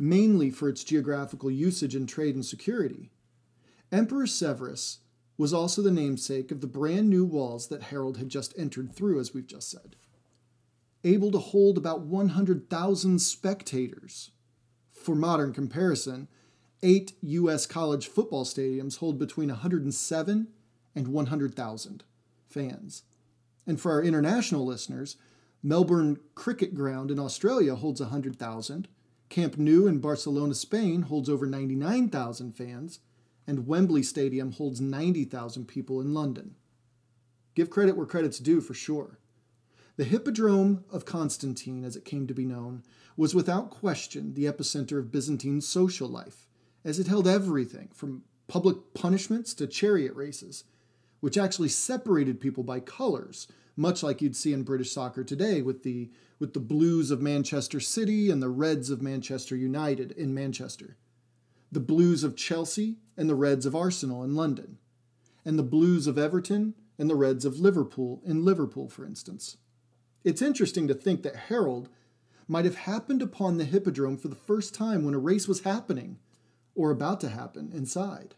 mainly 0.00 0.50
for 0.50 0.68
its 0.68 0.84
geographical 0.84 1.50
usage 1.50 1.94
in 1.94 2.06
trade 2.06 2.34
and 2.34 2.44
security. 2.44 3.10
Emperor 3.92 4.26
Severus 4.26 5.00
was 5.36 5.52
also 5.52 5.82
the 5.82 5.90
namesake 5.90 6.50
of 6.50 6.60
the 6.60 6.66
brand 6.66 7.08
new 7.08 7.24
walls 7.24 7.68
that 7.68 7.84
Harold 7.84 8.18
had 8.18 8.28
just 8.28 8.52
entered 8.58 8.94
through, 8.94 9.18
as 9.18 9.32
we've 9.32 9.46
just 9.46 9.70
said. 9.70 9.96
Able 11.02 11.30
to 11.32 11.38
hold 11.38 11.78
about 11.78 12.02
100,000 12.02 13.18
spectators, 13.18 14.32
for 14.92 15.14
modern 15.14 15.52
comparison, 15.52 16.28
eight 16.82 17.14
U.S. 17.22 17.66
college 17.66 18.06
football 18.06 18.44
stadiums 18.44 18.98
hold 18.98 19.18
between 19.18 19.48
107 19.48 20.48
and 20.94 21.08
100,000 21.08 22.04
fans. 22.48 23.02
And 23.66 23.80
for 23.80 23.92
our 23.92 24.02
international 24.02 24.66
listeners, 24.66 25.16
Melbourne 25.62 26.18
Cricket 26.34 26.74
Ground 26.74 27.10
in 27.10 27.18
Australia 27.18 27.74
holds 27.74 28.00
100,000, 28.00 28.88
Camp 29.30 29.56
Nou 29.56 29.86
in 29.86 30.00
Barcelona, 30.00 30.54
Spain 30.54 31.02
holds 31.02 31.28
over 31.28 31.46
99,000 31.46 32.52
fans, 32.52 32.98
and 33.46 33.66
Wembley 33.66 34.02
Stadium 34.02 34.52
holds 34.52 34.80
90,000 34.80 35.66
people 35.66 36.00
in 36.00 36.12
London. 36.12 36.56
Give 37.54 37.70
credit 37.70 37.96
where 37.96 38.06
credit's 38.06 38.40
due 38.40 38.60
for 38.60 38.74
sure. 38.74 39.18
The 39.96 40.04
Hippodrome 40.04 40.84
of 40.90 41.04
Constantine, 41.04 41.84
as 41.84 41.94
it 41.94 42.04
came 42.04 42.26
to 42.26 42.34
be 42.34 42.44
known, 42.44 42.82
was 43.16 43.34
without 43.34 43.70
question 43.70 44.34
the 44.34 44.46
epicenter 44.46 44.98
of 44.98 45.12
Byzantine 45.12 45.60
social 45.60 46.08
life, 46.08 46.48
as 46.84 46.98
it 46.98 47.06
held 47.06 47.28
everything 47.28 47.88
from 47.94 48.24
public 48.48 48.94
punishments 48.94 49.54
to 49.54 49.66
chariot 49.66 50.14
races, 50.14 50.64
which 51.20 51.38
actually 51.38 51.68
separated 51.68 52.40
people 52.40 52.64
by 52.64 52.80
colors, 52.80 53.46
much 53.80 54.02
like 54.02 54.20
you'd 54.20 54.36
see 54.36 54.52
in 54.52 54.62
British 54.62 54.92
soccer 54.92 55.24
today 55.24 55.62
with 55.62 55.82
the, 55.82 56.10
with 56.38 56.52
the 56.52 56.60
blues 56.60 57.10
of 57.10 57.22
Manchester 57.22 57.80
City 57.80 58.30
and 58.30 58.42
the 58.42 58.48
reds 58.50 58.90
of 58.90 59.00
Manchester 59.00 59.56
United 59.56 60.12
in 60.12 60.34
Manchester, 60.34 60.98
the 61.72 61.80
blues 61.80 62.22
of 62.22 62.36
Chelsea 62.36 62.98
and 63.16 63.28
the 63.28 63.34
reds 63.34 63.64
of 63.64 63.74
Arsenal 63.74 64.22
in 64.22 64.34
London, 64.36 64.76
and 65.46 65.58
the 65.58 65.62
blues 65.62 66.06
of 66.06 66.18
Everton 66.18 66.74
and 66.98 67.08
the 67.08 67.16
reds 67.16 67.46
of 67.46 67.58
Liverpool 67.58 68.20
in 68.24 68.44
Liverpool, 68.44 68.90
for 68.90 69.06
instance. 69.06 69.56
It's 70.24 70.42
interesting 70.42 70.86
to 70.86 70.94
think 70.94 71.22
that 71.22 71.36
Harold 71.48 71.88
might 72.46 72.66
have 72.66 72.76
happened 72.76 73.22
upon 73.22 73.56
the 73.56 73.64
Hippodrome 73.64 74.18
for 74.18 74.28
the 74.28 74.34
first 74.34 74.74
time 74.74 75.04
when 75.04 75.14
a 75.14 75.18
race 75.18 75.48
was 75.48 75.60
happening 75.60 76.18
or 76.74 76.90
about 76.90 77.20
to 77.20 77.30
happen 77.30 77.70
inside. 77.72 78.34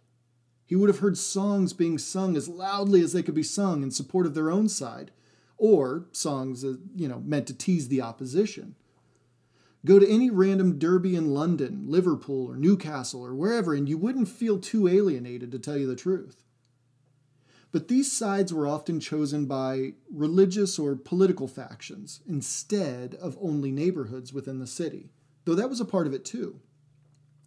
He 0.65 0.77
would 0.77 0.89
have 0.89 1.01
heard 1.01 1.19
songs 1.19 1.73
being 1.73 1.99
sung 1.99 2.37
as 2.37 2.49
loudly 2.49 3.01
as 3.01 3.13
they 3.13 3.25
could 3.25 3.35
be 3.35 3.43
sung 3.43 3.83
in 3.83 3.91
support 3.91 4.25
of 4.27 4.35
their 4.35 4.51
own 4.51 4.69
side, 4.69 5.11
or 5.63 6.07
songs 6.11 6.65
you 6.97 7.07
know 7.07 7.23
meant 7.25 7.47
to 7.47 7.55
tease 7.55 7.87
the 7.87 8.03
opposition. 8.03 8.75
Go 9.87 10.01
to 10.01 10.11
any 10.11 10.29
random 10.29 10.77
derby 10.77 11.15
in 11.15 11.33
London, 11.33 11.85
Liverpool, 11.87 12.49
or 12.49 12.57
Newcastle, 12.57 13.25
or 13.25 13.33
wherever, 13.33 13.73
and 13.73 13.89
you 13.89 13.97
wouldn't 13.97 14.29
feel 14.29 14.59
too 14.59 14.89
alienated 14.89 15.53
to 15.53 15.61
tell 15.61 15.77
you 15.77 15.87
the 15.87 15.95
truth. 15.95 16.43
But 17.71 17.87
these 17.87 18.11
sides 18.11 18.53
were 18.53 18.67
often 18.67 18.99
chosen 18.99 19.47
by 19.47 19.95
religious 20.13 20.81
or 20.81 20.97
political 20.97 21.47
factions 21.47 22.23
instead 22.27 23.15
of 23.15 23.39
only 23.41 23.71
neighborhoods 23.71 24.33
within 24.33 24.59
the 24.59 24.67
city, 24.67 25.11
though 25.45 25.55
that 25.55 25.71
was 25.71 25.81
a 25.81 25.85
part 25.85 26.09
of 26.09 26.13
it 26.13 26.25
too. 26.25 26.59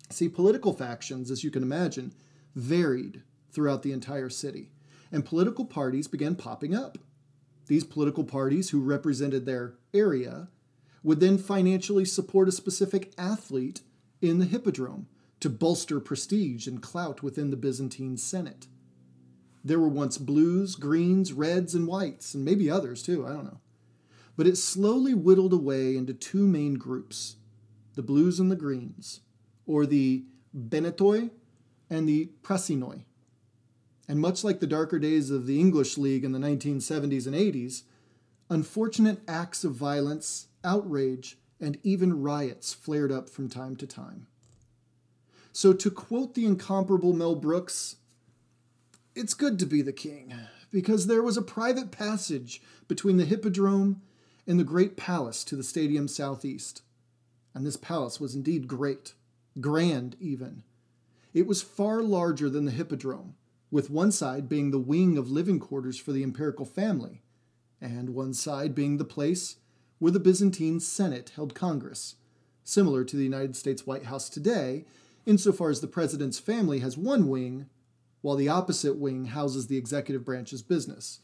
See, 0.09 0.30
political 0.30 0.72
factions, 0.72 1.32
as 1.32 1.43
you 1.43 1.51
can 1.51 1.63
imagine, 1.63 2.13
varied 2.55 3.24
throughout 3.51 3.84
the 3.84 3.91
entire 3.91 4.30
city, 4.30 4.72
and 5.11 5.26
political 5.26 5.66
parties 5.66 6.07
began 6.07 6.36
popping 6.36 6.74
up. 6.74 6.97
These 7.68 7.84
political 7.84 8.24
parties, 8.24 8.70
who 8.70 8.82
represented 8.82 9.45
their 9.45 9.76
area, 9.93 10.49
would 11.03 11.20
then 11.20 11.38
financially 11.38 12.05
support 12.05 12.47
a 12.47 12.51
specific 12.51 13.13
athlete 13.18 13.82
in 14.22 14.39
the 14.39 14.45
hippodrome 14.45 15.07
to 15.39 15.49
bolster 15.49 15.99
prestige 15.99 16.68
and 16.68 16.82
clout 16.82 17.22
within 17.22 17.51
the 17.51 17.57
Byzantine 17.57 18.18
Senate. 18.18 18.68
There 19.63 19.80
were 19.80 19.89
once 19.89 20.18
blues, 20.18 20.76
greens, 20.76 21.34
reds, 21.34 21.74
and 21.74 21.88
whites, 21.88 22.34
and 22.34 22.45
maybe 22.45 22.70
others 22.70 23.01
too, 23.01 23.26
I 23.26 23.30
don't 23.30 23.45
know. 23.45 23.59
But 24.38 24.47
it 24.47 24.57
slowly 24.57 25.13
whittled 25.13 25.53
away 25.53 25.95
into 25.95 26.13
two 26.13 26.47
main 26.47 26.76
groups 26.76 27.38
the 27.95 28.03
blues 28.03 28.39
and 28.39 28.51
the 28.51 28.57
greens, 28.57 29.22
or 29.66 29.86
the 29.86 30.26
Venetoi 30.55 31.30
and 31.89 32.09
the 32.09 32.30
Prasinoi. 32.43 33.05
And 34.08 34.20
much 34.20 34.43
like 34.43 34.60
the 34.60 34.68
darker 34.68 34.99
days 34.99 35.32
of 35.32 35.47
the 35.47 35.60
English 35.60 35.97
League 35.97 36.24
in 36.24 36.32
the 36.32 36.39
1970s 36.39 37.26
and 37.26 37.36
80s, 37.36 37.84
unfortunate 38.49 39.20
acts 39.28 39.64
of 39.64 39.74
violence, 39.74 40.47
outrage, 40.64 41.38
and 41.60 41.78
even 41.84 42.22
riots 42.22 42.74
flared 42.74 43.12
up 43.12 43.30
from 43.30 43.49
time 43.49 43.76
to 43.78 43.88
time. 43.88 44.28
So, 45.51 45.74
to 45.74 45.89
quote 45.89 46.36
the 46.36 46.45
incomparable 46.45 47.14
Mel 47.14 47.36
Brooks, 47.36 47.95
it's 49.16 49.34
good 49.34 49.58
to 49.60 49.66
be 49.66 49.82
the 49.82 49.93
king, 49.93 50.34
because 50.70 51.08
there 51.08 51.24
was 51.24 51.38
a 51.38 51.41
private 51.41 51.91
passage 51.91 52.62
between 52.88 53.18
the 53.18 53.26
Hippodrome 53.26 54.01
and 54.45 54.60
the 54.60 54.66
great 54.66 54.97
palace 54.97 55.43
to 55.45 55.56
the 55.56 55.64
stadium 55.64 56.08
southeast. 56.08 56.82
And 57.53 57.66
this 57.66 57.78
palace 57.78 58.20
was 58.20 58.36
indeed 58.36 58.68
great, 58.68 59.14
grand 59.62 60.18
even. 60.20 60.64
It 61.34 61.47
was 61.47 61.62
far 61.62 62.01
larger 62.01 62.49
than 62.49 62.66
the 62.66 62.72
Hippodrome, 62.72 63.36
with 63.76 63.89
one 63.89 64.09
side 64.09 64.47
being 64.47 64.71
the 64.71 64.80
wing 64.80 65.17
of 65.17 65.30
living 65.30 65.59
quarters 65.59 65.97
for 65.97 66.13
the 66.13 66.23
imperial 66.23 66.63
family, 66.63 67.21
and 67.82 68.11
one 68.11 68.34
side 68.34 68.73
being 68.73 68.95
the 68.95 69.03
place 69.03 69.57
where 69.99 70.13
the 70.13 70.19
Byzantine 70.19 70.80
Senate 70.80 71.34
held 71.36 71.53
Congress, 71.53 72.15
similar 72.63 73.03
to 73.03 73.17
the 73.17 73.26
United 73.26 73.53
States 73.53 73.86
White 73.86 74.05
House 74.05 74.30
today, 74.30 74.86
insofar 75.26 75.69
as 75.69 75.82
the 75.82 75.88
president's 75.88 76.39
family 76.39 76.80
has 76.80 76.97
one 76.97 77.28
wing 77.28 77.65
while 78.21 78.38
the 78.38 78.47
opposite 78.47 78.95
wing 78.95 79.26
houses 79.26 79.67
the 79.67 79.76
executive 79.76 80.23
branch's 80.23 80.61
business. 80.61 81.19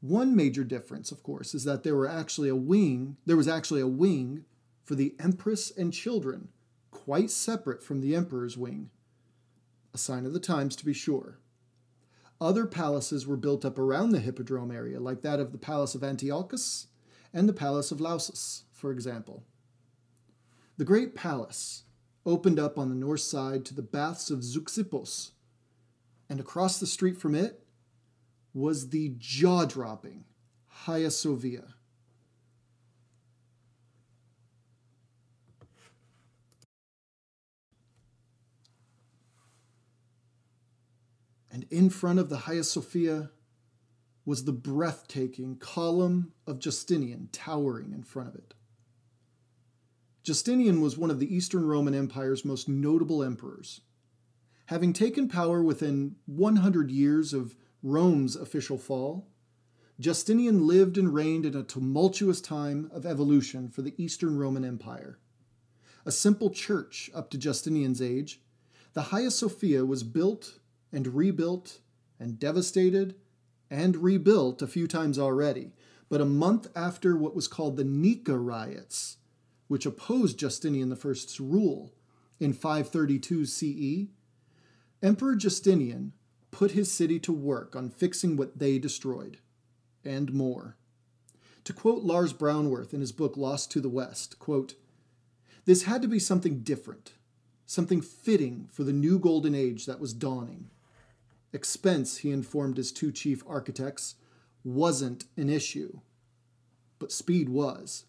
One 0.00 0.34
major 0.34 0.64
difference, 0.64 1.12
of 1.12 1.22
course, 1.22 1.54
is 1.54 1.62
that 1.62 1.84
there 1.84 1.94
were 1.94 2.08
actually 2.08 2.48
a 2.48 2.56
wing, 2.56 3.16
there 3.26 3.36
was 3.36 3.46
actually 3.46 3.80
a 3.80 3.86
wing 3.86 4.44
for 4.82 4.96
the 4.96 5.14
empress 5.20 5.70
and 5.70 5.92
children, 5.92 6.48
quite 6.90 7.30
separate 7.30 7.80
from 7.80 8.00
the 8.00 8.16
emperor's 8.16 8.58
wing. 8.58 8.90
A 9.94 9.98
sign 9.98 10.26
of 10.26 10.32
the 10.32 10.40
times 10.40 10.76
to 10.76 10.84
be 10.84 10.92
sure. 10.92 11.38
Other 12.40 12.66
palaces 12.66 13.26
were 13.26 13.36
built 13.36 13.64
up 13.64 13.78
around 13.78 14.10
the 14.10 14.20
hippodrome 14.20 14.70
area, 14.70 15.00
like 15.00 15.22
that 15.22 15.40
of 15.40 15.50
the 15.52 15.58
Palace 15.58 15.94
of 15.94 16.04
Antiochus 16.04 16.86
and 17.32 17.48
the 17.48 17.52
Palace 17.52 17.90
of 17.90 17.98
Lausus, 17.98 18.62
for 18.72 18.92
example. 18.92 19.44
The 20.76 20.84
Great 20.84 21.14
Palace 21.14 21.84
opened 22.24 22.60
up 22.60 22.78
on 22.78 22.88
the 22.88 22.94
north 22.94 23.20
side 23.20 23.64
to 23.64 23.74
the 23.74 23.82
Baths 23.82 24.30
of 24.30 24.44
Zeuxippos, 24.44 25.32
and 26.28 26.38
across 26.38 26.78
the 26.78 26.86
street 26.86 27.16
from 27.16 27.34
it 27.34 27.64
was 28.54 28.90
the 28.90 29.14
jaw 29.18 29.64
dropping 29.64 30.24
Hagia 30.84 31.10
Sophia. 31.10 31.74
And 41.58 41.66
in 41.72 41.90
front 41.90 42.20
of 42.20 42.28
the 42.28 42.38
Hagia 42.38 42.62
Sophia 42.62 43.30
was 44.24 44.44
the 44.44 44.52
breathtaking 44.52 45.56
column 45.56 46.32
of 46.46 46.60
Justinian 46.60 47.28
towering 47.32 47.92
in 47.92 48.04
front 48.04 48.28
of 48.28 48.36
it. 48.36 48.54
Justinian 50.22 50.80
was 50.80 50.96
one 50.96 51.10
of 51.10 51.18
the 51.18 51.34
Eastern 51.34 51.66
Roman 51.66 51.96
Empire's 51.96 52.44
most 52.44 52.68
notable 52.68 53.24
emperors 53.24 53.80
Having 54.66 54.92
taken 54.92 55.26
power 55.26 55.60
within 55.60 56.14
100 56.26 56.92
years 56.92 57.32
of 57.32 57.56
Rome's 57.82 58.36
official 58.36 58.78
fall, 58.78 59.26
Justinian 59.98 60.64
lived 60.64 60.96
and 60.96 61.12
reigned 61.12 61.44
in 61.44 61.56
a 61.56 61.64
tumultuous 61.64 62.40
time 62.40 62.88
of 62.92 63.04
evolution 63.04 63.68
for 63.68 63.82
the 63.82 63.94
Eastern 64.00 64.38
Roman 64.38 64.64
Empire. 64.64 65.18
A 66.06 66.12
simple 66.12 66.50
church 66.50 67.10
up 67.12 67.30
to 67.30 67.36
Justinian's 67.36 68.00
age, 68.00 68.40
the 68.92 69.02
Hagia 69.02 69.32
Sophia 69.32 69.84
was 69.84 70.04
built 70.04 70.60
and 70.92 71.14
rebuilt 71.14 71.80
and 72.18 72.38
devastated 72.38 73.14
and 73.70 73.96
rebuilt 73.96 74.62
a 74.62 74.66
few 74.66 74.86
times 74.86 75.18
already. 75.18 75.72
But 76.08 76.20
a 76.20 76.26
month 76.26 76.68
after 76.74 77.16
what 77.16 77.34
was 77.34 77.48
called 77.48 77.76
the 77.76 77.84
Nika 77.84 78.38
riots, 78.38 79.18
which 79.66 79.86
opposed 79.86 80.38
Justinian 80.38 80.92
I's 80.92 81.40
rule 81.40 81.92
in 82.40 82.52
532 82.52 83.44
CE, 83.44 84.08
Emperor 85.02 85.36
Justinian 85.36 86.12
put 86.50 86.72
his 86.72 86.90
city 86.90 87.20
to 87.20 87.32
work 87.32 87.76
on 87.76 87.90
fixing 87.90 88.36
what 88.36 88.58
they 88.58 88.78
destroyed, 88.78 89.38
and 90.04 90.32
more. 90.32 90.76
To 91.64 91.72
quote 91.72 92.02
Lars 92.02 92.32
Brownworth 92.32 92.94
in 92.94 93.00
his 93.00 93.12
book 93.12 93.36
Lost 93.36 93.70
to 93.72 93.80
the 93.80 93.90
West, 93.90 94.38
quote, 94.38 94.74
This 95.66 95.82
had 95.82 96.00
to 96.02 96.08
be 96.08 96.18
something 96.18 96.60
different, 96.60 97.12
something 97.66 98.00
fitting 98.00 98.68
for 98.72 98.84
the 98.84 98.92
new 98.92 99.18
golden 99.18 99.54
age 99.54 99.84
that 99.86 100.00
was 100.00 100.14
dawning. 100.14 100.70
Expense, 101.52 102.18
he 102.18 102.30
informed 102.30 102.76
his 102.76 102.92
two 102.92 103.10
chief 103.10 103.42
architects, 103.46 104.16
wasn't 104.64 105.24
an 105.36 105.48
issue, 105.48 106.00
but 106.98 107.12
speed 107.12 107.48
was. 107.48 108.04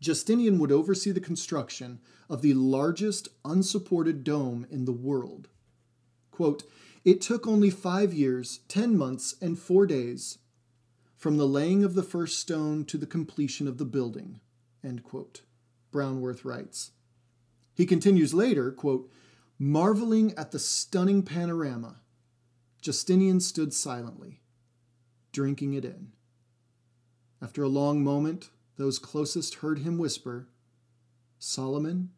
Justinian 0.00 0.58
would 0.58 0.70
oversee 0.70 1.10
the 1.10 1.20
construction 1.20 2.00
of 2.28 2.42
the 2.42 2.54
largest 2.54 3.28
unsupported 3.44 4.22
dome 4.22 4.66
in 4.70 4.84
the 4.84 4.92
world. 4.92 5.48
Quote, 6.30 6.64
it 7.04 7.20
took 7.20 7.46
only 7.46 7.70
five 7.70 8.12
years, 8.12 8.60
ten 8.68 8.96
months, 8.96 9.34
and 9.40 9.58
four 9.58 9.86
days 9.86 10.38
from 11.16 11.36
the 11.36 11.48
laying 11.48 11.82
of 11.82 11.94
the 11.94 12.02
first 12.02 12.38
stone 12.38 12.84
to 12.84 12.96
the 12.96 13.06
completion 13.06 13.66
of 13.66 13.78
the 13.78 13.84
building. 13.84 14.40
Brownworth 15.90 16.44
writes. 16.44 16.92
He 17.74 17.86
continues 17.86 18.34
later, 18.34 18.70
quote, 18.70 19.10
marveling 19.58 20.32
at 20.36 20.52
the 20.52 20.58
stunning 20.58 21.22
panorama, 21.22 21.96
Justinian 22.80 23.40
stood 23.40 23.74
silently, 23.74 24.40
drinking 25.32 25.74
it 25.74 25.84
in. 25.84 26.12
After 27.42 27.62
a 27.62 27.68
long 27.68 28.02
moment, 28.04 28.50
those 28.76 28.98
closest 28.98 29.56
heard 29.56 29.80
him 29.80 29.98
whisper, 29.98 30.48
Solomon, 31.38 32.10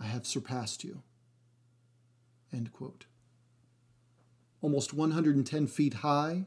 I 0.00 0.04
have 0.04 0.26
surpassed 0.26 0.82
you. 0.84 1.02
Almost 4.62 4.94
110 4.94 5.66
feet 5.66 5.94
high, 5.94 6.44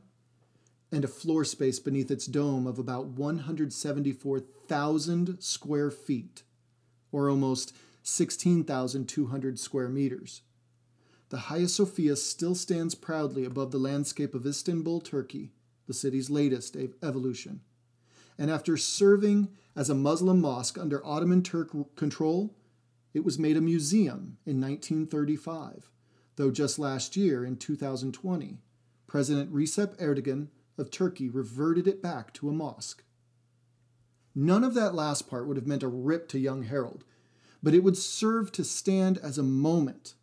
and 0.91 1.03
a 1.03 1.07
floor 1.07 1.43
space 1.43 1.80
beneath 1.80 2.09
its 2.09 2.26
dome 2.26 2.65
of 2.65 2.80
about 2.80 3.07
174,000 3.07 5.41
square 5.41 5.91
feet, 5.91 6.43
or 7.11 7.30
almost 7.30 7.76
16,200 8.08 9.60
square 9.60 9.89
meters. 9.89 10.41
The 11.30 11.38
Hagia 11.38 11.68
Sophia 11.68 12.16
still 12.16 12.55
stands 12.55 12.95
proudly 12.95 13.43
above 13.43 13.72
the 13.72 13.78
landscape 13.78 14.34
of 14.34 14.45
Istanbul, 14.45 15.01
Turkey, 15.01 15.51
the 15.88 15.93
city's 15.93 16.30
latest 16.30 16.78
evolution 17.03 17.62
and 18.38 18.51
after 18.51 18.78
serving 18.78 19.49
as 19.76 19.89
a 19.89 19.95
Muslim 19.95 20.41
mosque 20.41 20.78
under 20.78 21.05
Ottoman 21.05 21.43
Turk 21.43 21.72
control, 21.95 22.55
it 23.14 23.24
was 23.24 23.39
made 23.39 23.58
a 23.58 23.62
museum 23.62 24.38
in 24.45 24.62
1935, 24.62 25.89
though 26.36 26.51
just 26.51 26.78
last 26.78 27.16
year, 27.16 27.43
in 27.43 27.58
2020, 27.58 28.60
President 29.08 29.51
Recep 29.51 29.97
Erdogan 29.99 30.49
of 30.78 30.91
Turkey 30.91 31.30
reverted 31.30 31.88
it 31.88 32.01
back 32.01 32.34
to 32.34 32.49
a 32.49 32.53
mosque. 32.53 33.03
None 34.36 34.64
of 34.64 34.76
that 34.76 34.93
last 34.93 35.28
part 35.28 35.47
would 35.47 35.58
have 35.58 35.66
meant 35.66 35.84
a 35.84 35.88
rip 35.88 36.28
to 36.30 36.39
young 36.39 36.64
Harold, 36.64 37.03
but 37.68 37.74
it 37.74 37.84
would 37.84 37.97
serve 37.97 38.49
to 38.53 38.63
stand 38.63 39.18
as 39.18 39.38
a 39.38 39.43
moment, 39.43 40.13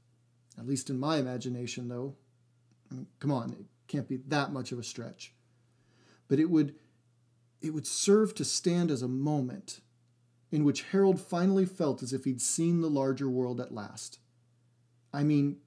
at 0.58 0.66
least 0.66 0.88
in 0.88 0.98
my 0.98 1.18
imagination, 1.18 1.88
though. 1.88 2.14
I 2.90 2.94
mean, 2.94 3.06
come 3.18 3.30
on, 3.30 3.50
it 3.50 3.66
can't 3.86 4.08
be 4.08 4.16
that 4.28 4.50
much 4.50 4.72
of 4.72 4.78
a 4.78 4.82
stretch. 4.82 5.34
But 6.26 6.38
it 6.38 6.48
would 6.48 6.74
it 7.60 7.74
would 7.74 7.86
serve 7.86 8.34
to 8.36 8.46
stand 8.46 8.90
as 8.90 9.02
a 9.02 9.08
moment 9.08 9.82
in 10.50 10.64
which 10.64 10.84
Harold 10.84 11.20
finally 11.20 11.66
felt 11.66 12.02
as 12.02 12.14
if 12.14 12.24
he'd 12.24 12.40
seen 12.40 12.80
the 12.80 12.88
larger 12.88 13.28
world 13.28 13.60
at 13.60 13.74
last. 13.74 14.20
I 15.12 15.22
mean, 15.22 15.58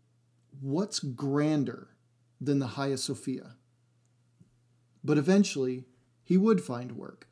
what's 0.60 1.00
grander 1.00 1.90
than 2.42 2.58
the 2.58 2.70
Hagia 2.70 2.98
Sophia? 2.98 3.52
But 5.04 5.20
eventually, 5.20 5.86
he 6.24 6.38
would 6.38 6.60
find 6.60 6.94
work. 6.94 7.28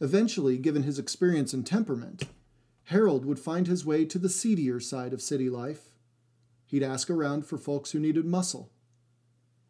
Eventually, 0.00 0.56
given 0.56 0.84
his 0.84 0.98
experience 0.98 1.52
and 1.52 1.66
temperament, 1.66 2.28
Harold 2.88 3.26
would 3.26 3.38
find 3.38 3.66
his 3.66 3.84
way 3.84 4.06
to 4.06 4.18
the 4.18 4.30
seedier 4.30 4.80
side 4.80 5.12
of 5.12 5.20
city 5.20 5.50
life. 5.50 5.90
He'd 6.64 6.82
ask 6.82 7.10
around 7.10 7.44
for 7.44 7.58
folks 7.58 7.90
who 7.90 8.00
needed 8.00 8.24
muscle. 8.24 8.70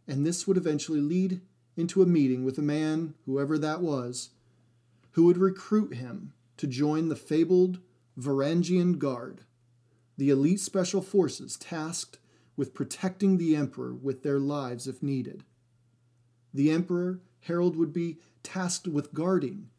And 0.07 0.25
this 0.25 0.47
would 0.47 0.57
eventually 0.57 1.01
lead 1.01 1.41
into 1.77 2.01
a 2.01 2.07
meeting 2.07 2.45
with 2.45 2.59
a 2.59 2.63
man, 2.63 3.15
whoever 3.27 3.59
that 3.59 3.81
was, 3.81 4.31
who 5.13 5.25
would 5.25 5.37
recruit 5.37 5.95
him 5.95 6.33
to 6.59 6.69
join 6.69 7.09
the 7.09 7.17
fabled 7.17 7.81
Varangian 8.17 8.99
Guard, 8.99 9.41
the 10.17 10.31
elite 10.31 10.61
special 10.61 11.03
forces 11.03 11.57
tasked 11.57 12.21
with 12.57 12.73
protecting 12.73 13.37
the 13.37 13.57
emperor 13.57 13.95
with 13.95 14.23
their 14.23 14.39
lives 14.39 14.87
if 14.87 15.03
needed. 15.03 15.43
The 16.55 16.71
emperor, 16.71 17.21
Harold, 17.41 17.75
would 17.75 17.93
be 17.93 18.19
tasked 18.45 18.87
with 18.87 19.13
guarding, 19.13 19.71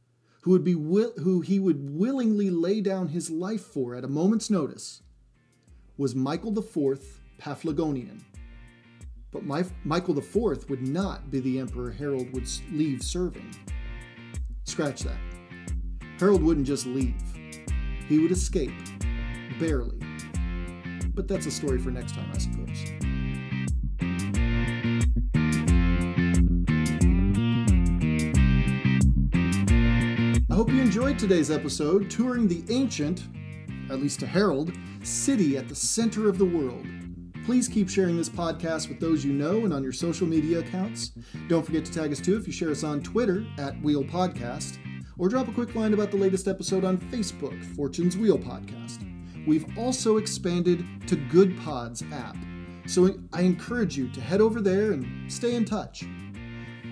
who, 0.41 0.51
would 0.51 0.63
be 0.63 0.75
will- 0.75 1.13
who 1.19 1.41
he 1.41 1.59
would 1.59 1.97
willingly 1.97 2.49
lay 2.49 2.81
down 2.81 3.09
his 3.09 3.29
life 3.29 3.61
for 3.61 3.95
at 3.95 4.03
a 4.03 4.07
moment's 4.07 4.49
notice, 4.49 5.01
was 5.97 6.15
Michael 6.15 6.57
IV 6.57 7.21
Paphlagonian, 7.39 8.21
but 9.31 9.45
My- 9.45 9.65
Michael 9.83 10.17
IV 10.17 10.69
would 10.69 10.87
not 10.87 11.29
be 11.29 11.39
the 11.39 11.59
emperor 11.59 11.91
Harold 11.91 12.31
would 12.33 12.47
leave 12.71 13.03
serving. 13.03 13.53
Scratch 14.63 15.01
that. 15.01 15.19
Harold 16.19 16.43
wouldn't 16.43 16.67
just 16.67 16.85
leave, 16.85 17.15
he 18.07 18.19
would 18.19 18.31
escape. 18.31 18.71
Barely. 19.59 19.99
But 21.13 21.27
that's 21.27 21.45
a 21.47 21.51
story 21.51 21.79
for 21.79 21.91
next 21.91 22.13
time, 22.13 22.29
I 22.33 22.37
suppose. 22.37 23.08
Hope 30.59 30.71
you 30.71 30.81
enjoyed 30.81 31.17
today's 31.17 31.49
episode 31.49 32.11
touring 32.11 32.45
the 32.45 32.61
ancient, 32.67 33.23
at 33.89 34.01
least 34.01 34.19
to 34.19 34.27
Harold, 34.27 34.73
city 35.03 35.55
at 35.55 35.69
the 35.69 35.73
center 35.73 36.27
of 36.27 36.37
the 36.37 36.43
world. 36.43 36.85
Please 37.45 37.69
keep 37.69 37.89
sharing 37.89 38.17
this 38.17 38.27
podcast 38.27 38.89
with 38.89 38.99
those 38.99 39.23
you 39.23 39.31
know 39.31 39.63
and 39.63 39.71
on 39.71 39.81
your 39.81 39.93
social 39.93 40.27
media 40.27 40.59
accounts. 40.59 41.13
Don't 41.47 41.65
forget 41.65 41.85
to 41.85 41.93
tag 41.93 42.11
us 42.11 42.19
too 42.19 42.35
if 42.35 42.45
you 42.45 42.51
share 42.51 42.71
us 42.71 42.83
on 42.83 43.01
Twitter 43.01 43.45
at 43.57 43.81
Wheel 43.81 44.03
Podcast, 44.03 44.77
or 45.17 45.29
drop 45.29 45.47
a 45.47 45.53
quick 45.53 45.75
line 45.75 45.93
about 45.93 46.11
the 46.11 46.17
latest 46.17 46.45
episode 46.49 46.83
on 46.83 46.97
Facebook, 46.97 47.63
Fortune's 47.77 48.17
Wheel 48.17 48.37
Podcast. 48.37 49.07
We've 49.47 49.65
also 49.77 50.17
expanded 50.17 50.85
to 51.07 51.15
Good 51.15 51.57
Pods 51.59 52.03
app, 52.11 52.35
so 52.85 53.17
I 53.31 53.43
encourage 53.43 53.97
you 53.97 54.09
to 54.09 54.19
head 54.19 54.41
over 54.41 54.59
there 54.59 54.91
and 54.91 55.31
stay 55.31 55.55
in 55.55 55.63
touch. 55.63 56.03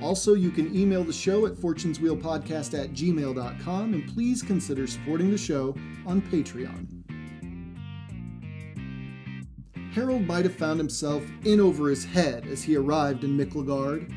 Also, 0.02 0.36
you 0.36 0.52
can 0.52 0.76
email 0.76 1.04
the 1.04 1.14
show 1.14 1.45
at 1.45 1.54
fortuneswheelpodcast 1.54 2.80
at 2.80 2.93
gmail.com 2.93 3.93
and 3.93 4.14
please 4.14 4.43
consider 4.43 4.86
supporting 4.86 5.32
the 5.32 5.38
show 5.38 5.76
on 6.06 6.22
Patreon. 6.22 6.88
Harold 9.93 10.28
might 10.28 10.45
have 10.45 10.56
found 10.56 10.80
himself 10.80 11.24
in 11.43 11.60
over 11.60 11.89
his 11.89 12.06
head 12.06 12.45
as 12.45 12.62
he 12.62 12.76
arrived 12.76 13.24
in 13.24 13.36
Miklagard. 13.36 14.14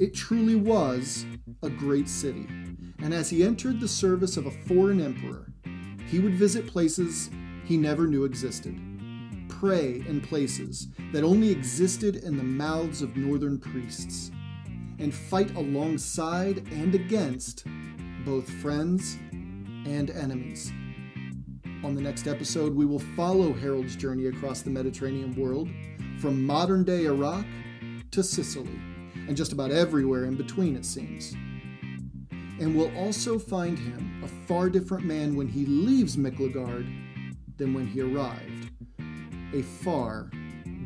It 0.00 0.14
truly 0.14 0.54
was 0.54 1.26
a 1.62 1.68
great 1.68 2.08
city, 2.08 2.46
and 3.00 3.12
as 3.12 3.28
he 3.28 3.44
entered 3.44 3.80
the 3.80 3.88
service 3.88 4.38
of 4.38 4.46
a 4.46 4.50
foreign 4.50 4.98
emperor, 4.98 5.52
he 6.06 6.20
would 6.20 6.34
visit 6.34 6.66
places 6.66 7.28
he 7.66 7.76
never 7.76 8.06
knew 8.06 8.24
existed, 8.24 8.80
pray 9.48 10.02
in 10.08 10.22
places 10.22 10.88
that 11.12 11.22
only 11.22 11.50
existed 11.50 12.16
in 12.16 12.38
the 12.38 12.42
mouths 12.42 13.02
of 13.02 13.16
northern 13.18 13.58
priests, 13.58 14.30
and 15.00 15.14
fight 15.14 15.54
alongside 15.56 16.58
and 16.70 16.94
against 16.94 17.64
both 18.24 18.48
friends 18.48 19.16
and 19.86 20.10
enemies. 20.10 20.72
On 21.82 21.94
the 21.94 22.02
next 22.02 22.26
episode, 22.26 22.74
we 22.74 22.84
will 22.84 22.98
follow 22.98 23.52
Harold's 23.52 23.96
journey 23.96 24.26
across 24.26 24.60
the 24.60 24.70
Mediterranean 24.70 25.34
world, 25.34 25.70
from 26.20 26.44
modern 26.44 26.84
day 26.84 27.06
Iraq 27.06 27.46
to 28.10 28.22
Sicily, 28.22 28.78
and 29.26 29.34
just 29.34 29.52
about 29.52 29.70
everywhere 29.70 30.26
in 30.26 30.34
between, 30.36 30.76
it 30.76 30.84
seems. 30.84 31.32
And 32.60 32.76
we'll 32.76 32.94
also 32.98 33.38
find 33.38 33.78
him 33.78 34.22
a 34.22 34.28
far 34.46 34.68
different 34.68 35.06
man 35.06 35.34
when 35.34 35.48
he 35.48 35.64
leaves 35.64 36.18
Miklagard 36.18 36.86
than 37.56 37.72
when 37.72 37.86
he 37.86 38.02
arrived. 38.02 38.70
a 39.52 39.62
far 39.62 40.30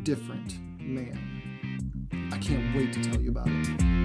different 0.04 0.58
man. 0.80 2.30
I 2.32 2.38
can't 2.38 2.74
wait 2.74 2.92
to 2.94 3.02
tell 3.02 3.20
you 3.20 3.30
about 3.30 3.48
it. 3.48 4.03